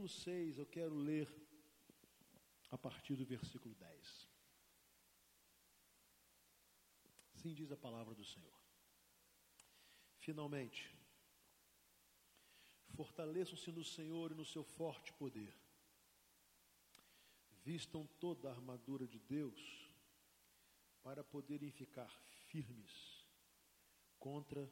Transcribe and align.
capítulo 0.00 0.08
6, 0.08 0.58
eu 0.58 0.66
quero 0.66 0.94
ler 0.94 1.28
a 2.70 2.78
partir 2.78 3.16
do 3.16 3.24
versículo 3.26 3.74
10. 3.74 4.28
Assim 7.34 7.52
diz 7.52 7.70
a 7.70 7.76
palavra 7.76 8.14
do 8.14 8.24
Senhor. 8.24 8.58
Finalmente, 10.18 10.96
fortaleçam-se 12.96 13.70
no 13.72 13.84
Senhor 13.84 14.32
e 14.32 14.34
no 14.34 14.44
seu 14.44 14.64
forte 14.64 15.12
poder. 15.12 15.52
Vistam 17.62 18.06
toda 18.18 18.48
a 18.48 18.52
armadura 18.52 19.06
de 19.06 19.18
Deus 19.18 19.60
para 21.02 21.22
poderem 21.22 21.70
ficar 21.70 22.10
firmes 22.48 23.26
contra 24.18 24.70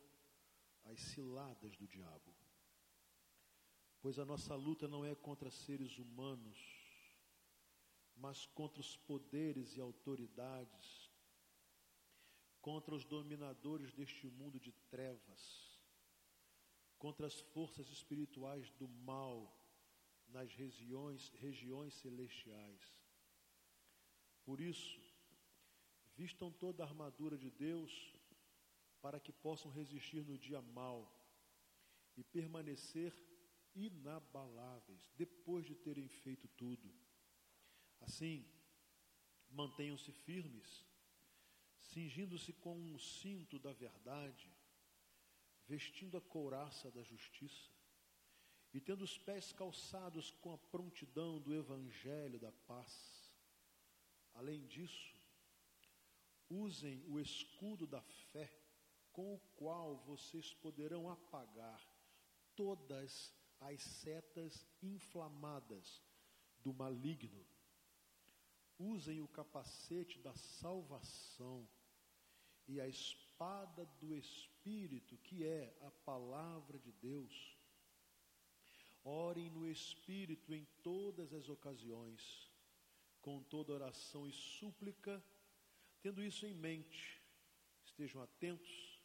as 0.85 0.99
ciladas 1.01 1.77
do 1.77 1.87
diabo. 1.87 2.38
Pois 4.01 4.19
a 4.19 4.25
nossa 4.25 4.55
luta 4.55 4.87
não 4.87 5.05
é 5.05 5.15
contra 5.15 5.51
seres 5.51 5.99
humanos, 5.99 6.59
mas 8.17 8.47
contra 8.47 8.81
os 8.81 8.97
poderes 8.97 9.77
e 9.77 9.81
autoridades, 9.81 11.11
contra 12.61 12.95
os 12.95 13.05
dominadores 13.05 13.93
deste 13.93 14.29
mundo 14.29 14.59
de 14.61 14.73
trevas, 14.91 15.79
contra 16.97 17.27
as 17.27 17.41
forças 17.41 17.89
espirituais 17.89 18.71
do 18.73 18.89
mal 18.89 19.57
nas 20.29 20.53
regiões, 20.55 21.31
regiões 21.41 21.95
celestiais. 21.95 22.99
Por 24.45 24.61
isso, 24.61 25.01
vistam 26.17 26.51
toda 26.51 26.83
a 26.83 26.87
armadura 26.87 27.37
de 27.37 27.51
Deus 27.51 28.15
para 29.01 29.21
que 29.21 29.33
possam 29.33 29.71
resistir 29.71 30.25
no 30.25 30.37
dia 30.37 30.61
mal 30.61 31.15
e 32.17 32.25
permanecer 32.25 33.13
inabaláveis 33.87 35.11
depois 35.17 35.65
de 35.65 35.75
terem 35.75 36.09
feito 36.09 36.49
tudo. 36.49 36.93
Assim, 38.01 38.45
mantenham-se 39.51 40.13
firmes, 40.13 40.87
cingindo-se 41.81 42.53
com 42.53 42.77
um 42.77 42.99
cinto 42.99 43.59
da 43.59 43.73
verdade, 43.73 44.51
vestindo 45.67 46.17
a 46.17 46.21
couraça 46.21 46.91
da 46.91 47.03
justiça 47.03 47.71
e 48.73 48.81
tendo 48.81 49.03
os 49.03 49.17
pés 49.19 49.53
calçados 49.53 50.31
com 50.31 50.53
a 50.53 50.59
prontidão 50.59 51.41
do 51.41 51.55
evangelho 51.55 52.39
da 52.39 52.53
paz. 52.67 53.33
Além 54.35 54.67
disso, 54.67 55.17
usem 56.49 57.03
o 57.07 57.19
escudo 57.19 57.87
da 57.87 58.03
fé, 58.33 58.51
com 59.13 59.35
o 59.35 59.41
qual 59.57 59.97
vocês 60.05 60.55
poderão 60.55 61.11
apagar 61.11 61.83
todas 62.55 63.35
as 63.61 63.81
setas 63.83 64.67
inflamadas 64.83 66.03
do 66.63 66.73
maligno. 66.73 67.47
Usem 68.79 69.21
o 69.21 69.29
capacete 69.29 70.19
da 70.21 70.35
salvação 70.35 71.69
e 72.69 72.81
a 72.81 72.87
espada 72.87 73.87
do 74.01 74.15
Espírito, 74.15 75.17
que 75.19 75.45
é 75.45 75.77
a 75.81 75.91
palavra 75.91 76.79
de 76.79 76.93
Deus. 76.93 77.57
Orem 79.03 79.51
no 79.51 79.69
Espírito 79.69 80.55
em 80.55 80.65
todas 80.83 81.33
as 81.33 81.49
ocasiões, 81.49 82.53
com 83.21 83.43
toda 83.43 83.73
oração 83.73 84.29
e 84.29 84.33
súplica, 84.33 85.23
tendo 86.01 86.23
isso 86.23 86.47
em 86.47 86.55
mente, 86.55 87.21
estejam 87.85 88.23
atentos 88.23 89.01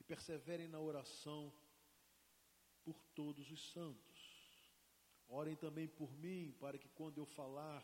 e 0.00 0.04
perseverem 0.04 0.66
na 0.66 0.80
oração 0.80 1.52
por 2.84 3.00
todos 3.14 3.50
os 3.50 3.72
santos. 3.72 4.20
Orem 5.28 5.56
também 5.56 5.88
por 5.88 6.12
mim, 6.16 6.54
para 6.60 6.78
que 6.78 6.88
quando 6.90 7.18
eu 7.18 7.26
falar, 7.26 7.82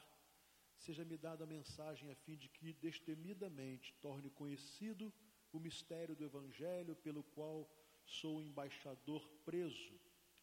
seja 0.77 1.05
me 1.05 1.16
dada 1.16 1.44
a 1.44 1.46
mensagem 1.46 2.10
a 2.10 2.14
fim 2.14 2.36
de 2.36 2.48
que 2.48 2.72
destemidamente 2.74 3.94
torne 4.00 4.30
conhecido 4.30 5.12
o 5.52 5.58
mistério 5.58 6.14
do 6.14 6.24
Evangelho, 6.24 6.95
pelo 6.96 7.23
qual 7.23 7.68
sou 8.05 8.42
embaixador 8.42 9.27
preso 9.45 10.00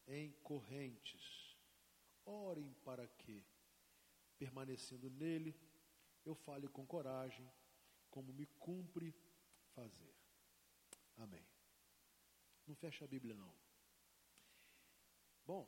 em 0.07 0.31
correntes. 0.43 1.55
Orem 2.25 2.73
para 2.83 3.07
que, 3.07 3.45
permanecendo 4.37 5.09
nele, 5.09 5.55
eu 6.25 6.33
fale 6.33 6.67
com 6.67 6.85
coragem, 6.85 7.47
como 8.09 8.33
me 8.33 8.45
cumpre 8.45 9.15
fazer. 9.75 10.15
Amém. 11.17 11.45
Não 12.65 12.75
fecha 12.75 13.05
a 13.05 13.07
Bíblia, 13.07 13.35
não. 13.35 13.53
Bom, 15.45 15.67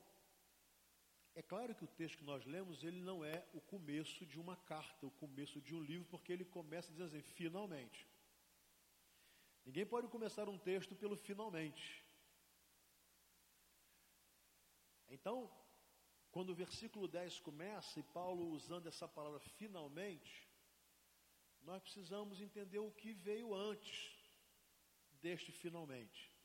é 1.36 1.42
claro 1.42 1.76
que 1.76 1.84
o 1.84 1.88
texto 1.88 2.18
que 2.18 2.24
nós 2.24 2.46
lemos, 2.46 2.84
ele 2.84 3.00
não 3.00 3.24
é 3.24 3.48
o 3.54 3.62
começo 3.62 4.26
de 4.26 4.40
uma 4.40 4.56
carta, 4.56 5.06
o 5.06 5.12
começo 5.12 5.62
de 5.62 5.76
um 5.76 5.82
livro, 5.82 6.08
porque 6.10 6.32
ele 6.34 6.44
começa 6.44 6.92
dizendo 6.92 7.10
assim, 7.10 7.22
finalmente. 7.22 8.08
Ninguém 9.64 9.86
pode 9.86 10.08
começar 10.08 10.50
um 10.50 10.58
texto 10.58 10.96
pelo 10.96 11.16
finalmente. 11.16 12.04
Então, 15.10 15.52
quando 16.32 16.50
o 16.50 16.56
versículo 16.56 17.08
10 17.08 17.40
começa, 17.40 18.00
e 18.00 18.04
Paulo 18.04 18.48
usando 18.50 18.88
essa 18.88 19.08
palavra 19.08 19.40
finalmente, 19.40 20.48
nós 21.62 21.82
precisamos 21.82 22.42
entender 22.42 22.80
o 22.80 22.92
que 22.92 23.14
veio 23.14 23.54
antes 23.54 24.18
deste 25.22 25.52
finalmente. 25.52 26.37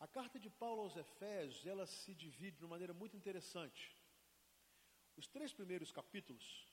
A 0.00 0.06
carta 0.06 0.38
de 0.38 0.48
Paulo 0.48 0.82
aos 0.82 0.96
Efésios, 0.96 1.66
ela 1.66 1.84
se 1.86 2.14
divide 2.14 2.58
de 2.58 2.64
uma 2.64 2.70
maneira 2.70 2.94
muito 2.94 3.16
interessante. 3.16 3.96
Os 5.16 5.26
três 5.26 5.52
primeiros 5.52 5.90
capítulos, 5.90 6.66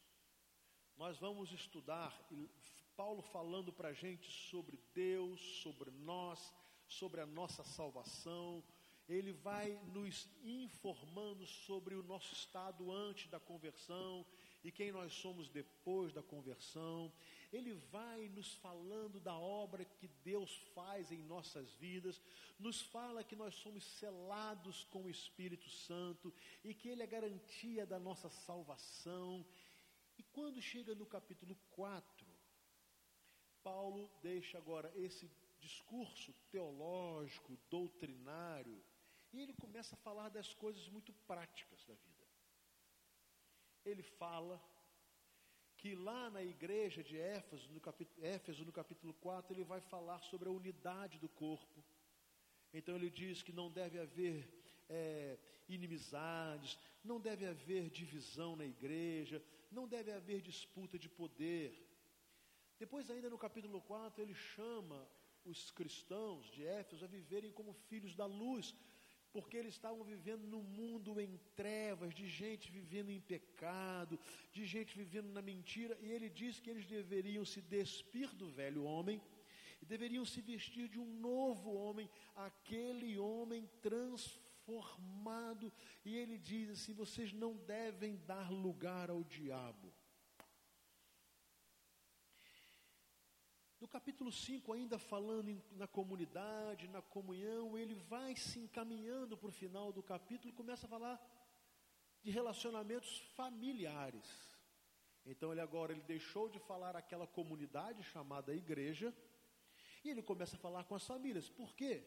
nós 0.95 1.17
vamos 1.17 1.51
estudar 1.51 2.13
Paulo 2.95 3.21
falando 3.21 3.73
para 3.73 3.89
a 3.89 3.93
gente 3.93 4.31
sobre 4.31 4.79
Deus, 4.93 5.41
sobre 5.63 5.91
nós, 5.91 6.53
sobre 6.87 7.19
a 7.19 7.25
nossa 7.25 7.63
salvação. 7.63 8.63
Ele 9.07 9.33
vai 9.33 9.73
nos 9.87 10.29
informando 10.43 11.45
sobre 11.45 11.95
o 11.95 12.03
nosso 12.03 12.33
estado 12.33 12.91
antes 12.91 13.27
da 13.27 13.39
conversão 13.39 14.25
e 14.65 14.71
quem 14.71 14.91
nós 14.91 15.13
somos 15.13 15.47
depois 15.49 16.11
da 16.11 16.23
conversão 16.23 17.13
ele 17.55 17.73
vai 17.73 18.27
nos 18.29 18.53
falando 18.55 19.19
da 19.19 19.33
obra 19.33 19.85
que 19.85 20.07
Deus 20.23 20.57
faz 20.73 21.09
em 21.09 21.21
nossas 21.23 21.73
vidas, 21.75 22.21
nos 22.59 22.81
fala 22.81 23.23
que 23.23 23.35
nós 23.35 23.55
somos 23.55 23.85
selados 23.97 24.83
com 24.85 25.03
o 25.03 25.09
Espírito 25.09 25.69
Santo 25.69 26.33
e 26.63 26.73
que 26.73 26.89
Ele 26.89 27.03
é 27.03 27.07
garantia 27.07 27.85
da 27.85 27.97
nossa 27.97 28.29
salvação. 28.29 29.45
E 30.17 30.23
quando 30.23 30.61
chega 30.61 30.93
no 30.93 31.05
capítulo 31.05 31.55
4, 31.71 32.27
Paulo 33.63 34.11
deixa 34.21 34.57
agora 34.57 34.91
esse 34.95 35.31
discurso 35.59 36.33
teológico, 36.51 37.57
doutrinário, 37.69 38.83
e 39.33 39.41
ele 39.41 39.53
começa 39.53 39.95
a 39.95 39.97
falar 39.97 40.29
das 40.29 40.53
coisas 40.53 40.87
muito 40.89 41.11
práticas 41.25 41.83
da 41.85 41.93
vida. 41.93 42.14
Ele 43.85 44.03
fala 44.03 44.61
que 45.77 45.93
lá 45.93 46.29
na 46.29 46.43
igreja 46.43 47.03
de 47.03 47.17
Éfeso 47.17 47.71
no, 47.71 47.79
capítulo, 47.79 48.25
Éfeso, 48.25 48.65
no 48.65 48.71
capítulo 48.71 49.13
4, 49.13 49.53
ele 49.53 49.63
vai 49.63 49.81
falar 49.81 50.19
sobre 50.23 50.49
a 50.49 50.51
unidade 50.51 51.19
do 51.19 51.29
corpo. 51.29 51.83
Então 52.73 52.95
ele 52.95 53.09
diz 53.09 53.41
que 53.41 53.53
não 53.53 53.69
deve 53.71 53.99
haver 53.99 54.49
é, 54.89 55.37
inimizades, 55.69 56.77
não 57.03 57.19
deve 57.19 57.45
haver 57.45 57.89
divisão 57.89 58.55
na 58.55 58.65
igreja, 58.65 59.43
não 59.71 59.87
deve 59.87 60.11
haver 60.11 60.41
disputa 60.41 60.97
de 60.97 61.09
poder. 61.09 61.67
Depois, 62.77 63.09
ainda 63.09 63.29
no 63.29 63.37
capítulo 63.37 63.81
4, 63.81 64.21
ele 64.21 64.33
chama 64.33 65.07
os 65.45 65.71
cristãos 65.71 66.49
de 66.51 66.65
Éfeso 66.65 67.05
a 67.05 67.07
viverem 67.07 67.51
como 67.51 67.73
filhos 67.73 68.15
da 68.15 68.25
luz, 68.25 68.75
porque 69.35 69.57
eles 69.57 69.73
estavam 69.73 70.01
vivendo 70.01 70.47
num 70.47 70.63
mundo 70.63 71.19
em 71.19 71.37
trevas, 71.57 72.13
de 72.19 72.25
gente 72.25 72.71
vivendo 72.71 73.09
em 73.09 73.19
pecado, 73.19 74.17
de 74.53 74.63
gente 74.65 74.97
vivendo 74.97 75.29
na 75.37 75.41
mentira, 75.41 75.97
e 76.01 76.09
ele 76.09 76.29
diz 76.29 76.61
que 76.61 76.69
eles 76.69 76.85
deveriam 76.85 77.43
se 77.43 77.61
despir 77.61 78.29
do 78.33 78.47
velho 78.47 78.85
homem 78.85 79.21
e 79.81 79.85
deveriam 79.85 80.25
se 80.25 80.39
vestir 80.39 80.87
de 80.87 80.97
um 80.97 81.19
novo 81.19 81.73
homem, 81.73 82.09
aquele 82.33 83.17
homem 83.19 83.69
transformado. 83.81 85.69
E 86.05 86.15
ele 86.15 86.37
diz 86.37 86.69
assim: 86.69 86.93
vocês 86.93 87.33
não 87.33 87.57
devem 87.57 88.15
dar 88.25 88.49
lugar 88.49 89.09
ao 89.09 89.21
diabo. 89.21 89.93
No 93.81 93.84
capítulo 93.95 94.29
5, 94.29 94.73
ainda 94.73 94.99
falando 94.99 95.47
em, 95.47 95.63
na 95.71 95.87
comunidade, 95.87 96.85
na 96.89 97.01
comunhão, 97.01 97.77
ele 97.77 97.95
vai 97.95 98.35
se 98.35 98.59
encaminhando 98.59 99.37
para 99.37 99.47
o 99.47 99.53
final 99.53 99.93
do 99.93 100.03
capítulo 100.03 100.49
e 100.49 100.57
começa 100.61 100.85
a 100.85 100.89
falar 100.89 101.17
de 102.21 102.29
relacionamentos 102.29 103.19
familiares. 103.37 104.27
Então 105.25 105.49
ele 105.53 105.61
agora 105.61 105.93
ele 105.93 106.01
deixou 106.01 106.49
de 106.49 106.59
falar 106.59 106.93
aquela 106.97 107.25
comunidade 107.25 108.03
chamada 108.03 108.53
igreja 108.53 109.15
e 110.03 110.09
ele 110.09 110.21
começa 110.21 110.57
a 110.57 110.59
falar 110.59 110.83
com 110.83 110.95
as 110.95 111.07
famílias. 111.07 111.47
Por 111.47 111.73
quê? 111.73 112.05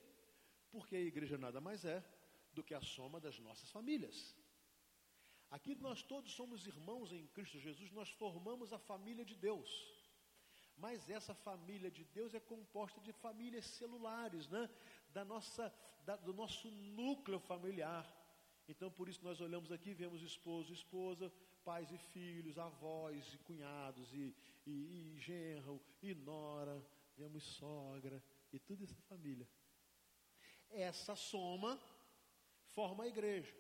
Porque 0.71 0.95
a 0.95 1.01
igreja 1.01 1.39
nada 1.39 1.59
mais 1.59 1.87
é 1.87 2.05
do 2.53 2.63
que 2.63 2.75
a 2.75 2.83
soma 2.83 3.19
das 3.19 3.39
nossas 3.39 3.71
famílias. 3.71 4.37
Aqui 5.51 5.75
nós 5.77 6.03
todos 6.03 6.33
somos 6.35 6.67
irmãos 6.67 7.15
em 7.15 7.27
Cristo 7.29 7.59
Jesus, 7.59 7.91
nós 7.93 8.11
formamos 8.11 8.75
a 8.75 8.79
família 8.79 9.25
de 9.25 9.35
Deus. 9.35 9.98
Mas 10.79 11.09
essa 11.11 11.35
família 11.35 11.91
de 11.91 12.05
Deus 12.05 12.35
é 12.35 12.41
composta 12.41 13.01
de 13.01 13.13
famílias 13.13 13.65
celulares, 13.65 14.49
né? 14.49 14.71
Da 15.13 15.25
nossa, 15.25 15.73
da, 16.05 16.17
do 16.17 16.33
nosso 16.33 16.71
núcleo 16.71 17.41
familiar. 17.41 18.07
Então, 18.69 18.91
por 18.91 19.09
isso 19.09 19.25
nós 19.25 19.41
olhamos 19.41 19.73
aqui, 19.73 19.93
vemos 19.93 20.23
esposo, 20.23 20.73
esposa, 20.73 21.33
pais 21.65 21.91
e 21.91 21.99
filhos, 21.99 22.59
avós 22.59 23.35
e 23.35 23.39
cunhados, 23.39 24.13
e, 24.13 24.35
e, 24.67 24.71
e 24.71 25.19
genro, 25.19 25.81
e 26.03 26.15
nora, 26.15 26.85
vemos 27.17 27.43
sogra, 27.43 28.23
e 28.53 28.59
tudo 28.59 28.85
essa 28.85 29.01
família. 29.09 29.49
Essa 30.71 31.17
soma 31.17 31.81
forma 32.75 33.05
a 33.05 33.09
igreja. 33.09 33.55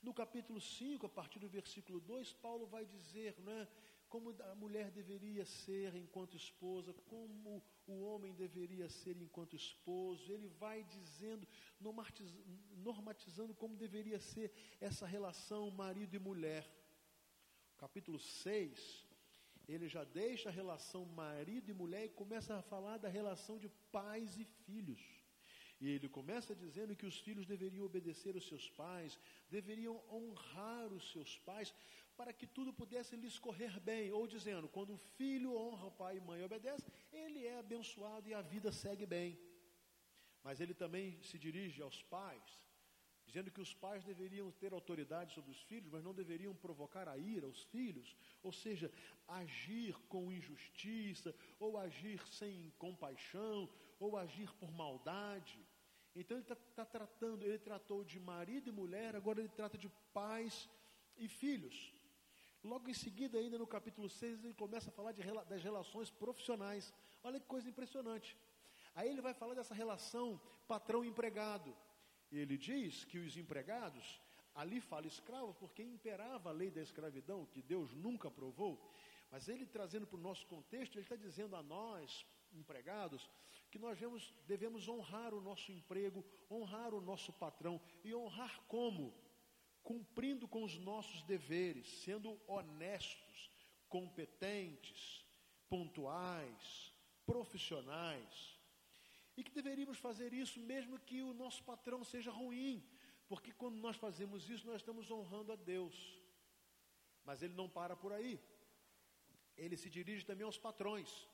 No 0.00 0.14
capítulo 0.14 0.60
5, 0.60 1.04
a 1.04 1.08
partir 1.08 1.38
do 1.38 1.48
versículo 1.48 2.00
2, 2.00 2.32
Paulo 2.34 2.66
vai 2.66 2.86
dizer 2.86 3.38
né, 3.40 3.68
como 4.12 4.34
a 4.52 4.54
mulher 4.56 4.90
deveria 4.90 5.44
ser 5.46 5.94
enquanto 5.94 6.36
esposa, 6.36 6.92
como 7.12 7.62
o 7.86 7.96
homem 8.08 8.32
deveria 8.34 8.88
ser 8.88 9.16
enquanto 9.16 9.54
esposo. 9.54 10.32
Ele 10.32 10.48
vai 10.62 10.82
dizendo, 10.96 11.46
normatizando 12.88 13.54
como 13.54 13.76
deveria 13.76 14.18
ser 14.18 14.52
essa 14.80 15.06
relação 15.06 15.70
marido 15.70 16.14
e 16.16 16.18
mulher. 16.18 16.64
Capítulo 17.78 18.18
6, 18.18 19.06
ele 19.68 19.88
já 19.88 20.02
deixa 20.04 20.48
a 20.48 20.52
relação 20.60 21.04
marido 21.04 21.70
e 21.70 21.80
mulher 21.82 22.04
e 22.04 22.16
começa 22.22 22.56
a 22.56 22.62
falar 22.62 22.98
da 22.98 23.08
relação 23.08 23.56
de 23.58 23.68
pais 23.92 24.36
e 24.36 24.44
filhos. 24.44 25.00
E 25.82 25.88
ele 25.88 26.10
começa 26.10 26.54
dizendo 26.54 26.94
que 26.94 27.06
os 27.06 27.18
filhos 27.26 27.46
deveriam 27.46 27.86
obedecer 27.86 28.34
aos 28.34 28.46
seus 28.46 28.68
pais, 28.68 29.18
deveriam 29.48 29.96
honrar 30.12 30.92
os 30.92 31.10
seus 31.10 31.38
pais, 31.38 31.72
para 32.20 32.34
que 32.34 32.46
tudo 32.46 32.70
pudesse 32.70 33.16
lhes 33.16 33.38
correr 33.38 33.80
bem. 33.80 34.12
Ou 34.12 34.26
dizendo, 34.26 34.68
quando 34.68 34.92
o 34.92 35.02
filho 35.18 35.56
honra 35.56 35.86
o 35.86 35.96
pai 36.02 36.18
e 36.18 36.20
mãe 36.20 36.40
e 36.40 36.44
obedece, 36.44 36.92
ele 37.10 37.46
é 37.46 37.58
abençoado 37.58 38.28
e 38.28 38.34
a 38.34 38.42
vida 38.42 38.70
segue 38.70 39.06
bem. 39.06 39.38
Mas 40.44 40.60
ele 40.60 40.74
também 40.74 41.18
se 41.22 41.38
dirige 41.38 41.80
aos 41.80 42.02
pais, 42.02 42.48
dizendo 43.24 43.50
que 43.50 43.62
os 43.66 43.72
pais 43.72 44.04
deveriam 44.04 44.50
ter 44.50 44.74
autoridade 44.74 45.32
sobre 45.32 45.50
os 45.50 45.62
filhos, 45.62 45.90
mas 45.90 46.04
não 46.04 46.12
deveriam 46.12 46.54
provocar 46.54 47.08
a 47.08 47.16
ira 47.16 47.46
aos 47.46 47.62
filhos, 47.62 48.14
ou 48.42 48.52
seja, 48.52 48.92
agir 49.26 49.94
com 50.06 50.30
injustiça, 50.30 51.34
ou 51.58 51.78
agir 51.78 52.20
sem 52.28 52.70
compaixão, 52.76 53.66
ou 53.98 54.18
agir 54.18 54.52
por 54.56 54.70
maldade. 54.70 55.58
Então 56.14 56.36
ele 56.36 56.44
está 56.44 56.56
tá 56.74 56.84
tratando, 56.84 57.46
ele 57.46 57.58
tratou 57.58 58.04
de 58.04 58.20
marido 58.20 58.68
e 58.68 58.72
mulher, 58.72 59.16
agora 59.16 59.40
ele 59.40 59.48
trata 59.48 59.78
de 59.78 59.88
pais 60.12 60.68
e 61.16 61.26
filhos. 61.28 61.98
Logo 62.62 62.90
em 62.90 62.94
seguida, 62.94 63.38
ainda 63.38 63.58
no 63.58 63.66
capítulo 63.66 64.08
6, 64.08 64.44
ele 64.44 64.54
começa 64.54 64.90
a 64.90 64.92
falar 64.92 65.12
de, 65.12 65.22
das 65.48 65.62
relações 65.62 66.10
profissionais. 66.10 66.92
Olha 67.22 67.40
que 67.40 67.46
coisa 67.46 67.68
impressionante. 67.68 68.36
Aí 68.94 69.08
ele 69.08 69.22
vai 69.22 69.32
falar 69.32 69.54
dessa 69.54 69.74
relação 69.74 70.40
patrão-empregado. 70.68 71.74
Ele 72.30 72.58
diz 72.58 73.04
que 73.04 73.18
os 73.18 73.36
empregados, 73.36 74.20
ali 74.54 74.80
fala 74.80 75.06
escravo, 75.06 75.54
porque 75.54 75.82
imperava 75.82 76.50
a 76.50 76.52
lei 76.52 76.70
da 76.70 76.82
escravidão, 76.82 77.46
que 77.46 77.62
Deus 77.62 77.94
nunca 77.94 78.28
aprovou. 78.28 78.92
Mas 79.30 79.48
ele 79.48 79.64
trazendo 79.64 80.06
para 80.06 80.18
o 80.18 80.22
nosso 80.22 80.46
contexto, 80.46 80.96
ele 80.96 81.04
está 81.04 81.16
dizendo 81.16 81.56
a 81.56 81.62
nós, 81.62 82.26
empregados, 82.52 83.30
que 83.70 83.78
nós 83.78 83.98
devemos 84.46 84.88
honrar 84.88 85.32
o 85.32 85.40
nosso 85.40 85.72
emprego, 85.72 86.24
honrar 86.50 86.92
o 86.92 87.00
nosso 87.00 87.32
patrão. 87.32 87.80
E 88.04 88.14
honrar 88.14 88.60
como? 88.66 89.14
Cumprindo 89.82 90.46
com 90.46 90.62
os 90.62 90.78
nossos 90.78 91.22
deveres, 91.22 91.86
sendo 92.04 92.38
honestos, 92.46 93.50
competentes, 93.88 95.24
pontuais, 95.68 96.92
profissionais. 97.26 98.58
E 99.36 99.44
que 99.44 99.50
deveríamos 99.50 99.98
fazer 99.98 100.32
isso 100.32 100.60
mesmo 100.60 100.98
que 100.98 101.22
o 101.22 101.32
nosso 101.32 101.62
patrão 101.64 102.04
seja 102.04 102.30
ruim, 102.30 102.84
porque 103.28 103.52
quando 103.52 103.76
nós 103.76 103.96
fazemos 103.96 104.48
isso, 104.50 104.66
nós 104.66 104.76
estamos 104.76 105.10
honrando 105.10 105.52
a 105.52 105.56
Deus. 105.56 105.96
Mas 107.24 107.42
ele 107.42 107.54
não 107.54 107.68
para 107.68 107.94
por 107.96 108.12
aí. 108.12 108.40
Ele 109.56 109.76
se 109.76 109.88
dirige 109.88 110.26
também 110.26 110.44
aos 110.44 110.58
patrões. 110.58 111.28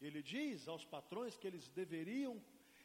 Ele 0.00 0.22
diz 0.22 0.68
aos 0.68 0.84
patrões 0.84 1.36
que 1.36 1.46
eles 1.46 1.68
deveriam 1.68 2.42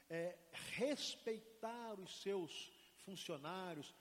é, 0.10 0.38
respeitar 0.76 2.00
os 2.00 2.22
seus 2.22 2.72
funcionários, 3.06 3.94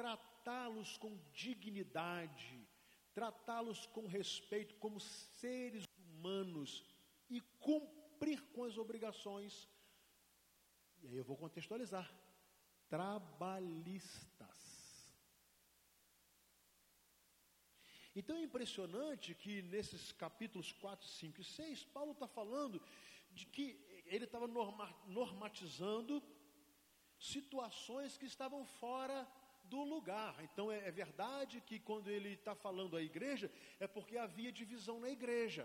tratá-los 0.00 0.96
com 0.96 1.18
dignidade, 1.30 2.66
tratá-los 3.12 3.84
com 3.86 4.06
respeito 4.06 4.74
como 4.76 4.98
seres 4.98 5.84
humanos 5.98 6.82
e 7.28 7.38
cumprir 7.66 8.40
com 8.52 8.64
as 8.64 8.78
obrigações. 8.78 9.68
E 11.02 11.08
aí 11.08 11.16
eu 11.18 11.24
vou 11.24 11.36
contextualizar: 11.36 12.10
trabalhistas. 12.88 14.58
Então 18.16 18.36
é 18.36 18.42
impressionante 18.42 19.34
que 19.34 19.60
nesses 19.74 20.12
capítulos 20.12 20.72
4, 20.72 21.06
5 21.06 21.40
e 21.42 21.44
6, 21.44 21.84
Paulo 21.96 22.12
está 22.12 22.26
falando 22.26 22.82
de 23.32 23.44
que 23.46 23.66
ele 24.06 24.24
estava 24.24 24.48
normatizando 25.18 26.22
situações 27.18 28.16
que 28.16 28.24
estavam 28.24 28.64
fora 28.64 29.28
do 29.72 29.82
lugar. 29.94 30.34
Então 30.46 30.66
é, 30.76 30.78
é 30.88 30.92
verdade 31.02 31.60
que 31.68 31.78
quando 31.88 32.08
ele 32.16 32.30
está 32.40 32.54
falando 32.66 32.96
à 32.96 33.02
igreja, 33.10 33.50
é 33.78 33.86
porque 33.86 34.16
havia 34.26 34.58
divisão 34.60 34.96
na 35.04 35.10
igreja. 35.18 35.64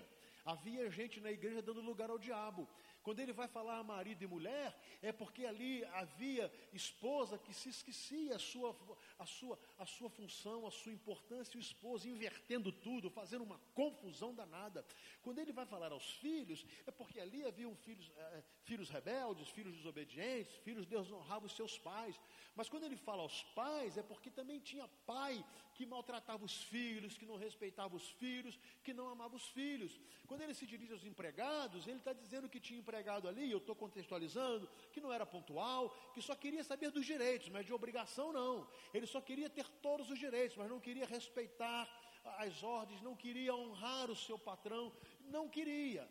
Havia 0.53 0.83
gente 0.91 1.19
na 1.19 1.31
igreja 1.37 1.61
dando 1.69 1.81
lugar 1.81 2.09
ao 2.11 2.19
diabo. 2.27 2.63
Quando 3.05 3.19
ele 3.19 3.31
vai 3.31 3.47
falar 3.47 3.83
marido 3.83 4.23
e 4.23 4.27
mulher, 4.27 4.75
é 4.99 5.11
porque 5.11 5.45
ali 5.45 5.85
havia 6.01 6.51
esposa 6.73 7.37
que 7.37 7.53
se 7.53 7.69
esquecia 7.69 8.35
a 8.35 8.39
sua, 8.39 8.75
a 9.19 9.27
sua, 9.27 9.59
a 9.77 9.85
sua 9.85 10.09
função, 10.09 10.65
a 10.65 10.71
sua 10.71 10.91
importância, 10.91 11.55
o 11.55 11.61
esposo 11.61 12.09
invertendo 12.09 12.71
tudo, 12.71 13.11
fazendo 13.11 13.43
uma 13.43 13.59
confusão 13.75 14.33
danada. 14.33 14.83
Quando 15.21 15.37
ele 15.37 15.53
vai 15.53 15.67
falar 15.67 15.91
aos 15.91 16.13
filhos, 16.13 16.65
é 16.87 16.89
porque 16.89 17.19
ali 17.19 17.45
haviam 17.45 17.75
filhos, 17.75 18.11
é, 18.17 18.43
filhos 18.63 18.89
rebeldes, 18.89 19.49
filhos 19.49 19.75
desobedientes, 19.75 20.55
filhos 20.63 20.87
desonravam 20.87 21.45
os 21.45 21.55
seus 21.55 21.77
pais. 21.77 22.19
Mas 22.55 22.67
quando 22.67 22.85
ele 22.85 22.97
fala 22.97 23.21
aos 23.21 23.43
pais, 23.53 23.97
é 23.97 24.01
porque 24.01 24.31
também 24.31 24.59
tinha 24.59 24.87
pai 25.05 25.45
que 25.75 25.85
maltratava 25.85 26.43
os 26.43 26.63
filhos, 26.63 27.17
que 27.17 27.25
não 27.25 27.35
respeitava 27.35 27.95
os 27.95 28.09
filhos, 28.11 28.57
que 28.83 28.93
não 28.93 29.09
amava 29.09 29.35
os 29.35 29.47
filhos. 29.49 29.99
Quando 30.25 30.41
ele 30.41 30.53
se 30.53 30.65
dirige 30.65 30.93
aos 30.93 31.05
empregados, 31.05 31.85
ele 31.85 31.97
está 31.97 32.13
dizendo 32.13 32.49
que 32.49 32.59
tinha 32.59 32.79
empregado 32.95 33.27
ali, 33.27 33.51
eu 33.51 33.57
estou 33.57 33.75
contextualizando, 33.75 34.69
que 34.93 35.01
não 35.01 35.11
era 35.11 35.25
pontual, 35.25 35.93
que 36.13 36.21
só 36.21 36.33
queria 36.33 36.63
saber 36.63 36.91
dos 36.91 37.05
direitos, 37.05 37.49
mas 37.49 37.65
de 37.65 37.73
obrigação 37.73 38.31
não. 38.31 38.65
Ele 38.93 39.05
só 39.05 39.19
queria 39.19 39.49
ter 39.49 39.67
todos 39.81 40.09
os 40.09 40.17
direitos, 40.17 40.55
mas 40.55 40.69
não 40.69 40.79
queria 40.79 41.05
respeitar 41.05 41.89
as 42.37 42.63
ordens, 42.63 43.01
não 43.01 43.13
queria 43.13 43.53
honrar 43.53 44.09
o 44.09 44.15
seu 44.15 44.39
patrão, 44.39 44.93
não 45.25 45.49
queria. 45.49 46.09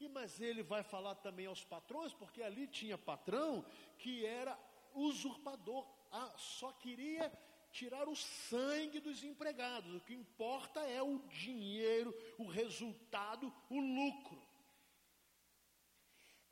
E 0.00 0.08
mas 0.08 0.40
ele 0.40 0.62
vai 0.62 0.82
falar 0.82 1.16
também 1.16 1.44
aos 1.44 1.62
patrões, 1.62 2.14
porque 2.14 2.42
ali 2.42 2.66
tinha 2.66 2.96
patrão 2.96 3.62
que 3.98 4.24
era 4.24 4.58
usurpador, 4.94 5.86
ah, 6.10 6.32
só 6.38 6.72
queria 6.72 7.30
tirar 7.70 8.08
o 8.08 8.16
sangue 8.16 9.00
dos 9.00 9.22
empregados. 9.22 9.94
O 9.94 10.00
que 10.00 10.14
importa 10.14 10.80
é 10.80 11.02
o 11.02 11.18
dinheiro, 11.28 12.14
o 12.38 12.46
resultado, 12.46 13.52
o 13.68 13.78
lucro. 13.78 14.51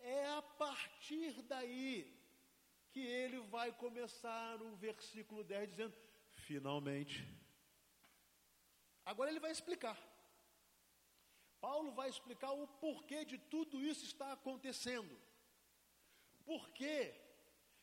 É 0.03 0.27
a 0.27 0.43
partir 0.43 1.43
daí 1.43 2.21
que 2.93 3.01
ele 3.01 3.41
vai 3.41 3.73
começar 3.73 4.59
no 4.59 4.77
versículo 4.77 5.45
10 5.45 5.71
dizendo: 5.71 5.95
finalmente. 6.33 7.27
Agora 9.05 9.31
ele 9.31 9.41
vai 9.41 9.51
explicar. 9.51 9.99
Paulo 11.61 11.93
vai 11.93 12.09
explicar 12.09 12.53
o 12.53 12.67
porquê 12.67 13.25
de 13.25 13.37
tudo 13.37 13.81
isso 13.81 14.05
está 14.05 14.33
acontecendo. 14.33 15.15
Por 16.45 16.71
que, 16.71 17.15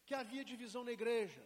que 0.05 0.15
havia 0.15 0.43
divisão 0.43 0.83
na 0.83 0.91
igreja? 0.91 1.41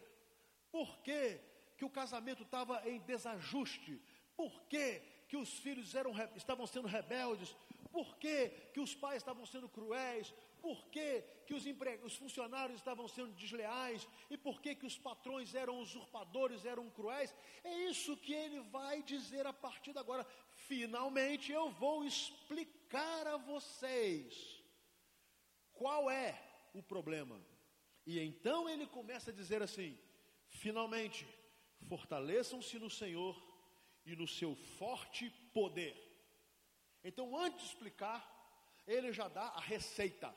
Por 0.70 0.98
que 1.00 1.38
que 1.76 1.84
o 1.84 1.90
casamento 1.90 2.42
estava 2.42 2.88
em 2.88 2.98
desajuste? 3.00 4.00
Por 4.34 4.62
que, 4.64 5.00
que 5.28 5.36
os 5.36 5.58
filhos 5.58 5.94
eram, 5.94 6.12
estavam 6.34 6.66
sendo 6.66 6.88
rebeldes? 6.88 7.54
Por 7.92 8.16
que, 8.16 8.48
que 8.72 8.80
os 8.80 8.94
pais 8.94 9.18
estavam 9.18 9.44
sendo 9.46 9.68
cruéis? 9.68 10.32
Por 10.60 10.78
que, 10.88 11.22
que 11.46 11.54
os, 11.54 11.64
os 12.04 12.16
funcionários 12.16 12.78
estavam 12.78 13.06
sendo 13.06 13.32
desleais? 13.34 14.08
E 14.30 14.36
por 14.36 14.60
que, 14.62 14.74
que 14.74 14.86
os 14.86 14.96
patrões 14.98 15.54
eram 15.54 15.78
usurpadores, 15.80 16.64
eram 16.64 16.88
cruéis? 16.90 17.34
É 17.62 17.74
isso 17.90 18.16
que 18.16 18.32
ele 18.32 18.60
vai 18.78 19.02
dizer 19.02 19.46
a 19.46 19.52
partir 19.52 19.92
de 19.92 19.98
agora. 19.98 20.26
Finalmente 20.70 21.52
eu 21.52 21.70
vou 21.70 22.04
explicar 22.04 23.26
a 23.26 23.36
vocês 23.36 24.62
qual 25.72 26.10
é 26.10 26.40
o 26.72 26.82
problema. 26.82 27.40
E 28.06 28.18
então 28.18 28.68
ele 28.68 28.86
começa 28.86 29.30
a 29.30 29.34
dizer 29.34 29.62
assim: 29.62 29.98
finalmente 30.48 31.26
Fortaleçam-se 31.88 32.78
no 32.78 32.88
Senhor 32.88 33.36
e 34.06 34.14
no 34.16 34.26
seu 34.26 34.54
forte 34.54 35.30
poder. 35.52 36.11
Então, 37.04 37.36
antes 37.36 37.60
de 37.60 37.66
explicar, 37.66 38.20
ele 38.86 39.12
já 39.12 39.28
dá 39.28 39.42
a 39.42 39.60
receita. 39.60 40.34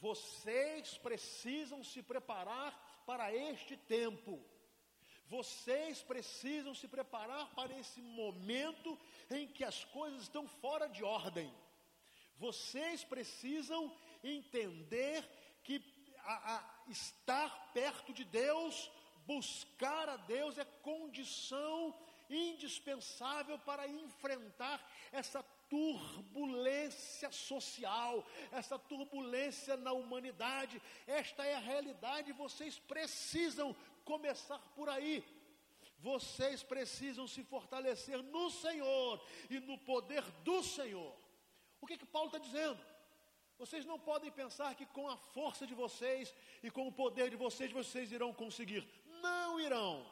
Vocês 0.00 0.98
precisam 0.98 1.84
se 1.84 2.02
preparar 2.02 3.02
para 3.06 3.32
este 3.34 3.76
tempo. 3.76 4.44
Vocês 5.26 6.02
precisam 6.02 6.74
se 6.74 6.88
preparar 6.88 7.54
para 7.54 7.72
esse 7.78 8.02
momento 8.02 8.98
em 9.30 9.46
que 9.46 9.64
as 9.64 9.84
coisas 9.84 10.22
estão 10.22 10.46
fora 10.46 10.88
de 10.88 11.02
ordem. 11.04 11.52
Vocês 12.36 13.04
precisam 13.04 13.96
entender 14.22 15.24
que 15.62 15.80
a, 16.24 16.56
a 16.56 16.90
estar 16.90 17.72
perto 17.72 18.12
de 18.12 18.24
Deus, 18.24 18.90
buscar 19.24 20.08
a 20.08 20.16
Deus 20.16 20.58
é 20.58 20.64
condição 20.64 21.96
indispensável 22.32 23.58
para 23.58 23.86
enfrentar 23.86 24.80
essa 25.12 25.42
turbulência 25.68 27.30
social, 27.32 28.26
essa 28.50 28.78
turbulência 28.78 29.76
na 29.76 29.92
humanidade. 29.92 30.82
Esta 31.06 31.46
é 31.46 31.54
a 31.54 31.58
realidade, 31.60 32.32
vocês 32.32 32.78
precisam 32.78 33.74
começar 34.04 34.58
por 34.74 34.88
aí. 34.88 35.24
Vocês 35.98 36.62
precisam 36.62 37.28
se 37.28 37.44
fortalecer 37.44 38.20
no 38.22 38.50
Senhor 38.50 39.24
e 39.48 39.60
no 39.60 39.78
poder 39.78 40.22
do 40.42 40.62
Senhor. 40.62 41.16
O 41.80 41.86
que, 41.86 41.96
que 41.96 42.06
Paulo 42.06 42.26
está 42.28 42.38
dizendo? 42.38 42.78
Vocês 43.56 43.86
não 43.86 43.98
podem 43.98 44.30
pensar 44.30 44.74
que 44.74 44.84
com 44.86 45.08
a 45.08 45.16
força 45.16 45.64
de 45.64 45.74
vocês 45.74 46.34
e 46.62 46.70
com 46.70 46.88
o 46.88 46.92
poder 46.92 47.30
de 47.30 47.36
vocês, 47.36 47.70
vocês 47.70 48.10
irão 48.10 48.32
conseguir. 48.32 48.86
Não 49.22 49.60
irão. 49.60 50.04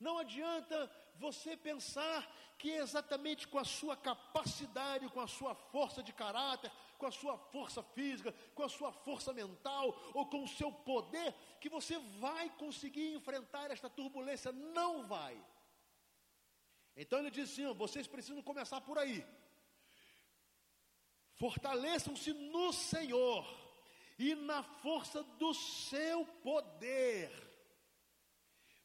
Não 0.00 0.18
adianta 0.18 0.90
você 1.20 1.56
pensar 1.56 2.20
que 2.58 2.70
é 2.70 2.78
exatamente 2.78 3.46
com 3.46 3.58
a 3.58 3.64
sua 3.64 3.96
capacidade, 3.96 5.08
com 5.08 5.20
a 5.20 5.28
sua 5.28 5.54
força 5.54 6.02
de 6.02 6.12
caráter, 6.12 6.72
com 6.98 7.06
a 7.06 7.10
sua 7.10 7.36
força 7.36 7.82
física, 7.82 8.34
com 8.54 8.62
a 8.62 8.68
sua 8.68 8.90
força 8.92 9.32
mental 9.32 9.86
ou 10.14 10.26
com 10.26 10.42
o 10.44 10.48
seu 10.48 10.72
poder, 10.72 11.34
que 11.60 11.68
você 11.68 11.98
vai 12.18 12.48
conseguir 12.62 13.14
enfrentar 13.14 13.70
esta 13.70 13.88
turbulência. 13.88 14.50
Não 14.52 15.06
vai. 15.06 15.34
Então 16.96 17.18
ele 17.18 17.30
diz 17.30 17.50
assim: 17.50 17.72
vocês 17.74 18.06
precisam 18.06 18.42
começar 18.42 18.80
por 18.80 18.98
aí. 18.98 19.24
Fortaleçam-se 21.34 22.32
no 22.32 22.72
Senhor 22.72 23.46
e 24.18 24.34
na 24.34 24.62
força 24.62 25.22
do 25.22 25.52
seu 25.54 26.26
poder. 26.42 27.30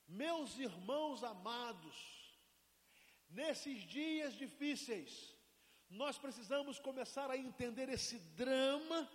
Meus 0.08 0.58
irmãos 0.58 1.24
amados, 1.24 2.15
nesses 3.36 3.82
dias 3.82 4.34
difíceis, 4.34 5.36
nós 5.90 6.18
precisamos 6.18 6.80
começar 6.80 7.30
a 7.30 7.38
entender 7.38 7.90
esse 7.90 8.18
drama 8.42 9.10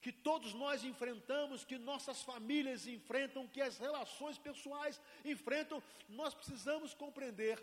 que 0.00 0.12
todos 0.12 0.52
nós 0.52 0.84
enfrentamos, 0.84 1.64
que 1.64 1.78
nossas 1.78 2.22
famílias 2.22 2.86
enfrentam, 2.86 3.48
que 3.48 3.62
as 3.62 3.78
relações 3.78 4.36
pessoais 4.36 5.00
enfrentam. 5.24 5.82
Nós 6.08 6.34
precisamos 6.34 6.92
compreender 6.92 7.56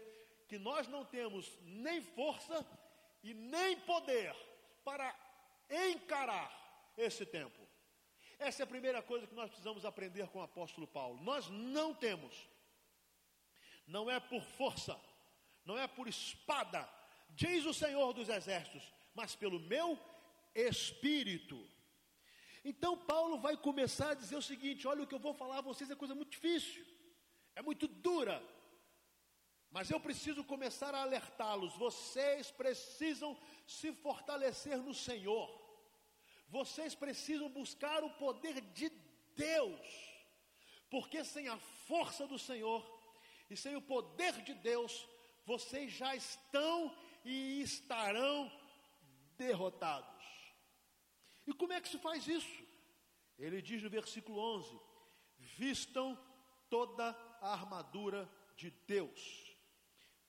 que 0.48 0.58
nós 0.58 0.88
não 0.88 1.06
temos 1.06 1.56
nem 1.62 2.02
força 2.02 2.66
e 3.22 3.34
nem 3.34 3.80
poder 3.82 4.36
para 4.84 5.14
encarar 5.92 6.50
esse 6.98 7.26
tempo. 7.26 7.62
Essa 8.40 8.64
é 8.64 8.66
a 8.66 8.68
primeira 8.68 9.04
coisa 9.04 9.28
que 9.28 9.36
nós 9.36 9.50
precisamos 9.50 9.86
aprender 9.86 10.28
com 10.30 10.40
o 10.40 10.44
apóstolo 10.44 10.88
Paulo. 10.88 11.22
Nós 11.22 11.48
não 11.50 11.94
temos, 11.94 12.36
não 13.86 14.10
é 14.10 14.20
por 14.20 14.42
força, 14.42 15.00
não 15.66 15.78
é 15.78 15.88
por 15.88 16.08
espada, 16.08 16.88
diz 17.32 17.66
o 17.66 17.74
Senhor 17.74 18.14
dos 18.14 18.30
Exércitos, 18.30 18.92
mas 19.14 19.36
pelo 19.36 19.60
meu 19.60 20.00
espírito. 20.56 21.58
Então 22.64 22.98
Paulo 22.98 23.38
vai 23.40 23.58
começar 23.58 24.12
a 24.12 24.14
dizer 24.16 24.36
o 24.36 24.42
seguinte: 24.42 24.88
olha, 24.88 25.04
o 25.04 25.08
que 25.08 25.16
eu 25.16 25.20
vou 25.20 25.34
falar 25.34 25.60
a 25.60 25.68
vocês 25.70 25.90
é 25.90 25.96
coisa 25.96 26.16
muito 26.16 26.32
difícil, 26.32 26.86
é 27.56 27.62
muito 27.62 27.88
dura, 27.88 28.42
mas 29.72 29.90
eu 29.90 30.00
preciso 30.00 30.44
começar 30.44 30.94
a 30.94 31.02
alertá-los. 31.02 31.76
Vocês 31.76 32.52
precisam 32.52 33.38
se 33.66 33.92
fortalecer 33.94 34.78
no 34.78 34.94
Senhor. 34.94 35.60
Vocês 36.50 36.94
precisam 36.94 37.50
buscar 37.50 38.04
o 38.04 38.10
poder 38.10 38.60
de 38.60 38.90
Deus, 39.36 39.80
porque 40.90 41.24
sem 41.24 41.48
a 41.48 41.58
força 41.58 42.28
do 42.28 42.38
Senhor 42.38 42.86
e 43.50 43.56
sem 43.56 43.78
o 43.78 43.82
poder 43.82 44.42
de 44.42 44.54
Deus, 44.54 45.08
vocês 45.46 45.92
já 45.92 46.16
estão 46.16 46.96
e 47.24 47.62
estarão 47.62 48.52
derrotados. 49.38 50.10
E 51.46 51.54
como 51.54 51.74
é 51.74 51.82
que 51.82 51.90
se 51.90 51.98
faz 51.98 52.28
isso? 52.28 52.64
Ele 53.38 53.62
diz 53.62 53.82
no 53.82 53.90
versículo 53.90 54.40
11: 54.40 54.80
vistam 55.40 56.18
toda 56.70 57.10
a 57.42 57.54
armadura 57.54 58.30
de 58.56 58.70
Deus, 58.88 59.56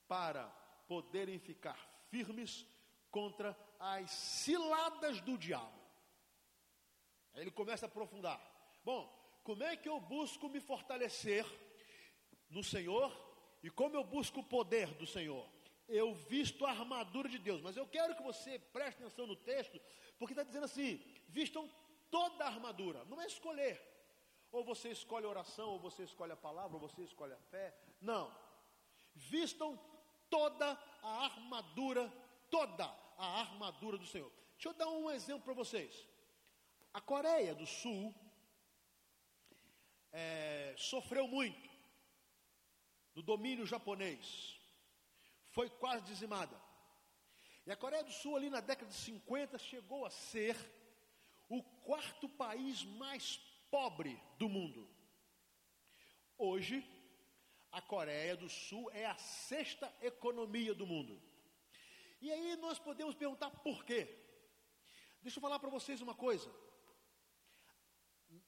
para 0.09 0.47
poderem 0.89 1.39
ficar 1.39 1.79
firmes 2.11 2.67
contra 3.11 3.57
as 3.79 4.11
ciladas 4.11 5.21
do 5.21 5.37
diabo. 5.37 5.81
Aí 7.35 7.43
ele 7.43 7.51
começa 7.51 7.87
a 7.87 7.89
aprofundar. 7.89 8.41
Bom, 8.85 9.07
como 9.45 9.63
é 9.63 9.77
que 9.77 9.89
eu 9.89 10.01
busco 10.01 10.49
me 10.49 10.61
fortalecer 10.61 11.47
no 12.49 12.63
Senhor 12.63 13.32
e 13.63 13.71
como 13.71 13.97
eu 13.97 14.05
busco 14.05 14.41
o 14.41 14.45
poder 14.45 14.89
do 14.95 15.07
Senhor? 15.07 15.49
Eu 15.89 16.15
visto 16.15 16.65
a 16.67 16.71
armadura 16.71 17.29
de 17.29 17.39
Deus, 17.39 17.61
mas 17.61 17.77
eu 17.77 17.87
quero 17.87 18.15
que 18.17 18.23
você 18.23 18.59
preste 18.59 19.03
atenção 19.03 19.27
no 19.27 19.37
texto, 19.37 19.81
porque 20.19 20.33
está 20.33 20.43
dizendo 20.43 20.65
assim: 20.65 21.01
vistam 21.29 21.71
toda 22.11 22.45
a 22.45 22.49
armadura, 22.49 23.05
não 23.05 23.21
é 23.21 23.27
escolher. 23.27 23.81
Ou 24.51 24.65
você 24.65 24.91
escolhe 24.91 25.25
a 25.25 25.31
oração, 25.31 25.71
ou 25.71 25.79
você 25.79 26.03
escolhe 26.03 26.33
a 26.33 26.37
palavra, 26.37 26.77
ou 26.77 26.81
você 26.81 27.03
escolhe 27.03 27.33
a 27.33 27.39
fé. 27.51 27.75
Não. 28.01 28.35
Vistam 29.15 29.79
toda 30.29 30.79
a 31.03 31.25
armadura, 31.25 32.13
toda 32.51 32.85
a 33.17 33.41
armadura 33.41 33.97
do 33.97 34.07
Senhor. 34.07 34.31
Deixa 34.55 34.69
eu 34.69 34.75
dar 34.75 34.89
um 34.89 35.11
exemplo 35.11 35.43
para 35.43 35.55
vocês. 35.55 36.07
A 36.93 37.01
Coreia 37.01 37.55
do 37.55 37.67
Sul 37.67 38.15
é, 40.13 40.75
sofreu 40.77 41.27
muito 41.27 41.72
do 43.15 43.23
domínio 43.23 43.67
japonês, 43.67 44.59
foi 45.51 45.69
quase 45.69 46.05
dizimada. 46.05 46.57
E 47.67 47.71
a 47.71 47.77
Coreia 47.77 48.03
do 48.03 48.11
Sul, 48.11 48.37
ali 48.37 48.51
na 48.51 48.61
década 48.61 48.91
de 48.91 48.97
50, 48.97 49.59
chegou 49.59 50.05
a 50.05 50.11
ser 50.11 50.57
o 51.49 51.63
quarto 51.63 52.29
país 52.29 52.85
mais 52.85 53.37
pobre 53.71 54.21
do 54.39 54.49
mundo. 54.49 54.89
Hoje, 56.39 56.85
a 57.71 57.81
Coreia 57.81 58.37
do 58.37 58.49
Sul 58.49 58.91
é 58.91 59.07
a 59.07 59.17
sexta 59.17 59.93
economia 60.01 60.75
do 60.75 60.87
mundo. 60.87 61.21
E 62.21 62.33
aí 62.33 62.57
nós 62.57 62.79
podemos 62.79 63.15
perguntar 63.15 63.51
por 63.51 63.85
quê? 63.85 64.09
Deixa 65.23 65.39
eu 65.39 65.43
falar 65.43 65.59
para 65.59 65.71
vocês 65.71 66.01
uma 66.01 66.15
coisa. 66.15 66.53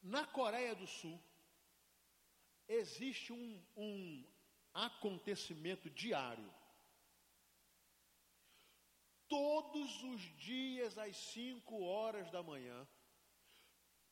Na 0.02 0.26
Coreia 0.26 0.74
do 0.74 0.86
Sul, 0.86 1.20
existe 2.66 3.32
um, 3.32 3.62
um 3.76 4.24
acontecimento 4.74 5.88
diário. 5.88 6.52
Todos 9.28 10.02
os 10.02 10.20
dias, 10.36 10.98
às 10.98 11.16
5 11.16 11.82
horas 11.82 12.30
da 12.30 12.42
manhã, 12.42 12.86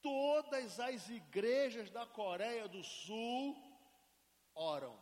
todas 0.00 0.80
as 0.80 1.08
igrejas 1.10 1.90
da 1.90 2.06
Coreia 2.06 2.66
do 2.68 2.82
Sul 2.82 3.56
oram. 4.54 4.98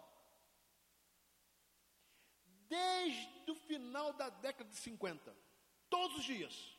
Desde 2.69 3.51
o 3.51 3.55
final 3.55 4.13
da 4.13 4.29
década 4.29 4.69
de 4.71 4.77
50, 4.77 5.37
todos 5.89 6.19
os 6.19 6.25
dias. 6.25 6.77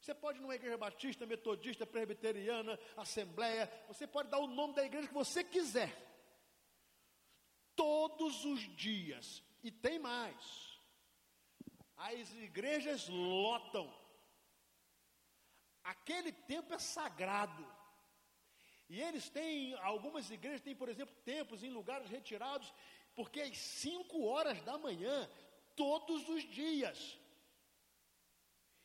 Você 0.00 0.14
pode 0.14 0.38
ir 0.38 0.42
numa 0.42 0.54
igreja 0.54 0.78
batista, 0.78 1.26
metodista, 1.26 1.86
presbiteriana, 1.86 2.78
assembleia, 2.96 3.70
você 3.86 4.06
pode 4.06 4.30
dar 4.30 4.38
o 4.38 4.46
nome 4.46 4.74
da 4.74 4.84
igreja 4.84 5.08
que 5.08 5.14
você 5.14 5.44
quiser. 5.44 6.09
Todos 7.76 8.44
os 8.44 8.60
dias, 8.76 9.42
e 9.62 9.70
tem 9.70 9.98
mais. 9.98 10.78
As 11.96 12.32
igrejas 12.34 13.08
lotam. 13.08 13.92
Aquele 15.82 16.32
tempo 16.32 16.72
é 16.74 16.78
sagrado. 16.78 17.66
E 18.88 19.00
eles 19.00 19.28
têm, 19.28 19.74
algumas 19.74 20.30
igrejas 20.30 20.60
têm, 20.60 20.74
por 20.74 20.88
exemplo, 20.88 21.14
tempos 21.24 21.62
em 21.62 21.70
lugares 21.70 22.08
retirados, 22.08 22.72
porque 23.14 23.40
às 23.40 23.56
5 23.56 24.24
horas 24.24 24.60
da 24.62 24.76
manhã, 24.76 25.30
todos 25.76 26.28
os 26.28 26.42
dias, 26.42 27.18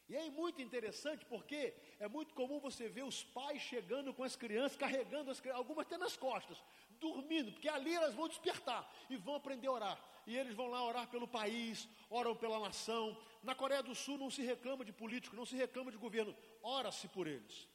e 0.08 0.16
é 0.16 0.30
muito 0.30 0.62
interessante 0.62 1.26
porque 1.26 1.74
é 2.00 2.08
muito 2.08 2.34
comum 2.36 2.60
você 2.60 2.88
ver 2.88 3.04
os 3.04 3.24
pais 3.24 3.62
chegando 3.62 4.14
com 4.14 4.24
as 4.24 4.36
crianças, 4.36 4.78
carregando 4.78 5.32
as 5.32 5.40
crianças, 5.40 5.60
algumas 5.60 5.86
até 5.88 5.98
nas 5.98 6.16
costas, 6.16 6.64
dormindo, 7.00 7.52
porque 7.52 7.70
ali 7.70 7.94
elas 7.94 8.14
vão 8.14 8.28
despertar 8.28 8.90
e 9.10 9.16
vão 9.16 9.36
aprender 9.36 9.68
a 9.68 9.72
orar. 9.72 10.00
E 10.28 10.36
eles 10.36 10.56
vão 10.56 10.68
lá 10.68 10.84
orar 10.84 11.08
pelo 11.08 11.28
país, 11.28 11.88
oram 12.10 12.36
pela 12.36 12.60
nação. 12.60 13.18
Na 13.44 13.54
Coreia 13.54 13.84
do 13.84 13.94
Sul 13.94 14.18
não 14.18 14.32
se 14.32 14.42
reclama 14.42 14.84
de 14.84 14.92
político, 14.92 15.36
não 15.36 15.46
se 15.46 15.56
reclama 15.56 15.92
de 15.92 15.98
governo, 15.98 16.36
ora-se 16.64 17.08
por 17.08 17.28
eles. 17.28 17.68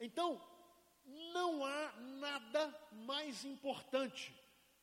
Então, 0.00 0.40
não 1.32 1.64
há 1.64 1.92
nada 2.00 2.88
mais 2.92 3.44
importante 3.44 4.34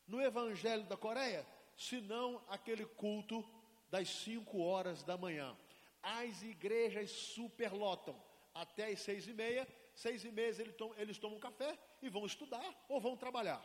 no 0.07 0.21
Evangelho 0.21 0.83
da 0.83 0.95
Coreia 0.95 1.45
senão 1.77 2.41
aquele 2.47 2.85
culto 2.85 3.43
das 3.89 4.07
5 4.07 4.61
horas 4.61 5.03
da 5.03 5.17
manhã. 5.17 5.57
As 6.01 6.41
igrejas 6.43 7.11
superlotam 7.11 8.15
até 8.53 8.91
as 8.91 9.01
seis 9.01 9.27
e 9.27 9.33
meia. 9.33 9.67
Seis 9.93 10.23
e 10.23 10.31
meia 10.31 10.47
eles 10.47 10.75
tomam, 10.75 10.97
eles 10.97 11.17
tomam 11.17 11.39
café 11.39 11.77
e 12.01 12.09
vão 12.09 12.25
estudar 12.25 12.85
ou 12.89 12.99
vão 12.99 13.15
trabalhar. 13.15 13.61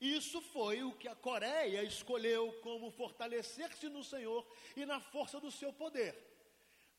Isso 0.00 0.40
foi 0.40 0.82
o 0.82 0.92
que 0.92 1.08
a 1.08 1.14
Coreia 1.14 1.82
escolheu 1.82 2.52
como 2.62 2.90
fortalecer-se 2.90 3.88
no 3.88 4.04
Senhor 4.04 4.46
e 4.76 4.86
na 4.86 5.00
força 5.00 5.40
do 5.40 5.50
seu 5.50 5.72
poder. 5.72 6.16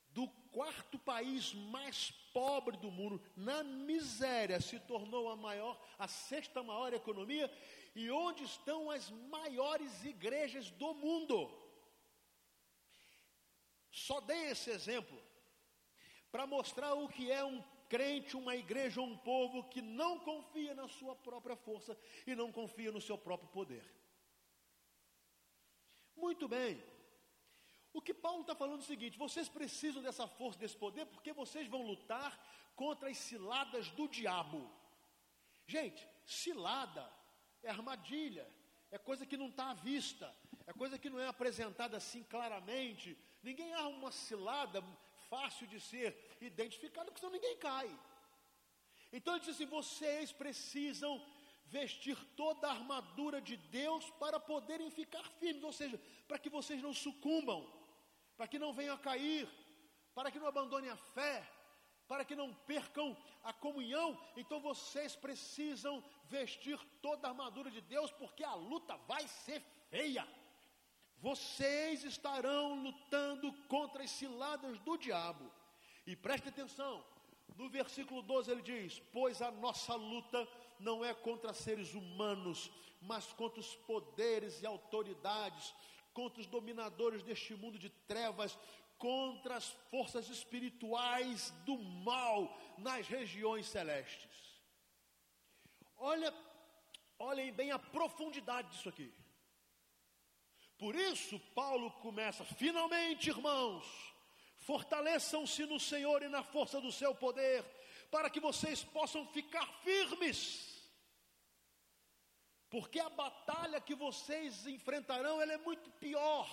Do 0.10 0.28
quarto 0.52 0.98
país 1.00 1.54
mais 1.54 2.12
pobre 2.34 2.76
do 2.78 2.92
mundo, 2.92 3.22
na 3.36 3.64
miséria, 3.64 4.60
se 4.60 4.80
tornou 4.80 5.30
a 5.30 5.36
maior, 5.36 5.80
a 5.98 6.08
sexta 6.08 6.62
maior 6.64 6.94
economia 6.94 7.50
e 7.96 8.10
onde 8.12 8.44
estão 8.44 8.90
as 8.90 9.10
maiores 9.10 10.04
igrejas 10.04 10.70
do 10.72 10.94
mundo. 10.94 11.50
Só 13.92 14.20
dei 14.20 14.48
esse 14.48 14.70
exemplo 14.72 15.22
para 16.32 16.46
mostrar 16.46 16.94
o 16.94 17.08
que 17.08 17.32
é 17.32 17.44
um 17.44 17.64
crente, 17.90 18.38
uma 18.38 18.56
igreja, 18.56 19.02
um 19.02 19.18
povo 19.18 19.64
que 19.64 19.82
não 19.82 20.20
confia 20.20 20.74
na 20.76 20.88
sua 20.88 21.16
própria 21.16 21.56
força 21.56 21.98
e 22.26 22.36
não 22.36 22.52
confia 22.52 22.92
no 22.92 23.02
seu 23.02 23.18
próprio 23.18 23.50
poder. 23.50 23.84
Muito 26.16 26.48
bem. 26.48 26.82
O 27.92 28.02
que 28.02 28.14
Paulo 28.14 28.42
está 28.42 28.56
falando 28.56 28.82
é 28.82 28.84
o 28.84 28.88
seguinte: 28.88 29.18
vocês 29.18 29.50
precisam 29.50 30.02
dessa 30.02 30.28
força, 30.28 30.60
desse 30.60 30.78
poder, 30.78 31.06
porque 31.08 31.34
vocês 31.34 31.68
vão 31.68 31.82
lutar 31.82 32.40
contra 32.76 33.10
as 33.10 33.18
ciladas 33.18 33.90
do 33.92 34.08
diabo. 34.08 34.70
Gente, 35.66 36.08
cilada 36.26 37.12
é 37.64 37.70
armadilha, 37.70 38.48
é 38.92 38.98
coisa 38.98 39.26
que 39.26 39.38
não 39.38 39.50
está 39.50 39.72
à 39.72 39.74
vista, 39.74 40.34
é 40.68 40.74
coisa 40.74 40.98
que 40.98 41.10
não 41.10 41.20
é 41.20 41.28
apresentada 41.28 41.98
assim 41.98 42.24
claramente. 42.24 43.18
Ninguém 43.42 43.74
arma 43.74 43.90
uma 43.90 44.12
cilada 44.12 44.84
fácil 45.34 45.66
de 45.74 45.80
ser 45.80 46.10
identificado, 46.50 47.08
porque 47.08 47.20
senão 47.20 47.34
ninguém 47.34 47.58
cai. 47.58 47.90
Então 49.12 49.34
ele 49.34 49.44
diz 49.46 49.56
assim: 49.56 49.66
vocês 49.66 50.32
precisam 50.32 51.14
vestir 51.66 52.18
toda 52.36 52.68
a 52.68 52.72
armadura 52.72 53.40
de 53.40 53.56
Deus 53.80 54.10
para 54.24 54.40
poderem 54.40 54.90
ficar 54.90 55.24
firmes, 55.40 55.64
ou 55.64 55.72
seja, 55.72 56.00
para 56.28 56.40
que 56.40 56.50
vocês 56.50 56.82
não 56.82 56.94
sucumbam, 56.94 57.62
para 58.36 58.48
que 58.48 58.60
não 58.64 58.74
venham 58.74 58.96
a 58.96 59.06
cair, 59.10 59.48
para 60.16 60.32
que 60.32 60.40
não 60.40 60.48
abandonem 60.48 60.90
a 60.90 60.98
fé, 60.98 61.48
para 62.08 62.26
que 62.26 62.36
não 62.36 62.54
percam 62.72 63.16
a 63.44 63.54
comunhão. 63.54 64.20
Então 64.36 64.60
vocês 64.60 65.16
precisam 65.16 66.04
vestir 66.26 66.80
toda 67.02 67.28
a 67.28 67.32
armadura 67.32 67.70
de 67.70 67.82
Deus, 67.82 68.12
porque 68.12 68.44
a 68.44 68.56
luta 68.56 68.98
vai 69.12 69.28
ser 69.28 69.62
feia. 69.92 70.28
Vocês 71.22 72.04
estarão 72.04 72.82
lutando 72.82 73.52
contra 73.68 74.04
as 74.04 74.10
ciladas 74.10 74.80
do 74.80 74.98
diabo. 74.98 75.52
E 76.08 76.16
preste 76.16 76.48
atenção, 76.48 77.04
no 77.58 77.70
versículo 77.70 78.22
12 78.22 78.52
ele 78.52 78.62
diz: 78.62 79.00
Pois 79.12 79.42
a 79.42 79.52
nossa 79.52 79.94
luta 79.96 80.48
não 80.80 81.04
é 81.04 81.14
contra 81.14 81.54
seres 81.54 81.94
humanos, 81.94 82.72
mas 83.02 83.34
contra 83.34 83.60
os 83.60 83.76
poderes 83.76 84.62
e 84.62 84.66
autoridades, 84.66 85.76
contra 86.14 86.40
os 86.40 86.48
dominadores 86.48 87.22
deste 87.22 87.54
mundo 87.54 87.78
de 87.78 87.90
trevas, 87.90 88.58
contra 88.98 89.56
as 89.56 89.70
forças 89.92 90.30
espirituais 90.30 91.52
do 91.66 91.78
mal 91.78 92.58
nas 92.78 93.08
regiões 93.08 93.66
celestes. 93.66 94.30
Olha, 95.98 96.34
olhem 97.18 97.52
bem 97.52 97.72
a 97.72 97.80
profundidade 97.80 98.70
disso 98.70 98.88
aqui. 98.88 99.14
Por 100.80 100.96
isso, 100.96 101.38
Paulo 101.54 101.92
começa: 101.92 102.44
finalmente, 102.46 103.30
irmãos, 103.30 103.86
fortaleçam-se 104.60 105.66
no 105.66 105.80
Senhor 105.80 106.24
e 106.24 106.30
na 106.30 106.42
força 106.42 106.80
do 106.80 106.92
seu 106.92 107.14
poder, 107.14 107.64
para 108.10 108.30
que 108.30 108.40
vocês 108.40 108.82
possam 108.82 109.28
ficar 109.28 109.68
firmes. 109.84 110.80
Porque 112.70 113.00
a 113.00 113.10
batalha 113.10 113.82
que 113.82 113.94
vocês 113.94 114.66
enfrentarão, 114.68 115.42
ela 115.42 115.54
é 115.54 115.58
muito 115.58 115.90
pior 115.92 116.48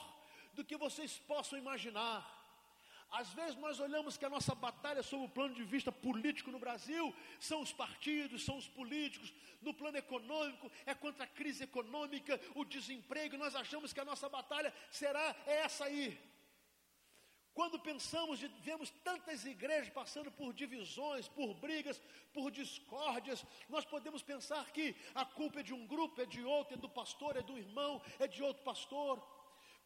do 0.55 0.65
que 0.65 0.77
vocês 0.77 1.19
possam 1.19 1.57
imaginar. 1.57 2.36
Às 3.21 3.33
vezes 3.33 3.57
nós 3.57 3.81
olhamos 3.81 4.17
que 4.19 4.27
a 4.27 4.35
nossa 4.37 4.55
batalha 4.55 5.03
sob 5.03 5.25
o 5.25 5.35
plano 5.37 5.55
de 5.55 5.65
vista 5.65 5.91
político 5.91 6.51
no 6.51 6.59
Brasil 6.59 7.15
são 7.41 7.63
os 7.63 7.73
partidos, 7.73 8.45
são 8.45 8.59
os 8.59 8.69
políticos, 8.69 9.33
no 9.63 9.73
plano 9.73 9.97
econômico 9.97 10.71
é 10.85 10.95
contra 10.95 11.25
a 11.25 11.33
crise 11.39 11.65
econômica, 11.65 12.39
o 12.55 12.63
desemprego, 12.63 13.39
nós 13.39 13.55
achamos 13.55 13.91
que 13.95 14.01
a 14.01 14.05
nossa 14.05 14.29
batalha 14.29 14.71
será 14.91 15.35
essa 15.47 15.87
aí. 15.87 16.07
Quando 17.55 17.79
pensamos 17.79 18.43
e 18.43 18.49
vemos 18.61 18.91
tantas 19.03 19.47
igrejas 19.47 19.89
passando 19.89 20.31
por 20.31 20.53
divisões, 20.53 21.27
por 21.27 21.55
brigas, 21.55 21.99
por 22.35 22.51
discórdias, 22.51 23.43
nós 23.67 23.87
podemos 23.87 24.23
pensar 24.23 24.71
que 24.73 24.95
a 25.15 25.25
culpa 25.25 25.61
é 25.61 25.63
de 25.63 25.73
um 25.73 25.87
grupo, 25.87 26.21
é 26.21 26.27
de 26.27 26.43
outro, 26.45 26.75
é 26.75 26.77
do 26.77 26.91
pastor, 27.01 27.35
é 27.35 27.41
do 27.41 27.57
irmão, 27.57 28.03
é 28.19 28.29
de 28.29 28.43
outro 28.43 28.63
pastor. 28.63 29.27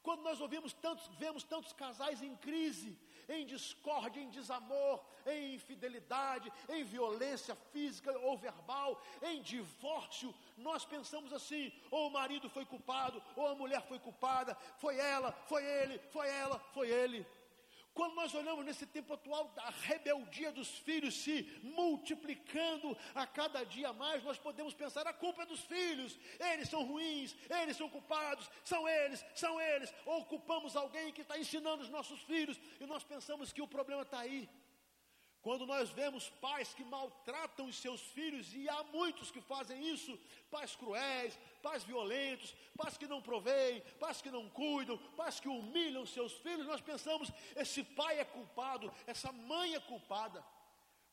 Quando 0.02 0.22
nós 0.22 0.40
ouvimos 0.40 0.72
tantos, 0.72 1.06
vemos 1.18 1.44
tantos 1.44 1.72
casais 1.72 2.22
em 2.22 2.34
crise, 2.36 2.96
em 3.28 3.44
discórdia, 3.44 4.20
em 4.20 4.30
desamor, 4.30 5.04
em 5.26 5.54
infidelidade, 5.54 6.50
em 6.68 6.82
violência 6.82 7.54
física 7.72 8.16
ou 8.18 8.36
verbal, 8.36 9.00
em 9.22 9.42
divórcio, 9.42 10.34
nós 10.56 10.84
pensamos 10.84 11.32
assim: 11.32 11.72
ou 11.90 12.08
o 12.08 12.12
marido 12.12 12.48
foi 12.48 12.64
culpado, 12.64 13.22
ou 13.36 13.46
a 13.46 13.54
mulher 13.54 13.86
foi 13.86 13.98
culpada, 13.98 14.56
foi 14.78 14.96
ela, 14.96 15.32
foi 15.46 15.64
ele, 15.64 15.98
foi 16.10 16.28
ela, 16.28 16.58
foi 16.72 16.88
ele. 16.88 17.26
Quando 18.00 18.14
nós 18.14 18.34
olhamos 18.34 18.64
nesse 18.64 18.86
tempo 18.86 19.12
atual, 19.12 19.52
a 19.58 19.68
rebeldia 19.68 20.50
dos 20.50 20.70
filhos 20.78 21.14
se 21.22 21.42
multiplicando 21.62 22.96
a 23.14 23.26
cada 23.26 23.62
dia 23.62 23.92
mais, 23.92 24.24
nós 24.24 24.38
podemos 24.38 24.72
pensar: 24.72 25.06
a 25.06 25.12
culpa 25.12 25.42
é 25.42 25.44
dos 25.44 25.60
filhos, 25.60 26.18
eles 26.52 26.70
são 26.70 26.82
ruins, 26.82 27.36
eles 27.60 27.76
são 27.76 27.90
culpados, 27.90 28.50
são 28.64 28.88
eles, 28.88 29.22
são 29.34 29.60
eles. 29.60 29.92
Ou 30.06 30.24
culpamos 30.24 30.76
alguém 30.76 31.12
que 31.12 31.20
está 31.20 31.38
ensinando 31.38 31.82
os 31.82 31.90
nossos 31.90 32.18
filhos 32.22 32.58
e 32.80 32.86
nós 32.86 33.04
pensamos 33.04 33.52
que 33.52 33.60
o 33.60 33.68
problema 33.68 34.00
está 34.00 34.20
aí. 34.20 34.48
Quando 35.42 35.66
nós 35.66 35.88
vemos 35.90 36.28
pais 36.28 36.74
que 36.74 36.84
maltratam 36.84 37.66
os 37.66 37.76
seus 37.76 38.02
filhos, 38.02 38.54
e 38.54 38.68
há 38.68 38.82
muitos 38.92 39.30
que 39.30 39.40
fazem 39.40 39.88
isso, 39.88 40.18
pais 40.50 40.76
cruéis, 40.76 41.38
pais 41.62 41.82
violentos, 41.82 42.54
pais 42.76 42.98
que 42.98 43.06
não 43.06 43.22
proveem, 43.22 43.80
pais 43.98 44.20
que 44.20 44.30
não 44.30 44.50
cuidam, 44.50 44.98
pais 45.16 45.40
que 45.40 45.48
humilham 45.48 46.04
seus 46.04 46.34
filhos, 46.34 46.66
nós 46.66 46.82
pensamos: 46.82 47.32
esse 47.56 47.82
pai 47.82 48.20
é 48.20 48.24
culpado, 48.24 48.92
essa 49.06 49.32
mãe 49.32 49.74
é 49.74 49.80
culpada. 49.80 50.44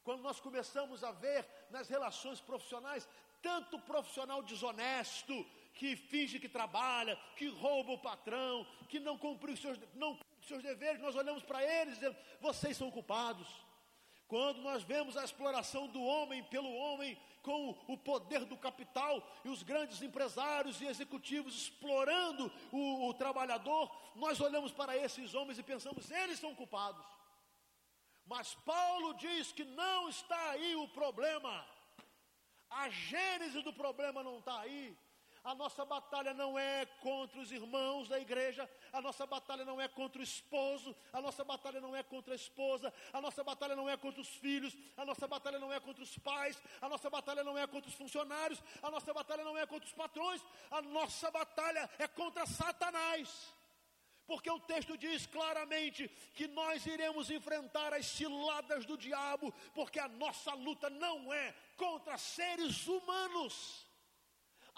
Quando 0.03 0.21
nós 0.21 0.41
começamos 0.41 1.05
a 1.05 1.11
ver 1.11 1.47
nas 1.69 1.87
relações 1.87 2.41
profissionais, 2.41 3.07
tanto 3.41 3.79
profissional 3.79 4.41
desonesto, 4.43 5.45
que 5.73 5.95
finge 5.95 6.39
que 6.39 6.49
trabalha, 6.49 7.17
que 7.37 7.47
rouba 7.47 7.93
o 7.93 7.99
patrão, 7.99 8.67
que 8.89 8.99
não 8.99 9.17
cumpre 9.17 9.53
os 9.53 9.59
seus, 9.61 9.79
não 9.93 10.15
cumpre 10.15 10.39
os 10.41 10.47
seus 10.47 10.63
deveres, 10.63 11.01
nós 11.01 11.15
olhamos 11.15 11.43
para 11.43 11.63
eles 11.63 11.93
e 11.93 11.95
dizemos: 11.95 12.17
vocês 12.41 12.75
são 12.75 12.91
culpados. 12.91 13.47
Quando 14.27 14.61
nós 14.61 14.83
vemos 14.83 15.15
a 15.15 15.23
exploração 15.23 15.87
do 15.87 16.01
homem 16.01 16.43
pelo 16.43 16.73
homem, 16.73 17.17
com 17.41 17.69
o 17.87 17.97
poder 17.97 18.43
do 18.43 18.57
capital 18.57 19.25
e 19.45 19.49
os 19.49 19.63
grandes 19.63 20.01
empresários 20.01 20.81
e 20.81 20.85
executivos 20.85 21.55
explorando 21.55 22.51
o, 22.71 23.07
o 23.07 23.13
trabalhador, 23.13 23.89
nós 24.15 24.41
olhamos 24.41 24.73
para 24.73 24.97
esses 24.97 25.33
homens 25.33 25.57
e 25.57 25.63
pensamos, 25.63 26.11
eles 26.11 26.39
são 26.39 26.53
culpados. 26.53 27.05
Mas 28.25 28.53
Paulo 28.65 29.13
diz 29.13 29.53
que 29.53 29.63
não 29.63 30.09
está 30.09 30.49
aí 30.49 30.75
o 30.75 30.89
problema, 30.89 31.65
a 32.69 32.89
gênese 32.89 33.61
do 33.61 33.71
problema 33.71 34.21
não 34.21 34.39
está 34.39 34.59
aí. 34.59 34.97
A 35.47 35.55
nossa 35.55 35.86
batalha 35.86 36.33
não 36.33 36.60
é 36.60 36.86
contra 36.99 37.39
os 37.39 37.53
irmãos 37.53 38.10
da 38.10 38.19
igreja, 38.19 38.69
a 38.91 38.99
nossa 38.99 39.25
batalha 39.25 39.63
não 39.63 39.79
é 39.79 39.88
contra 39.88 40.19
o 40.19 40.23
esposo, 40.23 40.93
a 41.13 41.21
nossa 41.21 41.41
batalha 41.41 41.79
não 41.79 41.95
é 41.95 42.03
contra 42.03 42.33
a 42.33 42.36
esposa, 42.36 42.93
a 43.13 43.21
nossa 43.21 43.45
batalha 43.45 43.73
não 43.73 43.88
é 43.88 43.95
contra 43.95 44.19
os 44.19 44.27
filhos, 44.27 44.75
a 44.97 45.05
nossa 45.05 45.25
batalha 45.25 45.57
não 45.57 45.71
é 45.71 45.79
contra 45.79 46.03
os 46.03 46.17
pais, 46.17 46.62
a 46.81 46.89
nossa 46.89 47.10
batalha 47.10 47.45
não 47.45 47.57
é 47.57 47.65
contra 47.65 47.89
os 47.89 47.95
funcionários, 47.95 48.62
a 48.81 48.91
nossa 48.91 49.13
batalha 49.13 49.45
não 49.45 49.57
é 49.57 49.65
contra 49.65 49.88
os 49.88 49.93
patrões, 49.93 50.43
a 50.69 50.81
nossa 50.81 51.31
batalha 51.31 51.89
é 51.97 52.10
contra 52.10 52.45
Satanás. 52.45 53.55
Porque 54.25 54.51
o 54.51 54.60
texto 54.60 54.97
diz 54.97 55.27
claramente 55.27 56.10
que 56.36 56.45
nós 56.49 56.86
iremos 56.86 57.31
enfrentar 57.31 57.93
as 57.93 58.05
ciladas 58.05 58.86
do 58.86 58.97
diabo, 58.97 59.53
porque 59.73 59.97
a 59.97 60.10
nossa 60.10 60.53
luta 60.53 60.89
não 60.89 61.31
é 61.31 61.55
contra 61.77 62.17
seres 62.17 62.86
humanos. 62.86 63.87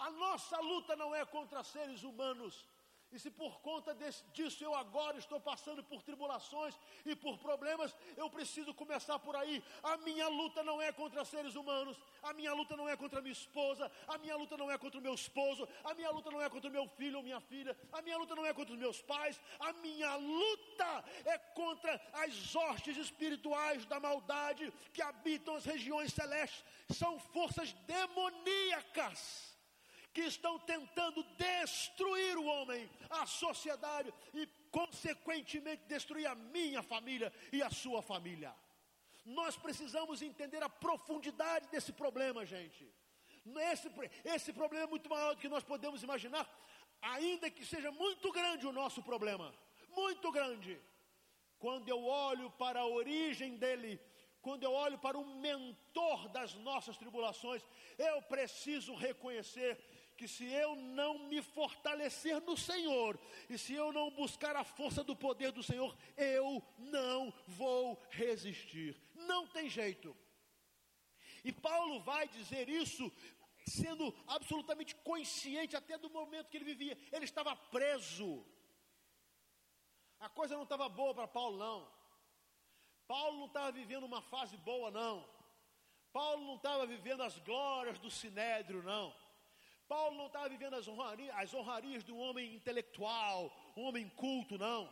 A 0.00 0.10
nossa 0.10 0.58
luta 0.60 0.96
não 0.96 1.14
é 1.14 1.24
contra 1.24 1.62
seres 1.62 2.02
humanos. 2.02 2.66
E 3.12 3.18
se 3.18 3.28
por 3.28 3.60
conta 3.60 3.92
desse, 3.92 4.22
disso 4.32 4.62
eu 4.62 4.72
agora 4.72 5.18
estou 5.18 5.40
passando 5.40 5.82
por 5.82 6.00
tribulações 6.00 6.78
e 7.04 7.16
por 7.16 7.38
problemas, 7.38 7.94
eu 8.16 8.30
preciso 8.30 8.72
começar 8.72 9.18
por 9.18 9.34
aí. 9.34 9.62
A 9.82 9.96
minha 9.98 10.28
luta 10.28 10.62
não 10.62 10.80
é 10.80 10.92
contra 10.92 11.24
seres 11.24 11.56
humanos, 11.56 12.00
a 12.22 12.32
minha 12.32 12.52
luta 12.52 12.76
não 12.76 12.88
é 12.88 12.96
contra 12.96 13.20
minha 13.20 13.32
esposa, 13.32 13.90
a 14.06 14.16
minha 14.16 14.36
luta 14.36 14.56
não 14.56 14.70
é 14.70 14.78
contra 14.78 15.00
o 15.00 15.02
meu 15.02 15.14
esposo, 15.14 15.68
a 15.82 15.92
minha 15.92 16.10
luta 16.12 16.30
não 16.30 16.40
é 16.40 16.48
contra 16.48 16.70
o 16.70 16.72
meu 16.72 16.86
filho 16.86 17.16
ou 17.16 17.24
minha 17.24 17.40
filha, 17.40 17.76
a 17.92 18.00
minha 18.00 18.16
luta 18.16 18.36
não 18.36 18.46
é 18.46 18.54
contra 18.54 18.74
os 18.74 18.80
meus 18.80 19.02
pais, 19.02 19.40
a 19.58 19.72
minha 19.72 20.14
luta 20.14 21.04
é 21.24 21.36
contra 21.36 22.00
as 22.12 22.54
hostes 22.54 22.96
espirituais 22.96 23.84
da 23.86 23.98
maldade 23.98 24.72
que 24.94 25.02
habitam 25.02 25.56
as 25.56 25.64
regiões 25.64 26.12
celestes. 26.12 26.64
São 26.90 27.18
forças 27.18 27.72
demoníacas 27.72 29.49
que 30.12 30.22
estão 30.22 30.58
tentando 30.58 31.22
destruir 31.36 32.36
o 32.36 32.44
homem, 32.44 32.88
a 33.08 33.26
sociedade 33.26 34.12
e, 34.34 34.46
consequentemente, 34.70 35.84
destruir 35.86 36.26
a 36.26 36.34
minha 36.34 36.82
família 36.82 37.32
e 37.52 37.62
a 37.62 37.70
sua 37.70 38.02
família. 38.02 38.54
Nós 39.24 39.56
precisamos 39.56 40.22
entender 40.22 40.62
a 40.62 40.68
profundidade 40.68 41.68
desse 41.68 41.92
problema, 41.92 42.44
gente. 42.44 42.92
Esse, 43.72 43.88
esse 44.24 44.52
problema 44.52 44.84
é 44.84 44.88
muito 44.88 45.08
maior 45.08 45.34
do 45.34 45.40
que 45.40 45.48
nós 45.48 45.64
podemos 45.64 46.02
imaginar, 46.02 46.48
ainda 47.00 47.50
que 47.50 47.64
seja 47.64 47.90
muito 47.92 48.30
grande 48.32 48.66
o 48.66 48.72
nosso 48.72 49.02
problema 49.02 49.54
muito 49.96 50.30
grande. 50.30 50.80
Quando 51.58 51.88
eu 51.88 52.04
olho 52.04 52.50
para 52.52 52.80
a 52.80 52.86
origem 52.86 53.56
dele, 53.56 54.00
quando 54.40 54.64
eu 54.64 54.72
olho 54.72 54.98
para 54.98 55.18
o 55.18 55.24
mentor 55.24 56.28
das 56.30 56.54
nossas 56.54 56.96
tribulações, 56.96 57.62
eu 57.98 58.22
preciso 58.22 58.94
reconhecer 58.94 59.78
que 60.20 60.28
se 60.28 60.44
eu 60.44 60.76
não 60.76 61.12
me 61.30 61.40
fortalecer 61.40 62.42
no 62.42 62.54
Senhor, 62.54 63.18
e 63.48 63.56
se 63.56 63.72
eu 63.72 63.90
não 63.90 64.10
buscar 64.10 64.54
a 64.54 64.62
força 64.62 65.02
do 65.02 65.16
poder 65.16 65.50
do 65.50 65.62
Senhor, 65.62 65.96
eu 66.14 66.62
não 66.76 67.32
vou 67.46 67.98
resistir. 68.10 69.00
Não 69.14 69.46
tem 69.46 69.66
jeito. 69.70 70.14
E 71.42 71.50
Paulo 71.50 72.00
vai 72.00 72.28
dizer 72.28 72.68
isso 72.68 73.10
sendo 73.66 74.14
absolutamente 74.26 74.94
consciente 74.96 75.74
até 75.74 75.96
do 75.96 76.10
momento 76.10 76.50
que 76.50 76.58
ele 76.58 76.66
vivia. 76.66 76.98
Ele 77.10 77.24
estava 77.24 77.56
preso. 77.56 78.44
A 80.18 80.28
coisa 80.28 80.54
não 80.54 80.64
estava 80.64 80.86
boa 80.86 81.14
para 81.14 81.28
Paulo, 81.28 81.56
não. 81.56 81.90
Paulo 83.08 83.38
não 83.38 83.46
estava 83.46 83.72
vivendo 83.72 84.04
uma 84.04 84.20
fase 84.20 84.54
boa, 84.58 84.90
não. 84.90 85.26
Paulo 86.12 86.44
não 86.44 86.56
estava 86.56 86.84
vivendo 86.86 87.22
as 87.22 87.38
glórias 87.38 87.98
do 87.98 88.10
sinédrio, 88.10 88.82
não. 88.82 89.16
Paulo 89.92 90.16
não 90.16 90.26
estava 90.26 90.48
vivendo 90.48 90.74
as 90.74 90.86
honrarias, 90.86 91.34
as 91.36 91.52
honrarias 91.52 92.04
do 92.04 92.16
homem 92.16 92.54
intelectual, 92.54 93.52
um 93.76 93.82
homem 93.86 94.08
culto, 94.10 94.56
não. 94.56 94.82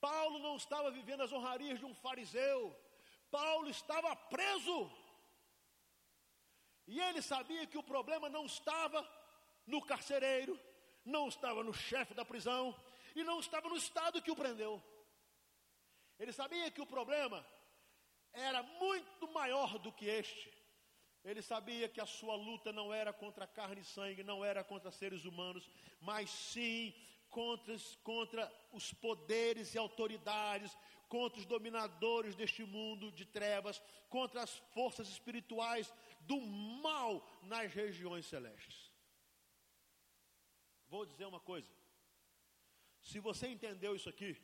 Paulo 0.00 0.38
não 0.38 0.56
estava 0.56 0.90
vivendo 0.90 1.22
as 1.24 1.32
honrarias 1.32 1.78
de 1.78 1.84
um 1.84 1.94
fariseu. 1.94 2.74
Paulo 3.30 3.68
estava 3.68 4.16
preso. 4.16 4.90
E 6.86 6.98
ele 6.98 7.20
sabia 7.20 7.66
que 7.66 7.76
o 7.76 7.82
problema 7.82 8.30
não 8.30 8.46
estava 8.46 9.06
no 9.66 9.82
carcereiro, 9.84 10.58
não 11.04 11.28
estava 11.28 11.62
no 11.62 11.74
chefe 11.74 12.14
da 12.14 12.24
prisão 12.24 12.74
e 13.14 13.22
não 13.22 13.38
estava 13.40 13.68
no 13.68 13.76
estado 13.76 14.22
que 14.22 14.30
o 14.30 14.36
prendeu. 14.36 14.82
Ele 16.18 16.32
sabia 16.32 16.70
que 16.70 16.80
o 16.80 16.86
problema 16.86 17.46
era 18.32 18.62
muito 18.62 19.28
maior 19.32 19.78
do 19.78 19.92
que 19.92 20.06
este. 20.06 20.57
Ele 21.30 21.42
sabia 21.42 21.90
que 21.90 22.00
a 22.00 22.06
sua 22.06 22.34
luta 22.34 22.72
não 22.72 22.92
era 23.00 23.12
contra 23.12 23.46
carne 23.46 23.82
e 23.82 23.84
sangue, 23.84 24.22
não 24.22 24.42
era 24.42 24.64
contra 24.64 24.90
seres 24.90 25.26
humanos, 25.26 25.68
mas 26.00 26.30
sim 26.30 26.94
contra, 27.28 27.76
contra 28.02 28.52
os 28.72 28.94
poderes 28.94 29.74
e 29.74 29.78
autoridades, 29.78 30.74
contra 31.06 31.38
os 31.38 31.44
dominadores 31.44 32.34
deste 32.34 32.64
mundo 32.64 33.12
de 33.12 33.26
trevas, 33.26 33.82
contra 34.08 34.42
as 34.42 34.56
forças 34.72 35.06
espirituais 35.08 35.92
do 36.20 36.40
mal 36.40 37.22
nas 37.42 37.74
regiões 37.74 38.24
celestes. 38.24 38.90
Vou 40.88 41.04
dizer 41.04 41.26
uma 41.26 41.40
coisa. 41.40 41.70
Se 43.02 43.20
você 43.20 43.48
entendeu 43.48 43.94
isso 43.94 44.08
aqui, 44.08 44.34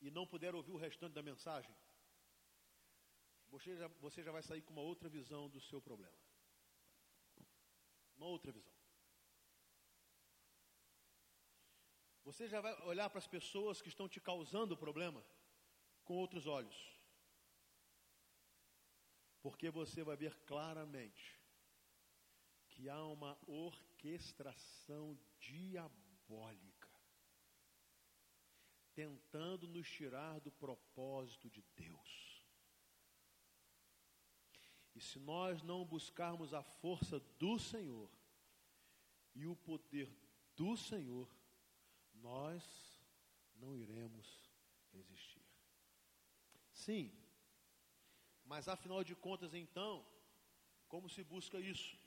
e 0.00 0.10
não 0.10 0.26
puder 0.26 0.54
ouvir 0.54 0.72
o 0.72 0.78
restante 0.78 1.12
da 1.12 1.22
mensagem, 1.22 1.74
você 3.54 3.76
já, 3.76 3.86
você 4.06 4.20
já 4.20 4.32
vai 4.32 4.42
sair 4.42 4.62
com 4.62 4.72
uma 4.72 4.82
outra 4.82 5.08
visão 5.08 5.48
do 5.48 5.60
seu 5.60 5.80
problema. 5.80 6.18
Uma 8.16 8.26
outra 8.26 8.50
visão. 8.50 8.74
Você 12.24 12.48
já 12.48 12.60
vai 12.60 12.74
olhar 12.82 13.08
para 13.08 13.18
as 13.18 13.28
pessoas 13.28 13.80
que 13.80 13.88
estão 13.88 14.08
te 14.08 14.20
causando 14.20 14.74
o 14.74 14.76
problema 14.76 15.24
com 16.04 16.14
outros 16.14 16.48
olhos. 16.48 16.76
Porque 19.40 19.70
você 19.70 20.02
vai 20.02 20.16
ver 20.16 20.34
claramente 20.44 21.40
que 22.70 22.88
há 22.88 23.04
uma 23.04 23.38
orquestração 23.46 25.16
diabólica 25.38 26.90
tentando 28.94 29.68
nos 29.68 29.88
tirar 29.88 30.40
do 30.40 30.50
propósito 30.50 31.48
de 31.50 31.62
Deus. 31.76 32.23
E 34.94 35.00
se 35.00 35.18
nós 35.18 35.62
não 35.62 35.84
buscarmos 35.84 36.54
a 36.54 36.62
força 36.62 37.18
do 37.38 37.58
Senhor 37.58 38.08
e 39.34 39.46
o 39.46 39.56
poder 39.56 40.08
do 40.56 40.76
Senhor, 40.76 41.28
nós 42.14 42.62
não 43.56 43.76
iremos 43.76 44.26
resistir. 44.92 45.42
Sim, 46.72 47.12
mas 48.44 48.68
afinal 48.68 49.02
de 49.02 49.14
contas, 49.16 49.52
então, 49.54 50.06
como 50.88 51.08
se 51.08 51.24
busca 51.24 51.58
isso? 51.58 51.98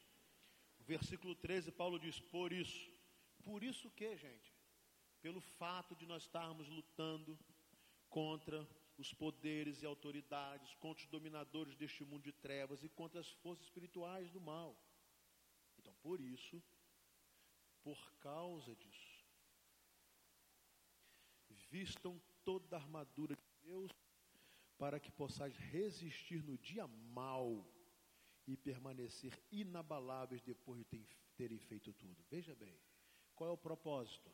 Versículo 0.80 1.36
13, 1.36 1.72
Paulo 1.72 2.00
diz: 2.00 2.20
Por 2.20 2.54
isso. 2.54 2.90
Por 3.44 3.64
isso 3.64 3.90
que, 3.92 4.16
gente? 4.18 4.54
Pelo 5.22 5.42
fato 5.42 5.96
de 5.96 6.06
nós 6.06 6.24
estarmos 6.24 6.68
lutando 6.70 7.38
contra 8.10 8.68
os 8.98 9.14
poderes 9.14 9.82
e 9.82 9.86
autoridades, 9.86 10.74
contra 10.76 11.04
os 11.04 11.10
dominadores 11.10 11.76
deste 11.76 12.04
mundo 12.04 12.24
de 12.24 12.32
trevas 12.32 12.84
e 12.84 12.90
contra 12.90 13.20
as 13.20 13.30
forças 13.30 13.66
espirituais 13.66 14.32
do 14.32 14.42
mal. 14.42 14.76
Então, 15.78 15.94
por 16.02 16.20
isso, 16.20 16.62
por 17.84 18.12
causa 18.20 18.76
disso, 18.76 19.26
vistam 21.70 22.22
toda 22.44 22.76
a 22.76 22.80
armadura 22.80 23.36
de 23.36 23.70
Deus 23.70 23.92
para 24.78 25.00
que 25.00 25.12
possais 25.12 25.56
resistir 25.58 26.44
no 26.44 26.58
dia 26.58 26.88
mau 26.88 27.66
e 28.46 28.56
permanecer 28.56 29.38
inabaláveis 29.52 30.42
depois 30.42 30.86
de 30.86 31.06
terem 31.36 31.60
feito 31.60 31.94
tudo. 31.94 32.24
Veja 32.30 32.56
bem, 32.56 32.80
qual 33.36 33.50
é 33.50 33.54
o 33.54 33.58
propósito? 33.58 34.32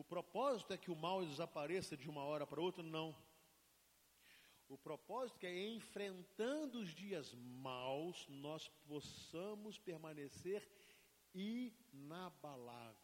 O 0.00 0.04
propósito 0.04 0.72
é 0.72 0.78
que 0.78 0.90
o 0.90 0.96
mal 0.96 1.22
desapareça 1.26 1.94
de 1.94 2.08
uma 2.08 2.24
hora 2.24 2.46
para 2.46 2.58
outra? 2.58 2.82
Não. 2.82 3.14
O 4.66 4.78
propósito 4.78 5.44
é 5.44 5.68
enfrentando 5.68 6.78
os 6.78 6.94
dias 6.94 7.34
maus, 7.34 8.26
nós 8.28 8.66
possamos 8.88 9.76
permanecer 9.76 10.66
inabaláveis, 11.34 12.96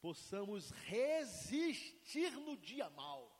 possamos 0.00 0.70
resistir 0.70 2.30
no 2.36 2.56
dia 2.56 2.88
mau. 2.90 3.36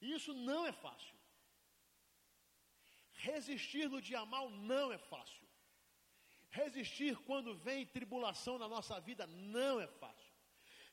Isso 0.00 0.32
não 0.32 0.64
é 0.64 0.70
fácil. 0.70 1.16
Resistir 3.14 3.88
no 3.88 4.00
dia 4.00 4.24
mal 4.24 4.48
não 4.48 4.92
é 4.92 4.98
fácil. 4.98 5.48
Resistir 6.48 7.16
quando 7.24 7.56
vem 7.56 7.84
tribulação 7.84 8.56
na 8.56 8.68
nossa 8.68 9.00
vida 9.00 9.26
não 9.26 9.80
é 9.80 9.88
fácil. 9.88 10.21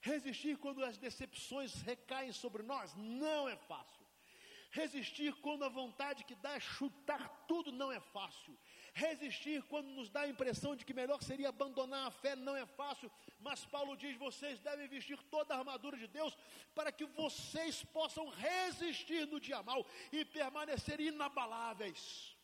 Resistir 0.01 0.57
quando 0.57 0.83
as 0.83 0.97
decepções 0.97 1.81
recaem 1.81 2.31
sobre 2.31 2.63
nós 2.63 2.93
não 2.95 3.47
é 3.49 3.55
fácil. 3.55 4.07
Resistir 4.71 5.33
quando 5.41 5.65
a 5.65 5.69
vontade 5.69 6.23
que 6.23 6.35
dá 6.35 6.53
é 6.55 6.59
chutar 6.59 7.27
tudo 7.47 7.71
não 7.71 7.91
é 7.91 7.99
fácil. 7.99 8.57
Resistir 8.93 9.63
quando 9.63 9.87
nos 9.87 10.09
dá 10.09 10.21
a 10.21 10.27
impressão 10.27 10.75
de 10.75 10.85
que 10.85 10.93
melhor 10.93 11.21
seria 11.23 11.49
abandonar 11.49 12.07
a 12.07 12.11
fé 12.11 12.35
não 12.35 12.55
é 12.55 12.65
fácil. 12.65 13.11
Mas 13.39 13.65
Paulo 13.65 13.97
diz: 13.97 14.15
vocês 14.17 14.59
devem 14.59 14.87
vestir 14.87 15.21
toda 15.23 15.55
a 15.55 15.57
armadura 15.57 15.97
de 15.97 16.07
Deus 16.07 16.37
para 16.75 16.91
que 16.91 17.05
vocês 17.05 17.83
possam 17.85 18.29
resistir 18.29 19.25
no 19.25 19.39
dia 19.39 19.63
mal 19.63 19.85
e 20.11 20.23
permanecer 20.23 20.99
inabaláveis. 20.99 22.37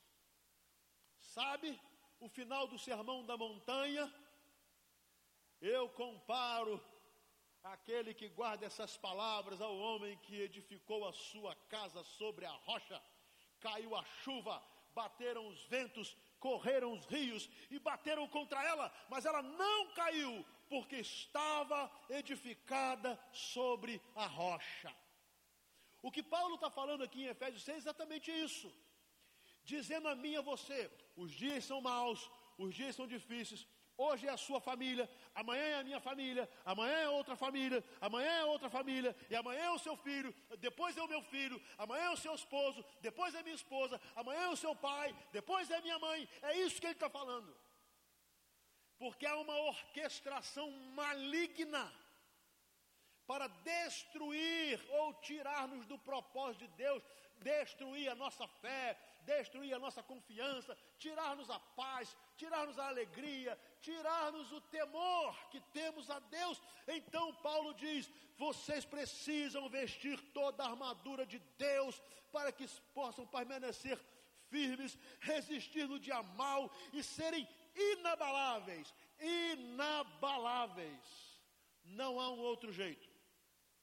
Sabe? 1.20 1.80
o 2.20 2.30
final 2.30 2.68
do 2.68 2.80
sermão 2.80 3.24
da 3.24 3.38
montanha, 3.38 4.12
eu 5.62 5.90
comparo 5.90 6.82
aquele 7.66 8.14
que 8.14 8.30
guarda 8.30 8.66
essas 8.66 8.96
palavras 8.96 9.60
ao 9.60 9.76
homem 9.76 10.18
que 10.24 10.42
edificou 10.42 11.08
a 11.08 11.14
sua 11.14 11.56
casa 11.68 12.04
sobre 12.04 12.46
a 12.46 12.52
rocha. 12.52 13.02
Caiu 13.60 13.96
a 13.96 14.04
chuva, 14.24 14.64
bateram 14.94 15.48
os 15.48 15.66
ventos, 15.66 16.16
correram 16.40 16.94
os 16.94 17.06
rios 17.06 17.50
e 17.72 17.80
bateram 17.80 18.28
contra 18.28 18.64
ela, 18.64 18.92
mas 19.10 19.26
ela 19.26 19.42
não 19.42 19.94
caiu, 19.94 20.46
porque 20.70 20.98
estava 20.98 21.92
edificada 22.10 23.20
sobre 23.32 24.02
a 24.16 24.28
rocha. 24.28 24.96
O 26.02 26.12
que 26.12 26.22
Paulo 26.22 26.56
está 26.56 26.70
falando 26.70 27.04
aqui 27.04 27.24
em 27.24 27.28
Efésios 27.28 27.64
6 27.64 27.78
é 27.78 27.80
exatamente 27.80 28.32
isso, 28.32 28.72
dizendo 29.64 30.08
a 30.08 30.16
mim 30.16 30.34
e 30.34 30.38
a 30.38 30.42
você: 30.42 30.92
os 31.16 31.32
dias 31.32 31.66
são 31.66 31.82
maus, 31.82 32.30
os 32.58 32.76
dias 32.76 32.96
são 32.96 33.08
difíceis, 33.08 33.66
Hoje 33.98 34.28
é 34.28 34.30
a 34.30 34.38
sua 34.38 34.60
família, 34.60 35.10
amanhã 35.34 35.64
é 35.64 35.76
a 35.76 35.84
minha 35.84 36.02
família, 36.02 36.50
amanhã 36.66 36.98
é 36.98 37.10
outra 37.10 37.36
família, 37.36 37.82
amanhã 38.02 38.30
é 38.30 38.46
outra 38.46 38.70
família, 38.70 39.16
e 39.30 39.36
amanhã 39.36 39.64
é 39.64 39.72
o 39.72 39.80
seu 39.80 39.96
filho, 39.96 40.36
depois 40.60 40.98
é 40.98 41.02
o 41.02 41.08
meu 41.08 41.22
filho, 41.22 41.62
amanhã 41.78 42.04
é 42.06 42.10
o 42.10 42.18
seu 42.18 42.36
esposo, 42.36 42.84
depois 43.00 43.34
é 43.34 43.42
minha 43.42 43.56
esposa, 43.56 44.00
amanhã 44.14 44.42
é 44.42 44.50
o 44.50 44.58
seu 44.58 44.76
pai, 44.76 45.16
depois 45.32 45.72
é 45.72 45.80
minha 45.82 45.98
mãe. 45.98 46.28
É 46.42 46.58
isso 46.58 46.80
que 46.82 46.88
ele 46.88 46.94
está 46.94 47.10
falando. 47.10 47.56
Porque 48.98 49.26
há 49.26 49.38
uma 49.38 49.58
orquestração 49.60 50.70
maligna 50.94 51.92
para 53.26 53.48
destruir 53.48 54.84
ou 54.90 55.14
tirar-nos 55.16 55.86
do 55.86 55.98
propósito 55.98 56.68
de 56.68 56.76
Deus, 56.76 57.04
destruir 57.38 58.10
a 58.10 58.16
nossa 58.16 58.48
fé, 58.48 58.98
destruir 59.26 59.74
a 59.74 59.80
nossa 59.80 60.02
confiança, 60.04 60.78
tirar-nos 60.98 61.50
a 61.50 61.60
paz, 61.60 62.16
tirar-nos 62.38 62.78
a 62.80 62.88
alegria, 62.88 63.58
tirar-nos 63.82 64.52
o 64.52 64.62
temor 64.62 65.50
que 65.50 65.60
temos 65.80 66.10
a 66.10 66.20
Deus. 66.20 66.62
Então 66.88 67.34
Paulo 67.36 67.74
diz: 67.74 68.12
vocês 68.38 68.86
precisam 68.86 69.68
vestir 69.70 70.20
toda 70.32 70.64
a 70.64 70.70
armadura 70.70 71.26
de 71.26 71.40
Deus 71.58 72.02
para 72.32 72.52
que 72.52 72.68
possam 72.94 73.26
permanecer 73.26 74.00
firmes, 74.50 74.98
resistir 75.20 75.88
no 75.88 76.00
dia 76.00 76.22
mal 76.24 76.72
e 76.94 77.04
serem 77.04 77.48
inabaláveis. 77.76 78.94
Inabaláveis. 79.20 81.26
Não 81.84 82.20
há 82.20 82.32
um 82.32 82.40
outro 82.40 82.72
jeito. 82.72 83.10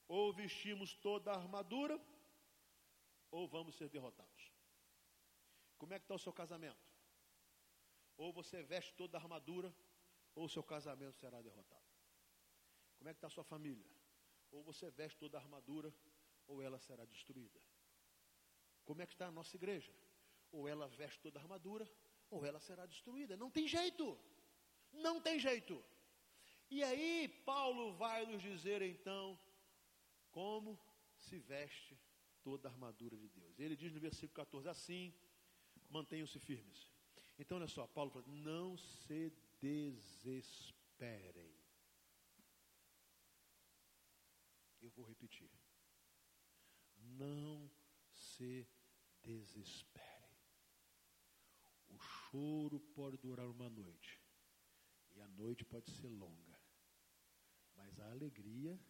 Ou 0.09 0.33
vestimos 0.33 0.95
toda 0.95 1.31
a 1.31 1.37
armadura, 1.37 1.99
ou 3.31 3.49
vamos 3.49 3.77
ser 3.77 3.89
derrotados. 3.89 4.32
Como 5.83 5.95
é 5.95 5.99
que 5.99 6.05
está 6.05 6.15
o 6.15 6.19
seu 6.27 6.33
casamento? 6.33 6.87
Ou 8.17 8.33
você 8.33 8.63
veste 8.63 8.95
toda 8.95 9.19
a 9.19 9.21
armadura, 9.21 9.75
ou 10.33 10.45
o 10.45 10.49
seu 10.49 10.63
casamento 10.63 11.17
será 11.17 11.43
derrotado. 11.43 11.89
Como 12.97 13.11
é 13.11 13.13
que 13.13 13.19
está 13.19 13.27
a 13.27 13.31
sua 13.31 13.43
família? 13.43 13.91
Ou 14.53 14.63
você 14.63 14.93
veste 14.93 15.19
toda 15.19 15.39
a 15.39 15.41
armadura, 15.41 15.93
ou 16.47 16.63
ela 16.63 16.79
será 16.79 17.05
destruída. 17.05 17.61
Como 18.85 19.03
é 19.03 19.07
que 19.07 19.13
está 19.13 19.27
a 19.27 19.33
nossa 19.33 19.57
igreja? 19.57 19.93
Ou 20.53 20.69
ela 20.69 20.87
veste 20.87 21.19
toda 21.19 21.41
a 21.41 21.43
armadura, 21.43 21.91
ou 22.31 22.47
ela 22.47 22.61
será 22.61 22.87
destruída. 22.87 23.37
Não 23.37 23.51
tem 23.51 23.67
jeito. 23.67 24.17
Não 24.93 25.21
tem 25.21 25.41
jeito. 25.41 25.85
E 26.71 26.85
aí 26.85 27.29
Paulo 27.45 27.93
vai 27.95 28.25
nos 28.25 28.41
dizer 28.41 28.83
então 28.83 29.37
como 30.31 30.79
se 31.17 31.41
veste 31.41 31.99
toda 32.41 32.69
a 32.69 32.71
armadura 32.71 33.17
de 33.17 33.27
Deus. 33.27 33.59
Ele 33.59 33.75
diz 33.75 33.93
no 33.93 33.99
versículo 33.99 34.37
14 34.37 34.69
assim: 34.69 35.13
mantenham-se 35.93 36.39
firmes. 36.39 36.91
Então, 37.39 37.59
olha 37.59 37.69
só, 37.69 37.87
Paulo 37.87 38.11
fala: 38.11 38.25
não 38.27 38.77
se 38.77 39.33
desesperem. 39.61 41.55
Eu 44.81 44.91
vou 44.91 45.05
repetir. 45.05 45.51
Não 46.97 47.71
se 48.11 48.67
desesperem. 49.23 50.13
O 51.89 51.99
choro 51.99 52.81
pode 52.95 53.19
durar 53.19 53.47
uma 53.47 53.69
noite, 53.69 54.21
e 55.11 55.21
a 55.21 55.29
noite 55.29 55.65
pode 55.65 55.91
ser 55.91 56.09
longa, 56.09 56.59
mas 57.75 58.01
a 58.01 58.11
alegria 58.11 58.81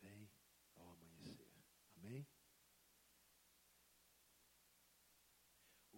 vem 0.00 0.30
ao 0.76 0.92
amanhecer. 0.92 1.50
Amém? 1.96 2.26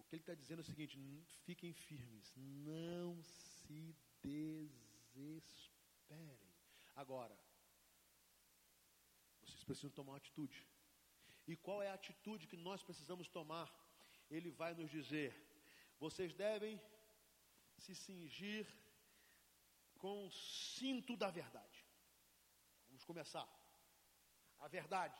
ele 0.11 0.21
está 0.21 0.35
dizendo 0.35 0.59
o 0.59 0.63
seguinte: 0.63 0.97
fiquem 1.45 1.73
firmes, 1.73 2.33
não 2.35 3.21
se 3.23 3.95
desesperem. 4.21 5.71
Agora, 6.95 7.37
vocês 9.41 9.63
precisam 9.63 9.89
tomar 9.91 10.11
uma 10.13 10.17
atitude. 10.17 10.67
E 11.47 11.55
qual 11.55 11.81
é 11.81 11.89
a 11.89 11.93
atitude 11.93 12.47
que 12.47 12.57
nós 12.57 12.83
precisamos 12.83 13.27
tomar? 13.29 13.71
Ele 14.29 14.51
vai 14.51 14.73
nos 14.73 14.89
dizer: 14.89 15.33
vocês 15.99 16.33
devem 16.33 16.79
se 17.77 17.95
cingir 17.95 18.67
com 19.97 20.27
o 20.27 20.31
cinto 20.31 21.15
da 21.15 21.29
verdade. 21.29 21.85
Vamos 22.87 23.03
começar. 23.03 23.47
A 24.59 24.67
verdade. 24.67 25.19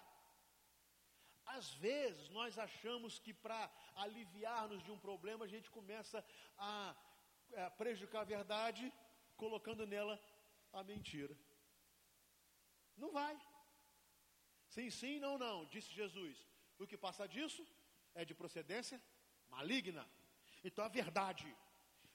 Às 1.58 1.68
vezes 1.86 2.30
nós 2.30 2.58
achamos 2.58 3.20
que 3.20 3.34
para 3.34 3.62
aliviar-nos 3.96 4.84
de 4.84 4.92
um 4.92 5.00
problema 5.08 5.46
a 5.46 5.48
gente 5.54 5.70
começa 5.78 6.24
a, 6.58 6.96
a 7.66 7.70
prejudicar 7.72 8.22
a 8.22 8.32
verdade, 8.36 8.92
colocando 9.36 9.86
nela 9.86 10.20
a 10.72 10.84
mentira. 10.84 11.36
Não 12.98 13.12
vai. 13.12 13.36
Sim, 14.68 14.90
sim, 14.90 15.20
não, 15.20 15.38
não, 15.38 15.66
disse 15.66 15.92
Jesus. 16.02 16.38
O 16.80 16.88
que 16.88 16.98
passa 16.98 17.28
disso 17.28 17.64
é 18.16 18.24
de 18.24 18.34
procedência 18.34 19.02
maligna. 19.50 20.08
Então 20.64 20.84
a 20.86 20.88
verdade 20.88 21.48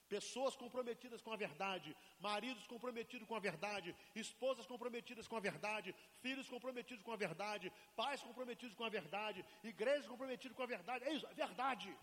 Pessoas 0.09 0.55
comprometidas 0.55 1.21
com 1.21 1.33
a 1.33 1.37
verdade, 1.37 1.95
maridos 2.19 2.65
comprometidos 2.65 3.27
com 3.27 3.35
a 3.35 3.39
verdade, 3.39 3.95
esposas 4.15 4.65
comprometidas 4.65 5.27
com 5.27 5.35
a 5.35 5.39
verdade, 5.39 5.93
filhos 6.21 6.47
comprometidos 6.47 7.03
com 7.03 7.11
a 7.11 7.17
verdade, 7.17 7.71
pais 7.95 8.21
comprometidos 8.21 8.75
com 8.75 8.85
a 8.85 8.89
verdade, 8.89 9.45
igrejas 9.63 10.07
comprometidas 10.07 10.55
com 10.55 10.63
a 10.63 10.67
verdade. 10.75 11.05
É 11.05 11.13
isso, 11.13 11.27
é 11.27 11.33
verdade. 11.33 11.97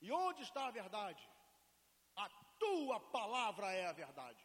E 0.00 0.10
onde 0.10 0.42
está 0.42 0.66
a 0.66 0.70
verdade? 0.70 1.28
A 2.16 2.28
tua 2.58 2.98
palavra 3.00 3.72
é 3.72 3.86
a 3.86 3.92
verdade. 3.92 4.42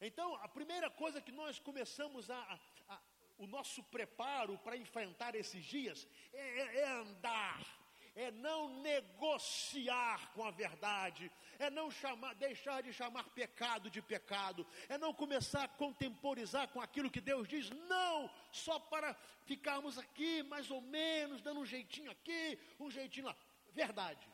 Então, 0.00 0.34
a 0.36 0.48
primeira 0.48 0.90
coisa 0.90 1.20
que 1.20 1.32
nós 1.32 1.58
começamos 1.58 2.30
a, 2.30 2.38
a, 2.38 2.94
a 2.94 3.00
o 3.36 3.46
nosso 3.46 3.82
preparo 3.84 4.56
para 4.58 4.76
enfrentar 4.76 5.34
esses 5.34 5.64
dias 5.64 6.06
é, 6.32 6.60
é, 6.60 6.80
é 6.80 6.88
andar 6.88 7.83
é 8.14 8.30
não 8.30 8.80
negociar 8.80 10.32
com 10.32 10.44
a 10.44 10.50
verdade, 10.50 11.30
é 11.58 11.68
não 11.68 11.90
chamar, 11.90 12.34
deixar 12.34 12.82
de 12.82 12.92
chamar 12.92 13.28
pecado 13.30 13.90
de 13.90 14.00
pecado, 14.00 14.66
é 14.88 14.96
não 14.96 15.12
começar 15.12 15.64
a 15.64 15.68
contemporizar 15.68 16.68
com 16.68 16.80
aquilo 16.80 17.10
que 17.10 17.20
Deus 17.20 17.48
diz, 17.48 17.70
não, 17.70 18.30
só 18.52 18.78
para 18.78 19.14
ficarmos 19.44 19.98
aqui, 19.98 20.42
mais 20.44 20.70
ou 20.70 20.80
menos, 20.80 21.42
dando 21.42 21.60
um 21.60 21.66
jeitinho 21.66 22.10
aqui, 22.10 22.58
um 22.78 22.90
jeitinho 22.90 23.26
lá. 23.26 23.36
Verdade. 23.72 24.28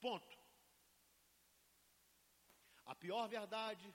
Ponto. 0.00 0.38
A 2.84 2.94
pior 2.94 3.28
verdade 3.28 3.94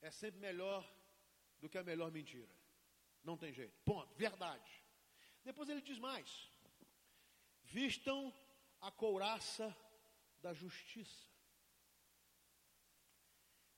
é 0.00 0.10
sempre 0.10 0.40
melhor 0.40 0.82
do 1.60 1.68
que 1.68 1.76
a 1.76 1.84
melhor 1.84 2.10
mentira. 2.10 2.48
Não 3.22 3.36
tem 3.36 3.52
jeito. 3.52 3.78
Ponto. 3.84 4.14
Verdade. 4.14 4.82
Depois 5.42 5.68
ele 5.68 5.82
diz 5.82 5.98
mais: 5.98 6.48
vistam 7.64 8.32
a 8.88 8.90
couraça 8.90 9.66
da 10.44 10.52
justiça. 10.52 11.22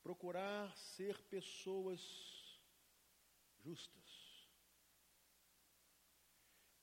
Procurar 0.02 0.76
ser 0.76 1.14
pessoas 1.34 2.00
justas. 3.64 4.10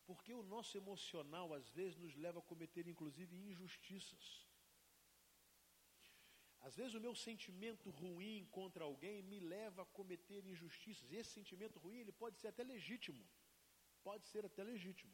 Porque 0.05 0.33
o 0.33 0.43
nosso 0.53 0.77
emocional 0.77 1.53
às 1.53 1.67
vezes 1.69 1.97
nos 1.97 2.15
leva 2.15 2.39
a 2.39 2.49
cometer 2.51 2.88
inclusive 2.88 3.36
injustiças. 3.36 4.25
Às 6.62 6.77
vezes 6.77 6.93
o 6.93 7.01
meu 7.05 7.13
sentimento 7.13 7.89
ruim 7.89 8.47
contra 8.51 8.86
alguém 8.86 9.21
me 9.21 9.39
leva 9.41 9.81
a 9.81 9.91
cometer 9.99 10.45
injustiças. 10.45 11.12
E 11.12 11.17
esse 11.17 11.31
sentimento 11.31 11.77
ruim, 11.77 11.97
ele 11.99 12.13
pode 12.13 12.38
ser 12.39 12.47
até 12.47 12.63
legítimo. 12.63 13.23
Pode 14.01 14.25
ser 14.27 14.45
até 14.45 14.63
legítimo. 14.63 15.13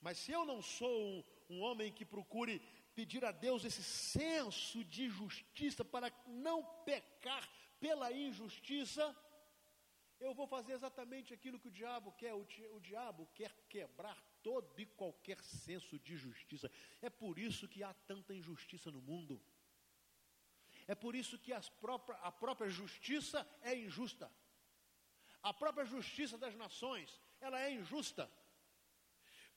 Mas 0.00 0.18
se 0.18 0.32
eu 0.32 0.44
não 0.44 0.60
sou 0.60 1.24
um, 1.48 1.60
homem 1.60 1.92
que 1.92 2.04
procure 2.04 2.60
pedir 2.94 3.24
a 3.24 3.32
Deus 3.32 3.64
esse 3.64 3.82
senso 3.82 4.84
de 4.84 5.08
justiça 5.08 5.84
para 5.84 6.12
não 6.26 6.64
pecar 6.84 7.48
pela 7.80 8.12
injustiça, 8.12 9.14
eu 10.20 10.32
vou 10.32 10.46
fazer 10.46 10.72
exatamente 10.72 11.34
aquilo 11.34 11.58
que 11.58 11.68
o 11.68 11.72
diabo 11.72 12.12
quer. 12.12 12.34
O, 12.34 12.46
o 12.72 12.80
diabo 12.80 13.28
quer 13.34 13.52
quebrar 13.68 14.22
todo 14.42 14.78
e 14.80 14.86
qualquer 14.86 15.42
senso 15.42 15.98
de 15.98 16.16
justiça. 16.16 16.70
É 17.02 17.10
por 17.10 17.38
isso 17.38 17.68
que 17.68 17.82
há 17.82 17.92
tanta 18.06 18.34
injustiça 18.34 18.90
no 18.90 19.02
mundo. 19.02 19.42
É 20.86 20.94
por 20.94 21.14
isso 21.14 21.38
que 21.38 21.52
próprias, 21.80 22.18
a 22.22 22.30
própria 22.30 22.68
justiça 22.68 23.46
é 23.62 23.74
injusta. 23.76 24.30
A 25.42 25.52
própria 25.52 25.84
justiça 25.84 26.38
das 26.38 26.54
nações, 26.54 27.20
ela 27.40 27.60
é 27.60 27.72
injusta. 27.72 28.30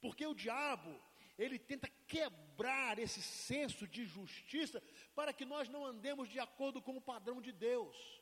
Porque 0.01 0.25
o 0.25 0.33
diabo, 0.33 1.01
ele 1.37 1.59
tenta 1.59 1.87
quebrar 2.07 2.97
esse 2.97 3.21
senso 3.21 3.87
de 3.87 4.05
justiça 4.05 4.81
para 5.13 5.31
que 5.31 5.45
nós 5.45 5.69
não 5.69 5.85
andemos 5.85 6.27
de 6.29 6.39
acordo 6.39 6.81
com 6.81 6.97
o 6.97 7.01
padrão 7.01 7.41
de 7.41 7.51
Deus. 7.51 8.21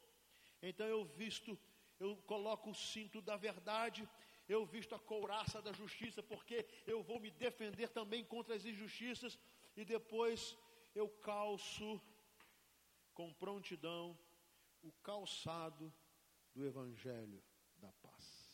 Então 0.62 0.86
eu 0.86 1.06
visto, 1.06 1.58
eu 1.99 2.17
coloco 2.17 2.71
o 2.71 2.75
cinto 2.75 3.21
da 3.21 3.38
verdade, 3.38 4.08
eu 4.47 4.65
visto 4.65 4.93
a 4.93 4.99
couraça 4.99 5.62
da 5.62 5.71
justiça, 5.71 6.21
porque 6.21 6.65
eu 6.86 7.01
vou 7.01 7.19
me 7.19 7.32
defender 7.32 7.89
também 7.89 8.23
contra 8.23 8.56
as 8.56 8.65
injustiças, 8.65 9.39
e 9.75 9.84
depois 9.84 10.58
eu 10.93 11.10
calço 11.10 12.01
com 13.13 13.34
prontidão 13.34 14.17
o 14.82 14.91
calçado 15.01 15.91
do 16.54 16.65
Evangelho 16.65 17.43
da 17.78 17.91
paz. 17.93 18.44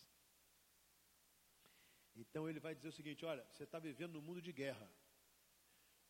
Então 2.21 2.47
ele 2.47 2.59
vai 2.59 2.75
dizer 2.75 2.89
o 2.89 2.97
seguinte: 2.99 3.25
olha, 3.25 3.43
você 3.51 3.63
está 3.63 3.79
vivendo 3.79 4.13
num 4.13 4.21
mundo 4.21 4.41
de 4.41 4.53
guerra, 4.53 4.87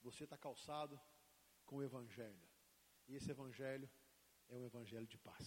você 0.02 0.26
está 0.26 0.38
calçado 0.38 1.00
com 1.66 1.78
o 1.78 1.84
Evangelho, 1.84 2.48
e 3.08 3.16
esse 3.16 3.32
Evangelho 3.32 3.90
é 4.50 4.56
o 4.58 4.66
Evangelho 4.66 5.08
de 5.08 5.18
paz. 5.18 5.46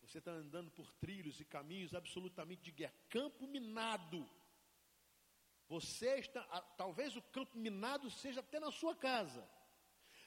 Você 0.00 0.18
está 0.18 0.30
andando 0.30 0.70
por 0.70 0.90
trilhos 0.92 1.38
e 1.38 1.44
caminhos 1.44 1.94
absolutamente 1.94 2.62
de 2.62 2.72
guerra, 2.72 2.94
campo 3.10 3.46
minado. 3.46 4.26
Você 5.68 6.20
está, 6.20 6.42
talvez 6.78 7.14
o 7.14 7.20
campo 7.20 7.58
minado 7.58 8.10
seja 8.10 8.40
até 8.40 8.58
na 8.58 8.70
sua 8.70 8.96
casa. 8.96 9.46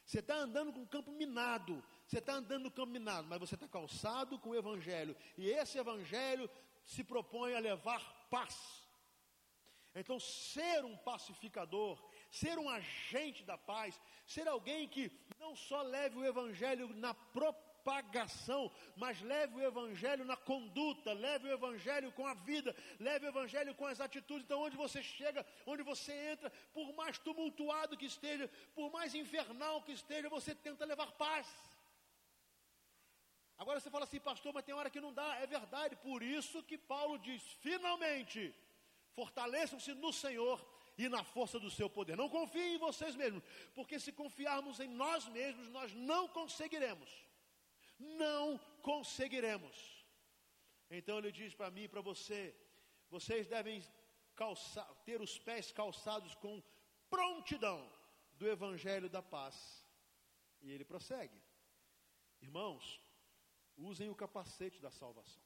Você 0.05 0.19
está 0.19 0.35
andando 0.35 0.71
com 0.71 0.83
o 0.83 0.87
campo 0.87 1.11
minado, 1.11 1.83
você 2.05 2.19
está 2.19 2.33
andando 2.33 2.63
no 2.63 2.71
campo 2.71 2.91
minado, 2.91 3.27
mas 3.27 3.39
você 3.39 3.55
está 3.55 3.67
calçado 3.67 4.37
com 4.37 4.49
o 4.51 4.55
Evangelho, 4.55 5.15
e 5.37 5.49
esse 5.49 5.79
Evangelho 5.79 6.49
se 6.85 7.03
propõe 7.03 7.55
a 7.55 7.59
levar 7.59 8.01
paz. 8.29 8.81
Então, 9.93 10.19
ser 10.19 10.85
um 10.85 10.95
pacificador, 10.95 12.01
ser 12.29 12.57
um 12.57 12.69
agente 12.69 13.43
da 13.43 13.57
paz, 13.57 13.99
ser 14.25 14.47
alguém 14.47 14.87
que 14.87 15.11
não 15.37 15.55
só 15.55 15.81
leve 15.81 16.17
o 16.17 16.25
Evangelho 16.25 16.87
na 16.95 17.13
propagação, 17.13 18.71
mas 18.95 19.21
leve 19.21 19.55
o 19.55 19.61
Evangelho 19.61 20.23
na 20.23 20.37
conduta, 20.37 21.11
leve 21.11 21.49
o 21.49 21.51
Evangelho 21.51 22.09
com 22.13 22.25
a 22.25 22.33
vida, 22.33 22.73
leve 22.99 23.25
o 23.25 23.29
Evangelho 23.29 23.75
com 23.75 23.85
as 23.85 23.99
atitudes. 23.99 24.45
Então, 24.45 24.61
onde 24.61 24.77
você 24.77 25.03
chega, 25.03 25.45
onde 25.65 25.83
você 25.83 26.13
entra, 26.13 26.49
por 26.73 26.93
mais 26.93 27.17
tumultuado 27.17 27.97
que 27.97 28.05
esteja, 28.05 28.49
por 28.73 28.89
mais 28.91 29.13
infernal 29.13 29.81
que 29.81 29.91
esteja, 29.91 30.29
você 30.29 30.55
tenta 30.55 30.85
levar 30.85 31.11
paz. 31.13 31.47
Agora 33.61 33.79
você 33.79 33.89
fala 33.95 34.05
assim, 34.05 34.19
pastor, 34.19 34.51
mas 34.53 34.65
tem 34.65 34.75
hora 34.75 34.93
que 34.93 35.05
não 35.05 35.13
dá. 35.13 35.29
É 35.43 35.47
verdade, 35.57 35.95
por 36.07 36.21
isso 36.37 36.63
que 36.69 36.77
Paulo 36.77 37.17
diz: 37.27 37.41
finalmente, 37.67 38.53
fortaleçam-se 39.19 39.93
no 39.93 40.11
Senhor 40.11 40.57
e 40.97 41.07
na 41.15 41.23
força 41.23 41.57
do 41.65 41.71
seu 41.79 41.89
poder. 41.97 42.15
Não 42.17 42.29
confiem 42.37 42.75
em 42.75 42.83
vocês 42.87 43.15
mesmos, 43.15 43.43
porque 43.75 43.99
se 44.05 44.11
confiarmos 44.21 44.79
em 44.85 44.89
nós 45.03 45.27
mesmos, 45.39 45.67
nós 45.69 45.93
não 45.93 46.23
conseguiremos 46.27 47.11
não 48.01 48.57
conseguiremos. 48.81 50.05
Então 50.89 51.17
ele 51.17 51.31
diz 51.31 51.53
para 51.53 51.71
mim 51.71 51.83
e 51.83 51.87
para 51.87 52.01
você: 52.01 52.55
vocês 53.09 53.47
devem 53.47 53.83
calçar, 54.35 54.87
ter 55.05 55.21
os 55.21 55.37
pés 55.37 55.71
calçados 55.71 56.35
com 56.35 56.61
prontidão 57.09 57.87
do 58.33 58.49
Evangelho 58.49 59.09
da 59.09 59.21
paz. 59.21 59.85
E 60.61 60.71
ele 60.71 60.83
prossegue: 60.83 61.41
irmãos, 62.41 63.00
usem 63.81 64.09
o 64.09 64.15
capacete 64.15 64.81
da 64.81 64.91
salvação. 64.91 65.43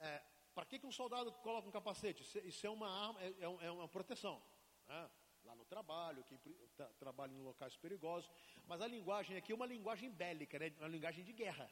É, 0.00 0.22
para 0.54 0.64
que, 0.64 0.78
que 0.78 0.86
um 0.86 0.92
soldado 0.92 1.32
coloca 1.32 1.68
um 1.68 1.72
capacete? 1.72 2.22
Isso 2.46 2.66
é 2.66 2.70
uma 2.70 2.88
arma, 2.88 3.22
é, 3.22 3.28
é, 3.28 3.66
é 3.66 3.70
uma 3.70 3.88
proteção. 3.88 4.42
Né? 4.86 5.10
lá 5.48 5.54
no 5.54 5.64
trabalho, 5.64 6.22
quem 6.24 6.38
tra 6.76 6.86
trabalha 6.98 7.32
em 7.32 7.40
locais 7.40 7.76
perigosos. 7.76 8.30
Mas 8.66 8.80
a 8.82 8.86
linguagem 8.86 9.36
aqui 9.36 9.52
é 9.52 9.54
uma 9.54 9.66
linguagem 9.66 10.10
bélica, 10.10 10.58
né? 10.58 10.72
uma 10.78 10.88
linguagem 10.88 11.24
de 11.24 11.32
guerra. 11.32 11.70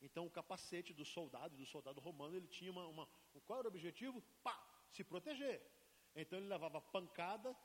Então 0.00 0.26
o 0.26 0.30
capacete 0.30 0.92
do 0.92 1.04
soldado, 1.04 1.56
do 1.56 1.64
soldado 1.64 2.00
romano, 2.00 2.36
ele 2.36 2.48
tinha 2.48 2.70
uma, 2.70 2.86
uma. 2.86 3.08
Qual 3.46 3.58
era 3.58 3.68
o 3.68 3.70
objetivo? 3.70 4.20
Pá! 4.42 4.56
Se 4.90 5.02
proteger. 5.02 5.62
Então 6.14 6.38
ele 6.38 6.48
levava 6.48 6.80
pancada, 6.80 7.56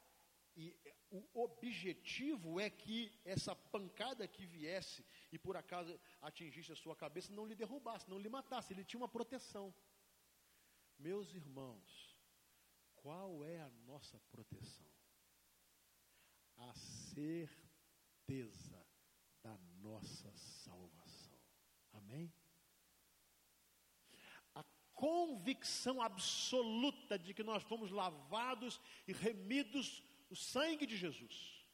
e 0.57 0.75
o 1.09 1.23
objetivo 1.41 2.59
é 2.59 2.69
que 2.69 3.17
essa 3.23 3.55
pancada 3.55 4.27
que 4.27 4.45
viesse 4.45 5.05
e 5.31 5.37
por 5.37 5.55
acaso 5.55 5.97
atingisse 6.21 6.73
a 6.73 6.75
sua 6.75 6.95
cabeça 6.95 7.31
não 7.31 7.45
lhe 7.45 7.55
derrubasse, 7.55 8.09
não 8.09 8.19
lhe 8.19 8.27
matasse, 8.27 8.73
ele 8.73 8.83
tinha 8.83 8.99
uma 8.99 9.07
proteção. 9.07 9.73
Meus 10.99 11.33
irmãos, 11.33 12.19
qual 12.95 13.45
é 13.45 13.61
a 13.61 13.69
nossa 13.85 14.19
proteção? 14.31 14.97
a 16.57 16.73
certeza 16.73 17.55
da 19.43 19.57
nossa 19.81 20.31
salvação. 20.35 21.37
Amém? 21.93 22.33
A 24.55 24.63
convicção 24.93 26.01
absoluta 26.01 27.17
de 27.17 27.33
que 27.33 27.43
nós 27.43 27.63
fomos 27.63 27.91
lavados 27.91 28.81
e 29.07 29.13
remidos 29.13 30.03
no 30.29 30.35
sangue 30.35 30.85
de 30.85 30.97
Jesus. 30.97 31.65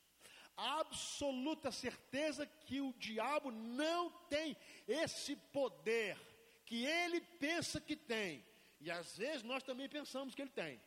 A 0.55 0.79
absoluta 0.79 1.71
certeza 1.71 2.45
que 2.45 2.79
o 2.79 2.93
diabo 2.93 3.51
não 3.51 4.11
tem 4.29 4.55
esse 4.87 5.35
poder 5.35 6.17
que 6.65 6.85
ele 6.85 7.19
pensa 7.21 7.81
que 7.81 7.95
tem. 7.95 8.45
E 8.79 8.91
às 8.91 9.17
vezes 9.17 9.43
nós 9.43 9.63
também 9.63 9.89
pensamos 9.89 10.35
que 10.35 10.41
ele 10.41 10.51
tem. 10.51 10.81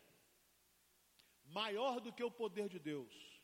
Maior 1.44 2.00
do 2.00 2.12
que 2.12 2.22
o 2.22 2.30
poder 2.30 2.68
de 2.68 2.78
Deus 2.78 3.35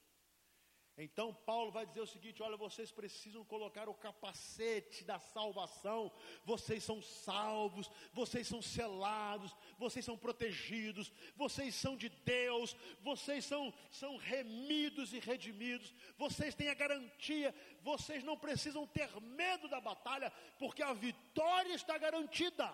então 1.03 1.35
Paulo 1.35 1.71
vai 1.71 1.85
dizer 1.85 2.01
o 2.01 2.07
seguinte: 2.07 2.43
olha, 2.43 2.57
vocês 2.57 2.93
precisam 2.93 3.45
colocar 3.45 3.89
o 3.89 3.95
capacete 3.95 5.05
da 5.05 5.19
salvação, 5.19 6.13
vocês 6.45 6.85
são 6.85 7.03
salvos, 7.03 7.91
vocês 8.13 8.47
são 8.47 8.63
selados, 8.63 9.55
vocês 9.79 10.05
são 10.05 10.17
protegidos, 10.17 11.13
vocês 11.37 11.75
são 11.75 11.97
de 11.97 12.09
Deus, 12.09 12.77
vocês 13.01 13.45
são, 13.45 13.73
são 13.91 14.17
remidos 14.17 15.13
e 15.13 15.19
redimidos, 15.19 15.95
vocês 16.17 16.55
têm 16.55 16.69
a 16.69 16.75
garantia, 16.75 17.55
vocês 17.83 18.23
não 18.23 18.37
precisam 18.37 18.87
ter 18.87 19.09
medo 19.21 19.69
da 19.69 19.81
batalha, 19.81 20.31
porque 20.59 20.83
a 20.83 20.93
vitória 20.93 21.75
está 21.75 21.99
garantida. 21.99 22.73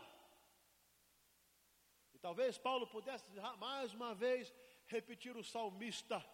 E 2.14 2.18
talvez 2.18 2.58
Paulo 2.58 2.86
pudesse 2.86 3.24
mais 3.58 3.94
uma 3.94 4.14
vez 4.14 4.52
repetir 4.86 5.36
o 5.36 5.44
salmista 5.44 6.24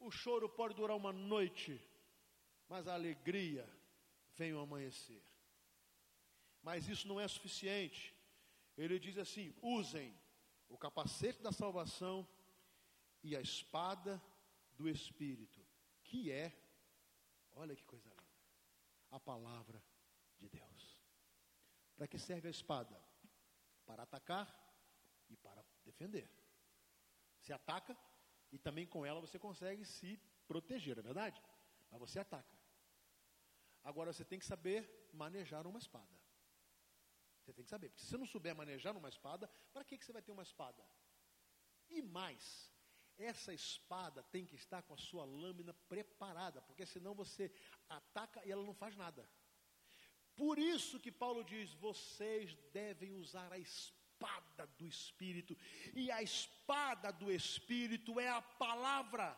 o 0.00 0.10
choro 0.10 0.48
pode 0.48 0.74
durar 0.74 0.96
uma 0.96 1.12
noite, 1.12 1.80
mas 2.68 2.88
a 2.88 2.94
alegria 2.94 3.68
vem 4.34 4.54
o 4.54 4.60
amanhecer. 4.60 5.22
Mas 6.62 6.88
isso 6.88 7.06
não 7.06 7.20
é 7.20 7.28
suficiente. 7.28 8.14
Ele 8.76 8.98
diz 8.98 9.18
assim: 9.18 9.54
usem 9.60 10.18
o 10.68 10.78
capacete 10.78 11.42
da 11.42 11.52
salvação 11.52 12.26
e 13.22 13.36
a 13.36 13.40
espada 13.40 14.20
do 14.72 14.88
Espírito, 14.88 15.64
que 16.02 16.32
é, 16.32 16.52
olha 17.52 17.76
que 17.76 17.84
coisa 17.84 18.08
linda, 18.08 18.24
a 19.10 19.20
palavra 19.20 19.82
de 20.38 20.48
Deus. 20.48 21.00
Para 21.94 22.08
que 22.08 22.18
serve 22.18 22.48
a 22.48 22.50
espada? 22.50 22.98
Para 23.84 24.04
atacar 24.04 24.48
e 25.28 25.36
para 25.36 25.62
defender. 25.84 26.30
Se 27.40 27.52
ataca, 27.52 27.96
e 28.52 28.58
também 28.58 28.86
com 28.86 29.04
ela 29.04 29.20
você 29.20 29.38
consegue 29.38 29.84
se 29.84 30.20
proteger, 30.46 30.98
é 30.98 31.02
verdade? 31.02 31.40
Mas 31.90 32.00
você 32.00 32.18
ataca. 32.18 32.58
Agora 33.82 34.12
você 34.12 34.24
tem 34.24 34.38
que 34.38 34.44
saber 34.44 35.08
manejar 35.12 35.66
uma 35.66 35.78
espada. 35.78 36.18
Você 37.40 37.52
tem 37.52 37.64
que 37.64 37.70
saber, 37.70 37.88
porque 37.88 38.02
se 38.02 38.10
você 38.10 38.18
não 38.18 38.26
souber 38.26 38.54
manejar 38.54 38.96
uma 38.96 39.08
espada, 39.08 39.48
para 39.72 39.84
que, 39.84 39.96
que 39.96 40.04
você 40.04 40.12
vai 40.12 40.22
ter 40.22 40.32
uma 40.32 40.42
espada? 40.42 40.84
E 41.88 42.02
mais, 42.02 42.72
essa 43.16 43.52
espada 43.52 44.22
tem 44.24 44.44
que 44.44 44.54
estar 44.54 44.82
com 44.82 44.94
a 44.94 44.98
sua 44.98 45.24
lâmina 45.24 45.72
preparada, 45.88 46.60
porque 46.62 46.84
senão 46.84 47.14
você 47.14 47.50
ataca 47.88 48.44
e 48.44 48.52
ela 48.52 48.64
não 48.64 48.74
faz 48.74 48.94
nada. 48.96 49.28
Por 50.36 50.58
isso 50.58 51.00
que 51.00 51.10
Paulo 51.10 51.42
diz: 51.42 51.72
vocês 51.74 52.54
devem 52.72 53.14
usar 53.14 53.52
a 53.52 53.58
espada 53.58 53.99
espada 54.20 54.66
do 54.78 54.86
Espírito, 54.86 55.56
e 55.94 56.10
a 56.10 56.22
espada 56.22 57.10
do 57.12 57.32
Espírito 57.32 58.20
é 58.20 58.28
a 58.28 58.42
palavra. 58.42 59.36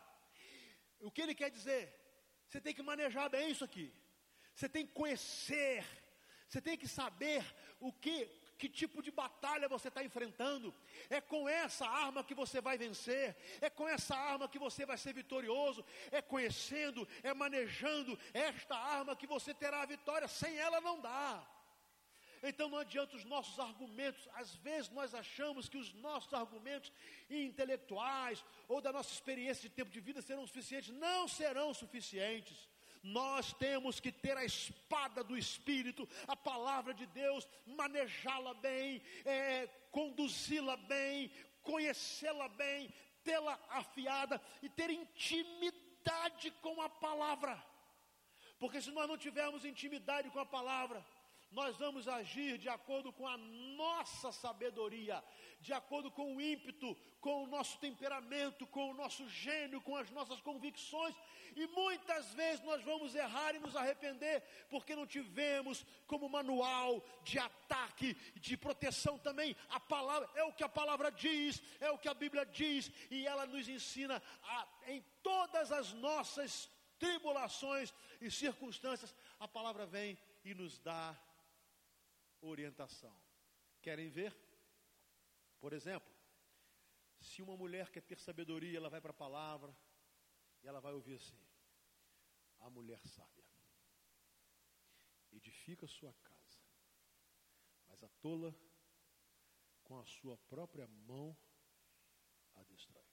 O 0.99 1.09
que 1.09 1.21
ele 1.21 1.33
quer 1.33 1.49
dizer? 1.49 1.93
Você 2.49 2.59
tem 2.59 2.73
que 2.73 2.83
manejar 2.83 3.29
bem 3.29 3.49
isso 3.49 3.63
aqui. 3.63 3.93
Você 4.53 4.67
tem 4.67 4.85
que 4.85 4.93
conhecer, 4.93 5.83
você 6.47 6.61
tem 6.61 6.77
que 6.77 6.87
saber 6.87 7.43
o 7.79 7.91
que 7.91 8.29
que 8.55 8.69
tipo 8.69 9.01
de 9.01 9.11
batalha 9.11 9.67
você 9.67 9.89
está 9.89 10.01
enfrentando. 10.03 10.73
É 11.09 11.19
com 11.19 11.49
essa 11.49 11.85
arma 11.85 12.23
que 12.23 12.33
você 12.33 12.61
vai 12.61 12.77
vencer, 12.77 13.35
é 13.59 13.69
com 13.69 13.85
essa 13.89 14.15
arma 14.15 14.47
que 14.47 14.57
você 14.57 14.85
vai 14.85 14.97
ser 14.97 15.13
vitorioso, 15.13 15.83
é 16.11 16.21
conhecendo, 16.21 17.05
é 17.23 17.33
manejando 17.33 18.17
esta 18.33 18.77
arma 18.77 19.17
que 19.17 19.27
você 19.27 19.53
terá 19.53 19.81
a 19.81 19.85
vitória, 19.85 20.29
sem 20.29 20.55
ela 20.55 20.79
não 20.79 21.01
dá. 21.01 21.45
Então 22.45 22.67
não 22.67 22.79
adianta 22.79 23.15
os 23.15 23.23
nossos 23.23 23.57
argumentos, 23.57 24.27
às 24.33 24.53
vezes 24.55 24.89
nós 24.91 25.15
achamos 25.15 25.69
que 25.69 25.77
os 25.77 25.93
nossos 25.93 26.33
argumentos 26.33 26.91
intelectuais 27.29 28.43
ou 28.67 28.81
da 28.81 28.91
nossa 28.91 29.13
experiência 29.13 29.69
de 29.69 29.73
tempo 29.73 29.89
de 29.89 30.01
vida 30.01 30.21
serão 30.21 30.45
suficientes, 30.45 30.89
não 30.89 31.25
serão 31.25 31.73
suficientes. 31.73 32.67
Nós 33.01 33.53
temos 33.53 34.01
que 34.01 34.11
ter 34.11 34.35
a 34.37 34.43
espada 34.43 35.23
do 35.23 35.37
Espírito, 35.37 36.07
a 36.27 36.35
palavra 36.35 36.93
de 36.93 37.05
Deus, 37.07 37.47
manejá-la 37.65 38.53
bem, 38.55 39.01
é, 39.23 39.67
conduzi-la 39.89 40.75
bem, 40.75 41.31
conhecê-la 41.61 42.49
bem, 42.49 42.93
tê-la 43.23 43.57
afiada 43.69 44.41
e 44.61 44.67
ter 44.67 44.89
intimidade 44.89 46.51
com 46.61 46.81
a 46.81 46.89
palavra. 46.89 47.61
Porque 48.59 48.81
se 48.81 48.91
nós 48.91 49.07
não 49.07 49.17
tivermos 49.17 49.65
intimidade 49.65 50.29
com 50.29 50.39
a 50.39 50.45
palavra, 50.45 51.05
nós 51.53 51.77
vamos 51.77 52.07
agir 52.07 52.57
de 52.57 52.67
acordo 52.67 53.13
com 53.13 53.27
a 53.27 53.37
nossa 53.37 54.31
sabedoria, 54.31 55.23
de 55.61 55.71
acordo 55.71 56.11
com 56.11 56.35
o 56.35 56.41
ímpeto, 56.41 56.95
com 57.21 57.43
o 57.43 57.47
nosso 57.47 57.77
temperamento, 57.79 58.65
com 58.67 58.89
o 58.89 58.93
nosso 58.93 59.27
gênio, 59.29 59.79
com 59.81 59.95
as 59.95 60.09
nossas 60.09 60.41
convicções, 60.41 61.15
e 61.55 61.67
muitas 61.67 62.33
vezes 62.33 62.63
nós 62.65 62.83
vamos 62.83 63.13
errar 63.13 63.55
e 63.55 63.59
nos 63.59 63.75
arrepender, 63.75 64.41
porque 64.69 64.95
não 64.95 65.05
tivemos 65.05 65.85
como 66.07 66.27
manual 66.27 67.03
de 67.23 67.37
ataque, 67.37 68.15
de 68.35 68.57
proteção 68.57 69.17
também, 69.19 69.55
a 69.69 69.79
palavra, 69.79 70.29
é 70.35 70.43
o 70.43 70.53
que 70.53 70.63
a 70.63 70.69
palavra 70.69 71.11
diz, 71.11 71.61
é 71.79 71.89
o 71.91 71.97
que 71.97 72.09
a 72.09 72.13
Bíblia 72.13 72.45
diz, 72.45 72.91
e 73.11 73.27
ela 73.27 73.45
nos 73.45 73.69
ensina 73.69 74.21
a, 74.43 74.67
em 74.87 75.01
todas 75.21 75.71
as 75.71 75.93
nossas 75.93 76.69
tribulações 76.97 77.93
e 78.19 78.31
circunstâncias, 78.31 79.15
a 79.39 79.47
palavra 79.47 79.85
vem 79.85 80.17
e 80.43 80.53
nos 80.53 80.79
dá 80.79 81.15
orientação. 82.47 83.15
Querem 83.81 84.09
ver? 84.09 84.35
Por 85.59 85.73
exemplo, 85.73 86.11
se 87.19 87.41
uma 87.41 87.55
mulher 87.55 87.89
quer 87.89 88.01
ter 88.01 88.19
sabedoria, 88.19 88.77
ela 88.77 88.89
vai 88.89 89.01
para 89.01 89.11
a 89.11 89.21
palavra 89.25 89.75
e 90.61 90.67
ela 90.67 90.79
vai 90.79 90.93
ouvir 90.93 91.15
assim: 91.15 91.39
a 92.59 92.69
mulher 92.69 93.01
sábia 93.05 93.43
edifica 95.31 95.87
sua 95.87 96.13
casa, 96.13 96.61
mas 97.87 98.03
a 98.03 98.09
tola 98.21 98.55
com 99.83 99.99
a 99.99 100.05
sua 100.05 100.37
própria 100.37 100.87
mão 100.87 101.35
a 102.55 102.63
destrói. 102.63 103.03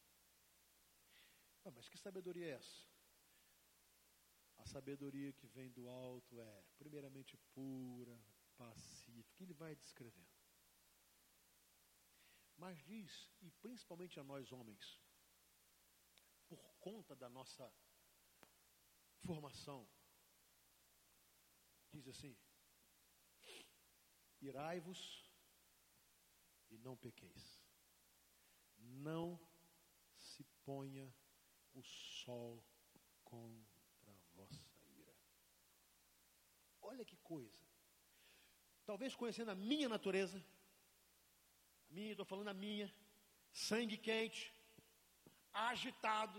Ah, 1.65 1.71
mas 1.71 1.89
que 1.89 1.99
sabedoria 1.99 2.47
é 2.47 2.51
essa? 2.51 2.89
A 4.59 4.67
sabedoria 4.67 5.33
que 5.33 5.47
vem 5.47 5.71
do 5.71 5.89
alto 5.89 6.41
é, 6.41 6.63
primeiramente, 6.79 7.37
pura, 7.55 8.19
pacífica. 8.61 9.43
Ele 9.43 9.55
vai 9.55 9.75
descrevendo. 9.75 10.29
Mas 12.57 12.79
diz, 12.85 13.31
e 13.41 13.51
principalmente 13.51 14.21
a 14.21 14.25
nós 14.25 14.53
homens, 14.53 15.01
por 16.47 16.63
conta 16.79 17.17
da 17.17 17.29
nossa 17.29 17.73
formação, 19.25 19.89
diz 21.91 22.07
assim: 22.07 22.37
irai-vos 24.43 25.01
e 26.69 26.77
não 26.77 26.97
pequeis. 26.99 27.63
Não 28.77 29.41
se 30.17 30.45
ponha 30.65 31.15
o 31.73 31.83
sol 31.83 32.63
contra 33.25 34.13
a 34.13 34.17
vossa 34.35 34.71
ira. 34.85 35.17
Olha 36.83 37.05
que 37.07 37.17
coisa 37.19 37.70
talvez 38.91 39.15
conhecendo 39.15 39.53
a 39.53 39.61
minha 39.71 39.89
natureza, 39.89 40.39
a 41.89 41.93
minha, 41.97 42.13
estou 42.13 42.27
falando 42.31 42.49
a 42.53 42.61
minha, 42.65 42.87
sangue 43.53 43.97
quente, 44.07 44.43
agitado, 45.53 46.39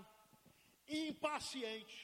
impaciente, 0.85 1.99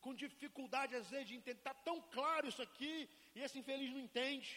com 0.00 0.20
dificuldade 0.22 0.96
às 0.96 1.08
vezes 1.12 1.28
de 1.28 1.36
entender, 1.36 1.60
está 1.60 1.74
tão 1.88 1.96
claro 2.16 2.48
isso 2.48 2.62
aqui, 2.68 3.08
e 3.36 3.40
esse 3.44 3.58
infeliz 3.60 3.92
não 3.92 4.00
entende. 4.00 4.52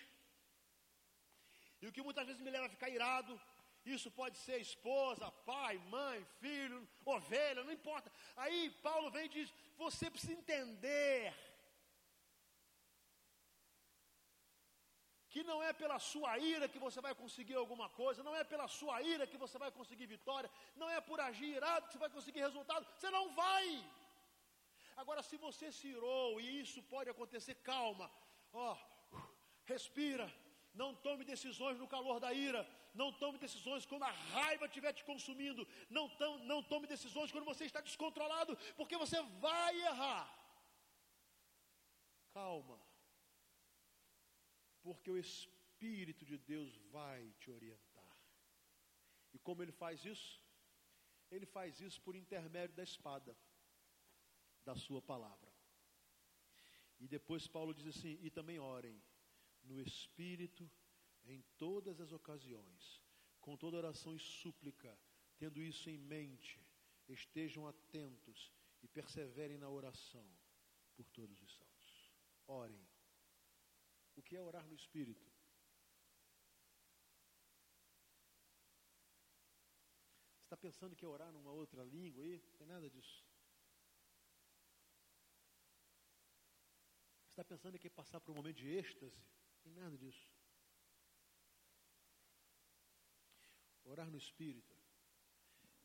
E 1.80 1.86
o 1.88 1.92
que 1.92 2.08
muitas 2.08 2.26
vezes 2.26 2.42
me 2.42 2.54
leva 2.56 2.66
a 2.66 2.76
ficar 2.76 2.90
irado, 2.90 3.40
isso 3.86 4.10
pode 4.10 4.40
ser 4.40 4.58
esposa, 4.60 5.32
pai, 5.52 5.78
mãe, 5.98 6.26
filho, 6.42 6.80
ovelha, 7.06 7.64
não 7.64 7.78
importa. 7.80 8.12
Aí 8.36 8.72
Paulo 8.88 9.12
vem 9.12 9.28
e 9.28 9.36
diz: 9.38 9.54
você 9.78 10.10
precisa 10.10 10.34
entender 10.34 11.32
que 15.38 15.44
não 15.50 15.60
é 15.62 15.72
pela 15.82 15.98
sua 16.12 16.32
ira 16.54 16.68
que 16.74 16.80
você 16.84 17.00
vai 17.06 17.14
conseguir 17.22 17.58
alguma 17.64 17.88
coisa, 17.98 18.24
não 18.28 18.36
é 18.36 18.44
pela 18.52 18.68
sua 18.78 18.96
ira 19.14 19.28
que 19.32 19.42
você 19.44 19.58
vai 19.64 19.70
conseguir 19.80 20.08
vitória, 20.14 20.50
não 20.82 20.90
é 20.96 21.00
por 21.10 21.20
agir 21.26 21.50
irado 21.58 21.86
que 21.86 21.94
você 21.94 22.04
vai 22.06 22.10
conseguir 22.16 22.42
resultado, 22.48 22.88
você 22.98 23.10
não 23.18 23.26
vai. 23.42 23.66
Agora, 25.02 25.22
se 25.28 25.38
você 25.46 25.68
se 25.80 25.88
irou, 25.98 26.42
e 26.42 26.48
isso 26.64 26.82
pode 26.94 27.12
acontecer, 27.12 27.54
calma, 27.72 28.08
ó, 28.52 28.76
respira, 29.74 30.26
não 30.74 30.90
tome 31.06 31.24
decisões 31.34 31.78
no 31.84 31.92
calor 31.96 32.20
da 32.26 32.34
ira, 32.34 32.64
não 33.02 33.12
tome 33.22 33.38
decisões 33.38 33.86
quando 33.86 34.08
a 34.10 34.16
raiva 34.34 34.66
estiver 34.66 34.92
te 34.92 35.06
consumindo, 35.12 35.68
não, 35.88 36.06
não 36.52 36.64
tome 36.64 36.88
decisões 36.96 37.32
quando 37.32 37.52
você 37.52 37.66
está 37.66 37.80
descontrolado, 37.90 38.58
porque 38.76 38.98
você 39.06 39.22
vai 39.48 39.74
errar. 39.92 40.26
Calma 42.34 42.87
porque 44.88 45.12
o 45.12 45.18
Espírito 45.18 46.24
de 46.26 46.38
Deus 46.38 46.74
vai 46.94 47.34
te 47.40 47.52
orientar. 47.52 48.18
E 49.34 49.38
como 49.40 49.62
ele 49.62 49.74
faz 49.74 50.06
isso? 50.06 50.42
Ele 51.30 51.46
faz 51.46 51.82
isso 51.82 52.02
por 52.02 52.16
intermédio 52.16 52.74
da 52.74 52.84
espada, 52.84 53.38
da 54.64 54.78
sua 54.78 55.02
palavra. 55.02 55.54
E 57.02 57.06
depois 57.06 57.50
Paulo 57.50 57.74
diz 57.74 57.86
assim: 57.86 58.18
e 58.22 58.30
também 58.30 58.60
orem 58.60 59.04
no 59.62 59.78
Espírito 59.82 60.72
em 61.26 61.42
todas 61.58 62.00
as 62.00 62.14
ocasiões, 62.14 63.04
com 63.42 63.58
toda 63.58 63.76
oração 63.76 64.16
e 64.16 64.20
súplica, 64.20 64.98
tendo 65.38 65.62
isso 65.62 65.90
em 65.90 65.98
mente, 65.98 66.66
estejam 67.10 67.68
atentos 67.68 68.54
e 68.82 68.88
perseverem 68.88 69.58
na 69.58 69.70
oração 69.70 70.26
por 70.96 71.06
todos 71.10 71.42
os 71.42 71.58
santos. 71.58 72.14
Orem 72.48 72.87
que 74.28 74.36
é 74.36 74.42
orar 74.42 74.66
no 74.68 74.76
Espírito? 74.76 75.26
Você 80.36 80.44
está 80.44 80.58
pensando 80.58 80.96
que 80.96 81.06
é 81.06 81.08
orar 81.08 81.32
numa 81.32 81.52
outra 81.52 81.84
língua 81.84 82.24
aí? 82.24 82.42
Não 82.42 82.58
tem 82.58 82.68
nada 82.68 82.90
disso. 82.90 83.26
Você 87.24 87.32
está 87.32 87.44
pensando 87.44 87.80
que 87.80 87.88
é 87.88 87.90
passar 87.90 88.20
por 88.20 88.32
um 88.32 88.36
momento 88.36 88.58
de 88.58 88.68
êxtase? 88.68 89.16
Não 89.18 89.62
tem 89.64 89.74
nada 89.74 89.98
disso. 89.98 90.28
Orar 93.86 94.10
no 94.10 94.18
Espírito 94.18 94.76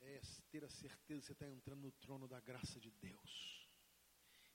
é 0.01 0.20
ter 0.51 0.64
a 0.64 0.68
certeza 0.68 1.20
que 1.20 1.26
você 1.26 1.32
está 1.32 1.49
entrando 1.49 1.82
no 1.82 1.93
trono 1.93 2.26
da 2.26 2.40
graça 2.40 2.80
de 2.80 2.90
Deus. 2.90 3.68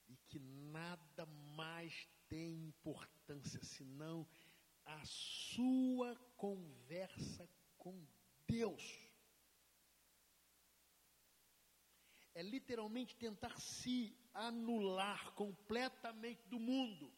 E 0.10 0.18
que 0.28 0.40
nada 0.40 1.26
mais 1.26 1.94
tem 2.30 2.66
importância 2.66 3.64
senão 3.64 4.28
a 4.86 5.04
sua 5.06 6.16
conversa 6.36 7.50
com 7.78 8.06
Deus. 8.48 8.84
É 12.34 12.42
literalmente 12.42 13.16
tentar 13.16 13.60
se 13.60 14.16
anular 14.34 15.34
completamente 15.34 16.48
do 16.48 16.60
mundo. 16.60 17.12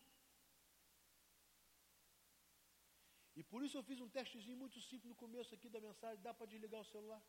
E 3.35 3.43
por 3.43 3.63
isso 3.63 3.77
eu 3.77 3.83
fiz 3.83 3.99
um 4.01 4.09
testezinho 4.09 4.57
muito 4.57 4.79
simples 4.81 5.09
no 5.09 5.15
começo 5.15 5.53
aqui 5.55 5.69
da 5.69 5.79
mensagem. 5.79 6.21
Dá 6.21 6.33
para 6.33 6.45
desligar 6.45 6.81
o 6.81 6.85
celular? 6.85 7.21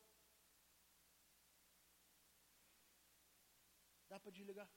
Dá 4.09 4.19
para 4.19 4.33
desligar? 4.33 4.69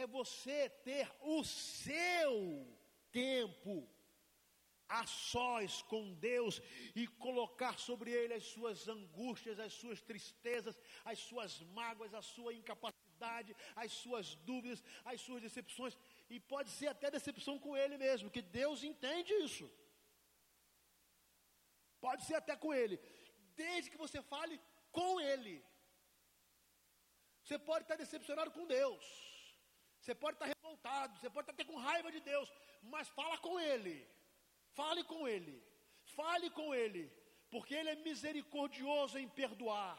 É 0.00 0.06
você 0.06 0.68
ter 0.88 1.06
o 1.20 1.42
seu 1.44 2.34
tempo 3.10 3.74
a 4.88 5.04
sós 5.06 5.82
com 5.82 6.02
Deus 6.14 6.60
e 6.94 7.06
colocar 7.24 7.78
sobre 7.78 8.10
Ele 8.12 8.34
as 8.34 8.44
suas 8.44 8.86
angústias, 8.96 9.58
as 9.58 9.72
suas 9.72 10.00
tristezas, 10.00 10.78
as 11.04 11.18
suas 11.18 11.60
mágoas, 11.78 12.14
a 12.14 12.22
sua 12.22 12.52
incapacidade, 12.54 13.56
as 13.74 13.92
suas 13.92 14.34
dúvidas, 14.50 14.82
as 15.04 15.20
suas 15.20 15.42
decepções, 15.42 15.96
e 16.28 16.38
pode 16.38 16.70
ser 16.70 16.88
até 16.88 17.10
decepção 17.10 17.58
com 17.58 17.76
ele 17.76 17.96
mesmo, 17.96 18.30
que 18.30 18.42
Deus 18.42 18.84
entende 18.84 19.32
isso. 19.46 19.70
Pode 22.00 22.24
ser 22.24 22.34
até 22.34 22.54
com 22.54 22.72
ele, 22.74 23.00
desde 23.56 23.90
que 23.90 23.96
você 23.96 24.20
fale 24.22 24.60
com 24.92 25.20
ele. 25.20 25.64
Você 27.42 27.58
pode 27.58 27.84
estar 27.84 27.96
decepcionado 27.96 28.50
com 28.50 28.66
Deus. 28.66 29.35
Você 30.06 30.14
pode 30.14 30.36
estar 30.36 30.46
revoltado, 30.46 31.18
você 31.18 31.28
pode 31.28 31.50
estar 31.50 31.54
até 31.54 31.64
com 31.64 31.84
raiva 31.88 32.12
de 32.12 32.20
Deus, 32.20 32.48
mas 32.80 33.08
fala 33.08 33.36
com 33.38 33.58
ele. 33.58 33.96
Fale 34.78 35.02
com 35.02 35.26
ele. 35.26 35.56
Fale 36.18 36.48
com 36.58 36.72
ele, 36.72 37.02
porque 37.50 37.74
ele 37.74 37.90
é 37.90 37.96
misericordioso 37.96 39.18
em 39.18 39.28
perdoar. 39.28 39.98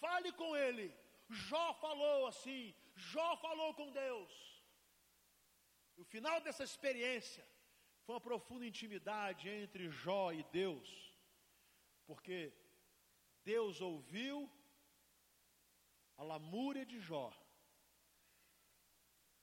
Fale 0.00 0.32
com 0.32 0.56
ele. 0.56 0.92
Jó 1.28 1.72
falou 1.74 2.26
assim, 2.26 2.74
Jó 2.96 3.36
falou 3.36 3.72
com 3.74 3.92
Deus. 3.92 4.32
O 5.96 6.04
final 6.04 6.40
dessa 6.40 6.64
experiência 6.64 7.46
foi 8.02 8.16
uma 8.16 8.20
profunda 8.20 8.66
intimidade 8.66 9.48
entre 9.48 9.88
Jó 9.88 10.32
e 10.32 10.42
Deus, 10.62 10.88
porque 12.08 12.52
Deus 13.44 13.80
ouviu 13.80 14.50
a 16.16 16.24
lamúria 16.24 16.84
de 16.84 16.98
Jó, 16.98 17.32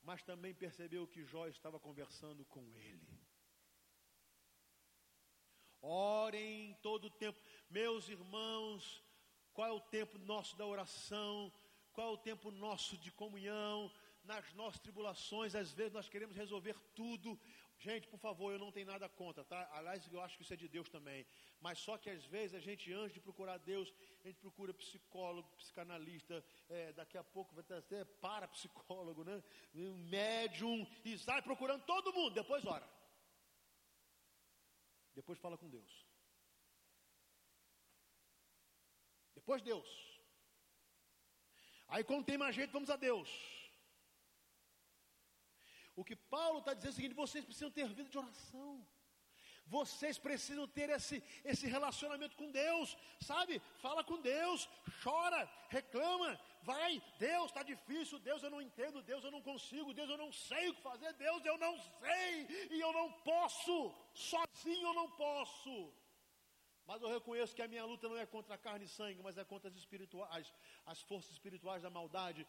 mas 0.06 0.22
também 0.22 0.54
percebeu 0.54 1.08
que 1.08 1.26
Jó 1.26 1.48
estava 1.48 1.80
conversando 1.80 2.46
com 2.46 2.62
ele. 2.78 3.20
Orem 5.82 6.74
todo 6.82 7.06
o 7.06 7.10
tempo, 7.10 7.40
meus 7.70 8.08
irmãos, 8.08 9.04
qual 9.52 9.68
é 9.68 9.72
o 9.72 9.80
tempo 9.80 10.18
nosso 10.20 10.56
da 10.58 10.66
oração? 10.66 11.52
Qual 11.92 12.10
é 12.10 12.12
o 12.12 12.18
tempo 12.18 12.52
nosso 12.52 12.98
de 12.98 13.12
comunhão? 13.12 13.92
Nas 14.24 14.54
nossas 14.54 14.80
tribulações, 14.80 15.56
às 15.56 15.72
vezes 15.72 15.94
nós 15.94 16.10
queremos 16.10 16.36
resolver 16.36 16.80
tudo. 16.96 17.40
Gente, 17.78 18.08
por 18.08 18.20
favor, 18.20 18.52
eu 18.52 18.60
não 18.60 18.72
tenho 18.72 18.88
nada 18.88 19.08
contra, 19.10 19.44
tá? 19.44 19.70
Aliás, 19.74 20.08
eu 20.12 20.22
acho 20.22 20.38
que 20.38 20.44
isso 20.44 20.54
é 20.54 20.58
de 20.58 20.68
Deus 20.68 20.90
também. 20.90 21.26
Mas 21.60 21.80
só 21.80 21.98
que 21.98 22.10
às 22.10 22.26
vezes 22.26 22.56
a 22.56 22.60
gente, 22.60 22.92
antes 22.94 23.14
de 23.14 23.20
procurar 23.20 23.58
Deus, 23.58 23.94
a 24.24 24.28
gente 24.28 24.40
procura 24.40 24.74
psicólogo, 24.74 25.48
psicanalista, 25.58 26.44
é, 26.70 26.94
daqui 26.94 27.18
a 27.18 27.24
pouco 27.24 27.54
vai 27.54 27.64
ter 27.64 27.76
até 27.76 28.06
parapsicólogo, 28.06 29.24
né? 29.24 29.44
médium, 29.74 30.88
e 31.04 31.18
sai 31.18 31.42
procurando 31.42 31.84
todo 31.86 32.14
mundo, 32.14 32.34
depois 32.34 32.66
ora. 32.66 32.88
Depois 35.14 35.40
fala 35.40 35.58
com 35.58 35.70
Deus. 35.70 36.06
Depois 39.34 39.62
Deus. 39.62 39.90
Aí 41.88 42.04
quando 42.04 42.26
tem 42.26 42.38
mais 42.38 42.56
gente, 42.56 42.72
vamos 42.72 42.90
a 42.90 42.96
Deus. 42.96 43.30
O 45.96 46.04
que 46.04 46.16
Paulo 46.16 46.60
está 46.60 46.74
dizendo 46.74 46.90
é 46.90 46.94
o 46.94 46.96
seguinte: 46.96 47.14
vocês 47.16 47.46
precisam 47.46 47.72
ter 47.72 47.88
vida 47.88 48.10
de 48.10 48.18
oração. 48.18 48.86
Vocês 49.68 50.20
precisam 50.20 50.68
ter 50.68 50.90
esse, 50.92 51.24
esse 51.44 51.66
relacionamento 51.66 52.36
com 52.36 52.52
Deus, 52.52 52.96
sabe? 53.20 53.60
Fala 53.80 54.04
com 54.04 54.22
Deus, 54.22 54.70
chora, 55.02 55.50
reclama, 55.70 56.40
vai, 56.62 57.02
Deus 57.18 57.48
está 57.48 57.64
difícil, 57.64 58.20
Deus 58.20 58.44
eu 58.44 58.52
não 58.52 58.62
entendo, 58.62 59.02
Deus 59.02 59.24
eu 59.24 59.32
não 59.32 59.42
consigo, 59.42 59.92
Deus 59.92 60.08
eu 60.08 60.20
não 60.20 60.32
sei 60.32 60.70
o 60.70 60.76
que 60.76 60.82
fazer, 60.84 61.12
Deus 61.14 61.44
eu 61.44 61.58
não 61.58 61.76
sei 61.80 62.48
e 62.70 62.80
eu 62.80 62.94
não 62.94 63.12
posso, 63.12 63.92
sozinho 64.14 64.90
eu 64.90 64.94
não 64.94 65.10
posso. 65.10 65.92
Mas 66.86 67.02
eu 67.02 67.10
reconheço 67.10 67.56
que 67.56 67.64
a 67.64 67.68
minha 67.68 67.84
luta 67.84 68.08
não 68.08 68.18
é 68.18 68.28
contra 68.28 68.54
a 68.54 68.60
carne 68.60 68.86
e 68.86 68.88
sangue, 68.88 69.24
mas 69.24 69.36
é 69.36 69.44
contra 69.44 69.68
as 69.68 69.76
espirituais, 69.76 70.54
as 70.86 71.02
forças 71.02 71.32
espirituais 71.32 71.82
da 71.82 71.90
maldade 71.90 72.46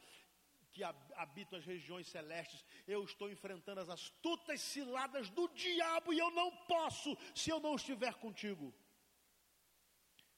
que 0.76 0.84
habitam 1.24 1.58
as 1.58 1.64
regiões 1.64 2.06
celestes. 2.06 2.62
Eu 2.86 3.02
estou 3.02 3.30
enfrentando 3.30 3.80
as 3.80 3.88
astutas 3.88 4.60
ciladas 4.60 5.30
do 5.30 5.48
diabo 5.48 6.12
e 6.12 6.18
eu 6.18 6.30
não 6.30 6.50
posso 6.66 7.16
se 7.34 7.48
eu 7.48 7.58
não 7.58 7.76
estiver 7.76 8.14
contigo. 8.24 8.74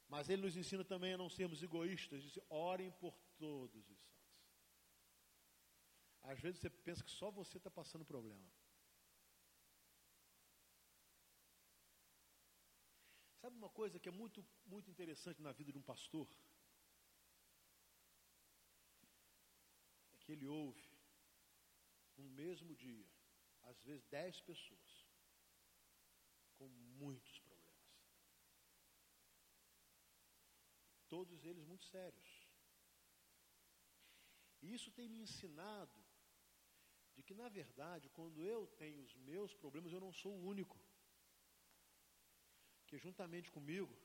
Mas 0.09 0.29
ele 0.31 0.43
nos 0.43 0.57
ensina 0.57 0.85
também 0.85 1.13
a 1.15 1.19
não 1.19 1.29
sermos 1.29 1.63
egoístas, 1.63 2.23
diz, 2.23 2.39
orem 2.49 2.93
por 2.93 3.19
todos 3.37 3.91
os 3.91 3.99
santos. 3.99 4.39
Às 6.23 6.39
vezes 6.39 6.61
você 6.61 6.71
pensa 6.71 7.03
que 7.03 7.11
só 7.11 7.31
você 7.31 7.59
está 7.59 7.71
passando 7.71 8.05
problema. 8.05 8.49
Sabe 13.41 13.57
uma 13.57 13.71
coisa 13.81 13.99
que 13.99 14.09
é 14.09 14.13
muito, 14.13 14.47
muito 14.67 14.89
interessante 14.91 15.43
na 15.43 15.53
vida 15.53 15.73
de 15.73 15.79
um 15.79 15.83
pastor? 15.83 16.29
Que 20.29 20.33
ele 20.33 20.47
ouve, 20.47 20.87
no 22.19 22.29
mesmo 22.29 22.75
dia, 22.77 23.09
às 23.63 23.81
vezes 23.81 24.05
dez 24.09 24.39
pessoas, 24.43 24.93
com 26.59 26.69
muitos 26.69 27.39
problemas. 27.39 27.89
Todos 31.09 31.47
eles 31.47 31.65
muito 31.65 31.87
sérios. 31.87 32.31
E 34.61 34.75
isso 34.75 34.91
tem 34.91 35.09
me 35.09 35.23
ensinado 35.23 35.99
de 37.17 37.23
que, 37.23 37.33
na 37.33 37.49
verdade, 37.49 38.11
quando 38.11 38.45
eu 38.45 38.67
tenho 38.83 39.03
os 39.03 39.15
meus 39.15 39.55
problemas, 39.55 39.95
eu 39.95 40.01
não 40.07 40.13
sou 40.13 40.35
o 40.35 40.47
único 40.47 40.79
que 42.87 42.99
juntamente 42.99 43.51
comigo 43.51 43.97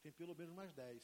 tem 0.00 0.10
pelo 0.10 0.34
menos 0.34 0.54
mais 0.54 0.72
dez 0.72 1.02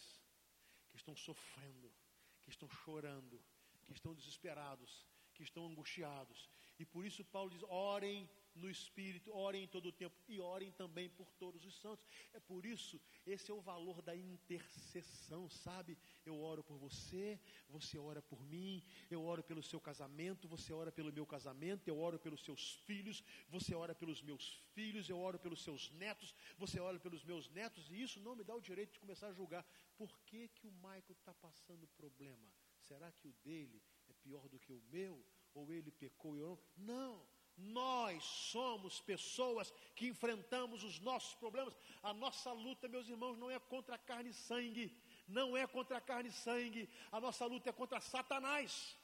que 0.89 0.97
estão 0.97 1.15
sofrendo, 1.15 1.93
que 2.41 2.49
estão 2.49 2.71
chorando, 2.71 3.39
que 3.85 3.93
estão 3.93 4.15
desesperados, 4.15 5.07
que 5.35 5.43
estão 5.43 5.67
angustiados. 5.67 6.49
E 6.79 6.85
por 6.85 7.05
isso 7.05 7.25
Paulo 7.25 7.51
diz: 7.51 7.63
orem 7.69 8.29
no 8.55 8.71
Espírito, 8.71 9.33
orem 9.33 9.65
em 9.65 9.67
todo 9.67 9.87
o 9.87 9.93
tempo 9.93 10.17
e 10.29 10.39
orem 10.41 10.71
também 10.73 11.09
por 11.09 11.31
todos 11.33 11.65
os 11.65 11.75
santos. 11.81 12.07
É 12.33 12.41
por 12.41 12.65
isso, 12.65 13.01
esse 13.27 13.51
é 13.51 13.55
o 13.55 13.61
valor 13.61 14.01
da 14.01 14.15
intercessão, 14.15 15.49
sabe? 15.49 15.99
Eu 16.25 16.41
oro 16.41 16.63
por 16.63 16.77
você, 16.79 17.39
você 17.69 17.99
ora 17.99 18.23
por 18.23 18.45
mim, 18.45 18.83
eu 19.11 19.25
oro 19.25 19.43
pelo 19.43 19.63
seu 19.63 19.81
casamento, 19.81 20.49
você 20.49 20.73
ora 20.73 20.93
pelo 20.93 21.13
meu 21.13 21.27
casamento, 21.27 21.89
eu 21.89 21.99
oro 21.99 22.19
pelos 22.19 22.45
seus 22.45 22.75
filhos, 22.87 23.25
você 23.49 23.75
ora 23.75 23.95
pelos 23.95 24.23
meus 24.23 24.63
filhos, 24.73 25.09
eu 25.09 25.19
oro 25.19 25.39
pelos 25.39 25.63
seus 25.63 25.91
netos, 25.93 26.35
você 26.57 26.79
ora 26.79 26.99
pelos 26.99 27.25
meus 27.25 27.49
netos, 27.51 27.91
e 27.91 28.01
isso 28.03 28.21
não 28.21 28.37
me 28.37 28.45
dá 28.45 28.55
o 28.55 28.61
direito 28.61 28.93
de 28.93 29.01
começar 29.01 29.29
a 29.29 29.33
julgar. 29.33 29.67
Por 29.97 30.17
que, 30.21 30.49
que 30.49 30.67
o 30.67 30.73
Michael 30.73 31.05
está 31.11 31.35
passando 31.35 31.89
problema? 31.89 32.64
Será 32.89 33.11
que 33.13 33.29
o 33.29 33.33
dele 33.45 33.83
é 34.09 34.13
pior 34.25 34.49
do 34.49 34.59
que 34.59 34.73
o 34.73 34.83
meu? 34.91 35.25
Ou 35.55 35.73
ele 35.73 35.91
pecou 35.91 36.37
e 36.37 36.41
eu 36.41 36.59
não? 36.77 37.17
Não. 37.17 37.35
Nós 37.57 38.25
somos 38.25 39.01
pessoas 39.01 39.73
que 39.95 40.09
enfrentamos 40.09 40.83
os 40.83 40.99
nossos 40.99 41.35
problemas. 41.37 41.77
A 42.03 42.13
nossa 42.13 42.53
luta, 42.53 42.89
meus 42.89 43.09
irmãos, 43.09 43.39
não 43.39 43.51
é 43.51 43.59
contra 43.61 43.97
carne 43.97 44.31
e 44.31 44.35
sangue. 44.35 44.87
Não 45.27 45.57
é 45.57 45.67
contra 45.67 46.01
carne 46.01 46.31
e 46.31 46.33
sangue. 46.33 46.89
A 47.13 47.21
nossa 47.21 47.47
luta 47.47 47.71
é 47.71 47.73
contra 47.73 48.01
Satanás. 48.01 48.99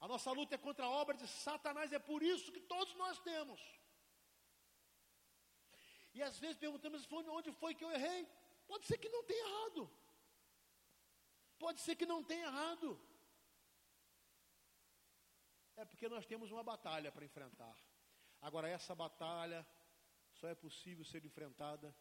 A 0.00 0.06
nossa 0.06 0.30
luta 0.32 0.54
é 0.54 0.58
contra 0.58 0.84
a 0.84 0.90
obra 0.90 1.16
de 1.16 1.26
Satanás. 1.26 1.92
É 1.92 1.98
por 1.98 2.22
isso 2.22 2.52
que 2.52 2.60
todos 2.60 2.94
nós 2.94 3.18
temos. 3.20 3.60
E 6.12 6.22
às 6.22 6.38
vezes 6.38 6.58
perguntamos 6.58 7.08
onde 7.10 7.52
foi 7.52 7.74
que 7.74 7.84
eu 7.84 7.90
errei. 7.90 8.26
Pode 8.66 8.86
ser 8.86 8.98
que 8.98 9.08
não 9.08 9.24
tenha 9.24 9.44
errado. 9.48 9.90
Pode 11.58 11.80
ser 11.80 11.96
que 11.96 12.06
não 12.06 12.22
tenha 12.22 12.46
errado. 12.46 13.00
É 15.76 15.84
porque 15.84 16.08
nós 16.08 16.26
temos 16.26 16.50
uma 16.50 16.62
batalha 16.62 17.10
para 17.12 17.24
enfrentar. 17.24 17.76
Agora, 18.40 18.68
essa 18.68 18.94
batalha 18.94 19.66
só 20.32 20.48
é 20.48 20.54
possível 20.54 21.04
ser 21.04 21.24
enfrentada 21.24 21.94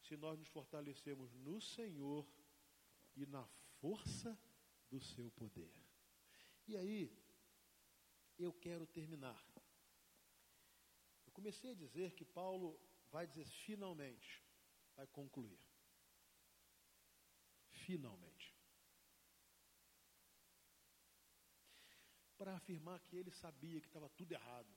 se 0.00 0.16
nós 0.16 0.38
nos 0.38 0.48
fortalecermos 0.48 1.32
no 1.34 1.60
Senhor 1.60 2.26
e 3.16 3.24
na 3.26 3.44
força 3.80 4.38
do 4.90 5.00
seu 5.00 5.30
poder. 5.32 5.72
E 6.66 6.76
aí, 6.76 7.24
eu 8.38 8.52
quero 8.52 8.86
terminar. 8.86 9.42
Eu 11.26 11.32
comecei 11.32 11.72
a 11.72 11.74
dizer 11.74 12.14
que 12.14 12.24
Paulo 12.24 12.80
vai 13.10 13.26
dizer 13.26 13.46
finalmente, 13.46 14.42
vai 14.96 15.06
concluir. 15.06 15.60
Finalmente. 17.68 18.33
Para 22.44 22.56
afirmar 22.56 23.00
que 23.00 23.16
ele 23.16 23.30
sabia 23.30 23.80
que 23.80 23.86
estava 23.86 24.06
tudo 24.10 24.32
errado. 24.32 24.68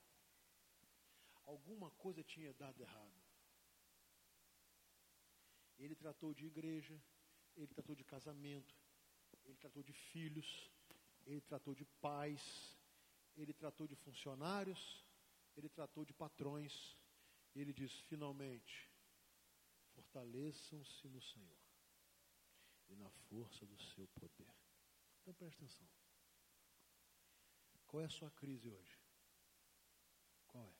Alguma 1.43 1.91
coisa 1.91 2.23
tinha 2.23 2.53
dado 2.53 2.81
errado. 2.81 3.21
Ele 5.77 5.93
tratou 5.93 6.33
de 6.33 6.45
igreja, 6.45 6.97
ele 7.57 7.67
tratou 7.67 7.93
de 7.93 8.05
casamento, 8.05 8.73
ele 9.43 9.57
tratou 9.57 9.83
de 9.83 9.91
filhos, 9.91 10.71
ele 11.25 11.41
tratou 11.41 11.75
de 11.75 11.83
pais, 11.99 12.41
ele 13.35 13.53
tratou 13.53 13.85
de 13.85 13.97
funcionários, 13.97 15.05
ele 15.57 15.67
tratou 15.67 16.05
de 16.05 16.13
patrões. 16.13 16.95
Ele 17.53 17.73
diz: 17.73 17.91
finalmente, 18.07 18.89
fortaleçam-se 19.93 21.09
no 21.09 21.21
Senhor 21.21 21.59
e 22.87 22.95
na 22.95 23.09
força 23.27 23.65
do 23.65 23.77
seu 23.77 24.07
poder. 24.07 24.55
Então 25.19 25.33
preste 25.33 25.57
atenção. 25.57 25.96
Qual 27.87 28.01
é 28.01 28.05
a 28.05 28.09
sua 28.09 28.29
crise 28.31 28.69
hoje? 28.69 28.99
Qual 30.45 30.67
é? 30.67 30.75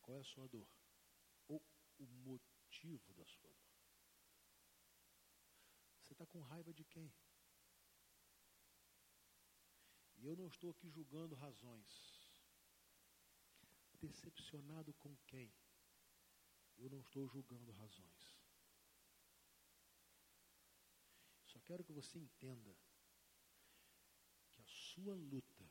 Qual 0.00 0.16
é 0.16 0.20
a 0.20 0.24
sua 0.24 0.46
dor? 0.46 0.68
Ou 1.48 1.60
o 1.98 2.06
motivo 2.06 3.12
da 3.14 3.26
sua 3.26 3.50
dor? 3.50 3.72
Você 6.02 6.12
está 6.12 6.24
com 6.26 6.40
raiva 6.40 6.72
de 6.72 6.84
quem? 6.84 7.12
E 10.18 10.26
eu 10.26 10.36
não 10.36 10.46
estou 10.46 10.70
aqui 10.70 10.88
julgando 10.88 11.34
razões. 11.34 12.30
Decepcionado 14.00 14.94
com 14.94 15.16
quem? 15.26 15.52
Eu 16.78 16.88
não 16.88 17.00
estou 17.00 17.26
julgando 17.26 17.72
razões. 17.72 18.40
Só 21.44 21.58
quero 21.60 21.84
que 21.84 21.92
você 21.92 22.18
entenda 22.18 22.76
sua 24.94 25.14
luta 25.14 25.70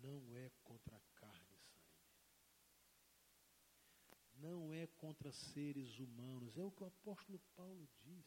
não 0.00 0.34
é 0.36 0.50
contra 0.62 1.00
carne 1.16 1.54
e 1.54 1.58
sangue. 1.58 1.88
Não 4.34 4.72
é 4.72 4.86
contra 4.86 5.32
seres 5.32 5.98
humanos. 5.98 6.56
É 6.56 6.62
o 6.62 6.70
que 6.70 6.84
o 6.84 6.86
apóstolo 6.86 7.40
Paulo 7.56 7.88
diz. 8.00 8.26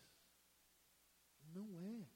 Não 1.41 1.79
é. 1.79 2.09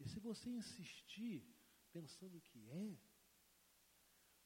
E 0.00 0.08
se 0.08 0.18
você 0.20 0.48
insistir 0.48 1.44
pensando 1.92 2.40
que 2.40 2.66
é, 2.70 2.98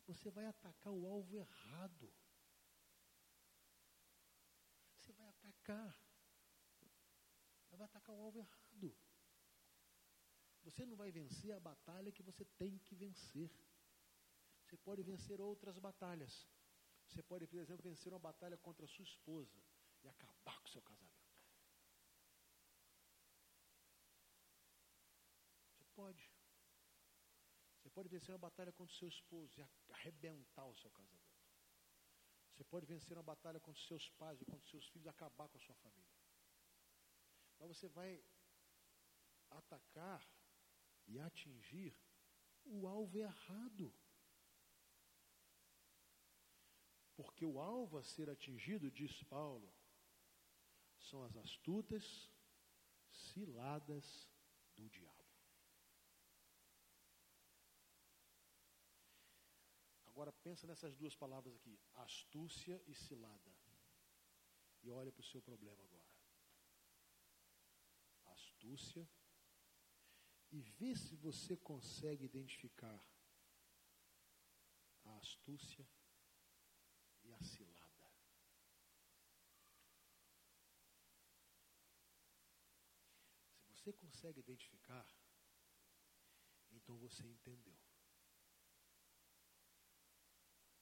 você 0.07 0.31
vai 0.31 0.47
atacar 0.47 0.93
o 0.93 1.07
alvo 1.07 1.37
errado. 1.37 2.13
Você 4.97 5.13
vai 5.13 5.29
atacar. 5.29 5.97
Vai 7.71 7.83
atacar 7.83 8.15
o 8.15 8.21
alvo 8.21 8.39
errado. 8.41 8.97
Você 10.63 10.87
não 10.87 10.97
vai 10.97 11.11
vencer 11.11 11.53
a 11.55 11.61
batalha 11.61 12.13
que 12.13 12.23
você 12.23 12.45
tem 12.45 12.79
que 12.79 12.95
vencer. 12.95 13.51
Você 14.65 14.77
pode 14.77 15.03
vencer 15.03 15.41
outras 15.41 15.79
batalhas. 15.79 16.49
Você 17.09 17.23
pode, 17.23 17.47
por 17.47 17.59
exemplo, 17.61 17.83
vencer 17.83 18.13
uma 18.13 18.19
batalha 18.19 18.57
contra 18.57 18.85
a 18.85 18.89
sua 18.89 19.03
esposa 19.03 19.59
e 20.03 20.09
acabar 20.09 20.61
com 20.61 20.69
o 20.69 20.71
seu 20.71 20.83
casamento. 20.83 21.13
Você 25.75 25.85
pode. 25.95 26.31
Você 27.77 27.91
pode 27.91 28.09
vencer 28.09 28.33
uma 28.33 28.39
batalha 28.39 28.73
contra 28.73 28.95
o 28.95 28.99
seu 28.99 29.09
esposo 29.09 29.53
e 29.59 29.93
arrebentar 29.93 30.65
o 30.67 30.77
seu 30.77 30.91
casamento. 30.91 31.23
Você 32.55 32.65
pode 32.65 32.87
vencer 32.87 33.17
uma 33.17 33.23
batalha 33.23 33.59
contra 33.59 33.81
os 33.81 33.89
seus 33.89 34.09
pais 34.11 34.41
ou 34.41 34.47
contra 34.47 34.65
os 34.65 34.71
seus 34.71 34.87
filhos 34.89 35.07
e 35.07 35.09
acabar 35.09 35.49
com 35.49 35.59
a 35.59 35.61
sua 35.61 35.75
família. 35.77 36.17
Mas 37.59 37.69
você 37.69 37.89
vai 37.89 38.25
atacar 39.51 40.27
e 41.07 41.19
atingir 41.19 41.97
o 42.65 42.87
alvo 42.87 43.19
errado. 43.19 43.95
Porque 47.15 47.45
o 47.45 47.61
alvo 47.61 47.99
a 47.99 48.03
ser 48.03 48.31
atingido, 48.31 48.91
diz 48.91 49.23
Paulo, 49.25 49.73
são 50.99 51.23
as 51.25 51.37
astutas 51.37 52.31
ciladas 53.11 54.29
do 54.75 54.89
diabo. 54.89 55.23
Agora 60.07 60.33
pensa 60.33 60.67
nessas 60.67 60.95
duas 60.95 61.17
palavras 61.17 61.55
aqui, 61.57 61.79
astúcia 61.95 62.83
e 62.87 62.95
cilada. 62.95 63.53
E 64.83 64.91
olha 64.91 65.13
para 65.13 65.21
o 65.21 65.25
seu 65.25 65.41
problema 65.41 65.83
agora. 65.83 66.13
Astúcia 68.27 69.09
e 70.53 70.61
vê 70.61 70.95
se 70.95 71.17
você 71.17 71.57
consegue 71.57 72.27
identificar 72.27 73.03
a 75.05 75.17
astúcia 75.17 75.89
e 77.25 77.33
a 77.33 77.41
cilada. 77.41 78.13
Se 83.57 83.73
você 83.73 83.93
consegue 83.95 84.41
identificar, 84.41 85.09
então 86.71 86.99
você 86.99 87.27
entendeu. 87.27 87.81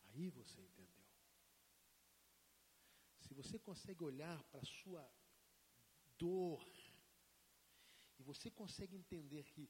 Aí 0.07 0.29
você 0.31 0.61
entendeu. 0.61 1.07
Se 3.21 3.33
você 3.33 3.57
consegue 3.59 4.03
olhar 4.03 4.43
para 4.45 4.61
a 4.61 4.65
sua 4.65 5.09
dor, 6.19 6.61
e 8.21 8.23
você 8.23 8.51
consegue 8.51 8.95
entender 8.95 9.45
que 9.45 9.67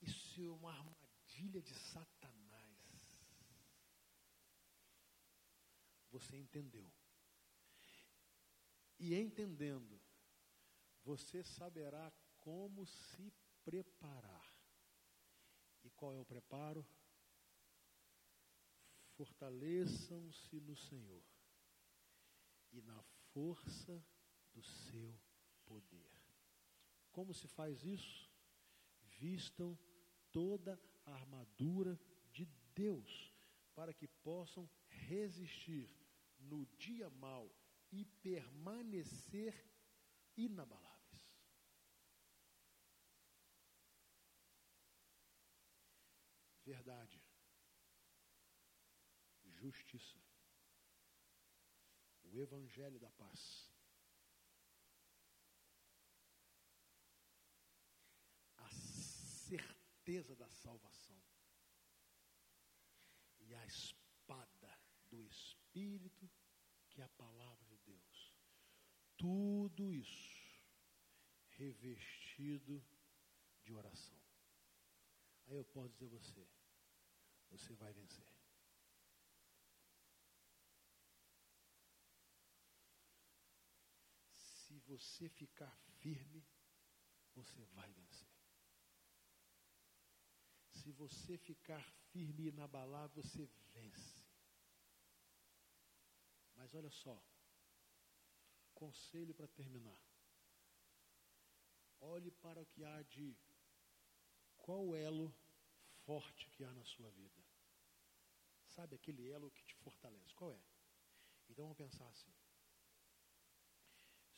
isso 0.00 0.42
é 0.42 0.50
uma 0.50 0.72
armadilha 0.72 1.60
de 1.60 1.74
Satanás. 1.74 2.72
Você 6.10 6.36
entendeu. 6.38 6.90
E 8.98 9.14
entendendo, 9.14 10.00
você 11.04 11.44
saberá 11.44 12.10
como 12.38 12.86
se 12.86 13.30
preparar. 13.62 14.56
E 15.84 15.90
qual 15.90 16.14
é 16.14 16.18
o 16.18 16.24
preparo? 16.24 16.86
Fortaleçam-se 19.16 20.60
no 20.60 20.76
Senhor 20.76 21.22
e 22.70 22.80
na 22.80 23.02
força 23.32 24.02
do 24.54 24.62
seu 24.62 25.14
poder. 25.66 26.11
Como 27.12 27.34
se 27.34 27.46
faz 27.46 27.84
isso? 27.84 28.30
Vistam 29.20 29.78
toda 30.32 30.80
a 31.04 31.12
armadura 31.12 32.00
de 32.32 32.46
Deus, 32.74 33.32
para 33.74 33.92
que 33.92 34.08
possam 34.08 34.68
resistir 34.88 35.90
no 36.38 36.66
dia 36.78 37.08
mau 37.10 37.54
e 37.90 38.04
permanecer 38.04 39.54
inabaláveis. 40.36 40.92
Verdade, 46.64 47.22
justiça, 49.44 50.18
o 52.24 52.40
Evangelho 52.40 52.98
da 52.98 53.10
paz 53.10 53.71
certeza 60.02 60.34
da 60.34 60.48
salvação. 60.50 61.22
E 63.38 63.54
a 63.54 63.66
espada 63.66 64.78
do 65.08 65.22
Espírito, 65.24 66.28
que 66.90 67.00
é 67.00 67.04
a 67.04 67.08
palavra 67.10 67.64
de 67.66 67.78
Deus. 67.78 68.34
Tudo 69.16 69.92
isso 69.92 70.42
revestido 71.50 72.84
de 73.62 73.72
oração. 73.72 74.20
Aí 75.46 75.56
eu 75.56 75.64
posso 75.64 75.90
dizer 75.90 76.06
a 76.06 76.18
você, 76.18 76.48
você 77.50 77.74
vai 77.74 77.92
vencer. 77.92 78.26
Se 84.34 84.78
você 84.80 85.28
ficar 85.28 85.76
firme, 86.00 86.44
você 87.34 87.64
vai 87.66 87.92
vencer. 87.92 88.31
Se 90.82 90.90
você 90.90 91.38
ficar 91.38 91.80
firme 92.10 92.44
e 92.44 92.48
inabalável, 92.48 93.22
você 93.22 93.48
vence. 93.72 94.26
Mas 96.56 96.74
olha 96.74 96.90
só, 96.90 97.22
conselho 98.74 99.32
para 99.32 99.46
terminar. 99.46 99.96
Olhe 102.00 102.32
para 102.32 102.60
o 102.60 102.66
que 102.66 102.82
há 102.82 103.00
de 103.02 103.36
qual 104.56 104.96
elo 104.96 105.32
forte 106.04 106.50
que 106.50 106.64
há 106.64 106.74
na 106.74 106.84
sua 106.84 107.10
vida. 107.10 107.40
Sabe 108.66 108.96
aquele 108.96 109.28
elo 109.30 109.52
que 109.52 109.62
te 109.62 109.76
fortalece? 109.76 110.34
Qual 110.34 110.52
é? 110.52 110.60
Então 111.48 111.64
vamos 111.64 111.78
pensar 111.78 112.08
assim. 112.08 112.34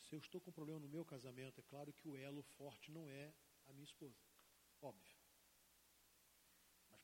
Se 0.03 0.13
eu 0.13 0.19
estou 0.19 0.39
com 0.39 0.51
um 0.51 0.53
problema 0.53 0.79
no 0.79 0.87
meu 0.87 1.03
casamento, 1.03 1.59
é 1.59 1.63
claro 1.63 1.91
que 1.91 2.07
o 2.07 2.15
elo 2.15 2.43
forte 2.43 2.91
não 2.91 3.09
é 3.09 3.33
a 3.65 3.73
minha 3.73 3.85
esposa. 3.85 4.21
Óbvio 4.79 5.14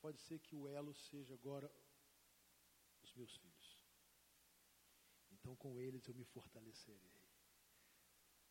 pode 0.02 0.20
ser 0.20 0.39
que 0.39 0.56
o 0.56 0.68
elo 0.68 0.93
seja 0.93 1.34
agora 1.34 1.72
os 3.04 3.14
meus 3.14 3.36
filhos. 3.38 3.86
Então 5.32 5.56
com 5.56 5.80
eles 5.80 6.08
eu 6.08 6.16
me 6.16 6.26
fortalecerei 6.26 7.14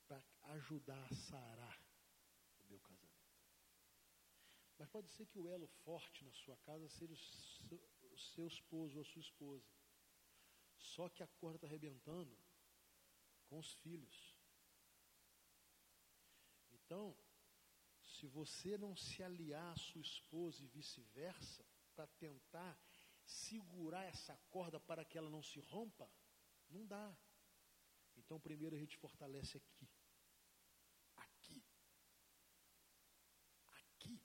para 0.06 0.22
ajudar 0.54 1.04
a 1.04 1.14
sarar 1.14 1.78
o 2.58 2.64
meu 2.68 2.80
casamento. 2.80 3.10
Mas 4.78 4.88
pode 4.88 5.10
ser 5.10 5.26
que 5.26 5.38
o 5.38 5.48
elo 5.48 5.66
forte 5.84 6.24
na 6.24 6.32
sua 6.32 6.56
casa 6.58 6.88
seja 6.88 7.14
o 7.14 8.18
seu 8.18 8.46
esposo 8.46 8.96
ou 8.96 9.02
a 9.02 9.04
sua 9.04 9.20
esposa. 9.20 9.70
Só 10.78 11.08
que 11.08 11.22
a 11.22 11.28
corda 11.28 11.56
está 11.56 11.66
arrebentando 11.66 12.36
com 13.46 13.58
os 13.58 13.72
filhos. 13.74 14.34
Então, 16.72 17.16
Se 18.20 18.26
você 18.26 18.76
não 18.76 18.94
se 18.94 19.22
aliar 19.22 19.72
à 19.72 19.76
sua 19.76 20.02
esposa 20.02 20.62
e 20.62 20.66
vice-versa, 20.66 21.64
para 21.94 22.06
tentar 22.06 22.78
segurar 23.24 24.04
essa 24.04 24.36
corda 24.50 24.78
para 24.78 25.06
que 25.06 25.16
ela 25.16 25.30
não 25.30 25.42
se 25.42 25.58
rompa, 25.58 26.06
não 26.68 26.86
dá. 26.86 27.16
Então, 28.18 28.38
primeiro 28.38 28.76
a 28.76 28.78
gente 28.78 28.98
fortalece 28.98 29.56
aqui. 29.56 29.88
Aqui. 31.16 31.64
Aqui. 33.68 34.22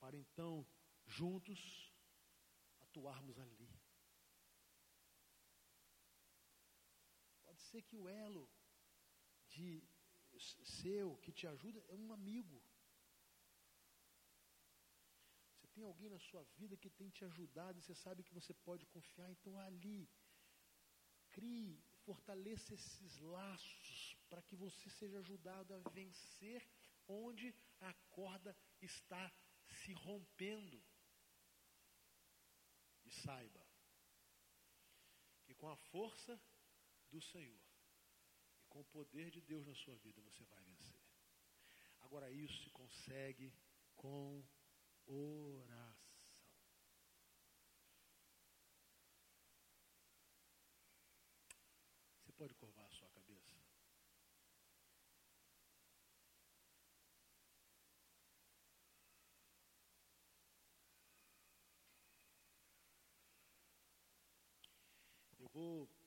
Para 0.00 0.16
então, 0.16 0.66
juntos, 1.06 1.94
atuarmos 2.80 3.38
ali. 3.38 3.70
Pode 7.44 7.60
ser 7.60 7.82
que 7.82 7.96
o 7.96 8.08
elo 8.08 8.50
de 9.46 9.88
seu 10.64 11.16
que 11.18 11.32
te 11.32 11.46
ajuda 11.46 11.82
é 11.88 11.94
um 11.94 12.12
amigo. 12.12 12.62
Você 15.54 15.66
tem 15.68 15.84
alguém 15.84 16.08
na 16.08 16.18
sua 16.18 16.42
vida 16.56 16.76
que 16.76 16.90
tem 16.90 17.10
te 17.10 17.24
ajudado 17.24 17.78
e 17.78 17.82
você 17.82 17.94
sabe 17.94 18.22
que 18.22 18.34
você 18.34 18.52
pode 18.54 18.86
confiar, 18.86 19.30
então 19.30 19.58
ali 19.58 20.08
crie, 21.30 21.82
fortaleça 22.04 22.74
esses 22.74 23.18
laços 23.18 24.16
para 24.28 24.42
que 24.42 24.56
você 24.56 24.90
seja 24.90 25.18
ajudado 25.18 25.74
a 25.74 25.78
vencer 25.90 26.66
onde 27.06 27.54
a 27.80 27.92
corda 28.10 28.56
está 28.80 29.32
se 29.66 29.92
rompendo. 29.92 30.82
E 33.04 33.10
saiba 33.10 33.66
que 35.44 35.54
com 35.54 35.68
a 35.68 35.76
força 35.76 36.40
do 37.10 37.20
Senhor 37.20 37.69
com 38.70 38.80
o 38.80 38.84
poder 38.84 39.30
de 39.30 39.40
Deus 39.40 39.66
na 39.66 39.74
sua 39.74 39.96
vida 39.96 40.22
você 40.22 40.44
vai 40.44 40.62
vencer. 40.62 41.00
Agora 42.00 42.30
isso 42.30 42.62
se 42.62 42.70
consegue 42.70 43.52
com 43.96 44.42
oração. 45.06 46.00
Você 52.22 52.32
pode 52.32 52.54
curvar 52.54 52.86
a 52.86 52.90
sua 52.90 53.10
cabeça? 53.10 53.58
Eu 65.38 65.48
vou 65.48 65.99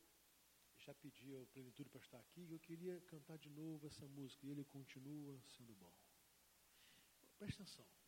já 0.86 0.94
pedi 0.96 1.34
ao 1.34 1.46
Plenitude 1.48 1.90
para 1.90 2.02
estar 2.02 2.20
aqui, 2.20 2.52
eu 2.52 2.60
queria 2.60 3.00
cantar 3.02 3.38
de 3.38 3.50
novo 3.50 3.88
essa 3.88 4.08
música, 4.08 4.46
e 4.46 4.52
ele 4.52 4.66
continua 4.66 5.40
sendo 5.56 5.74
bom. 5.76 5.94
Presta 7.38 7.64
atenção. 7.64 8.03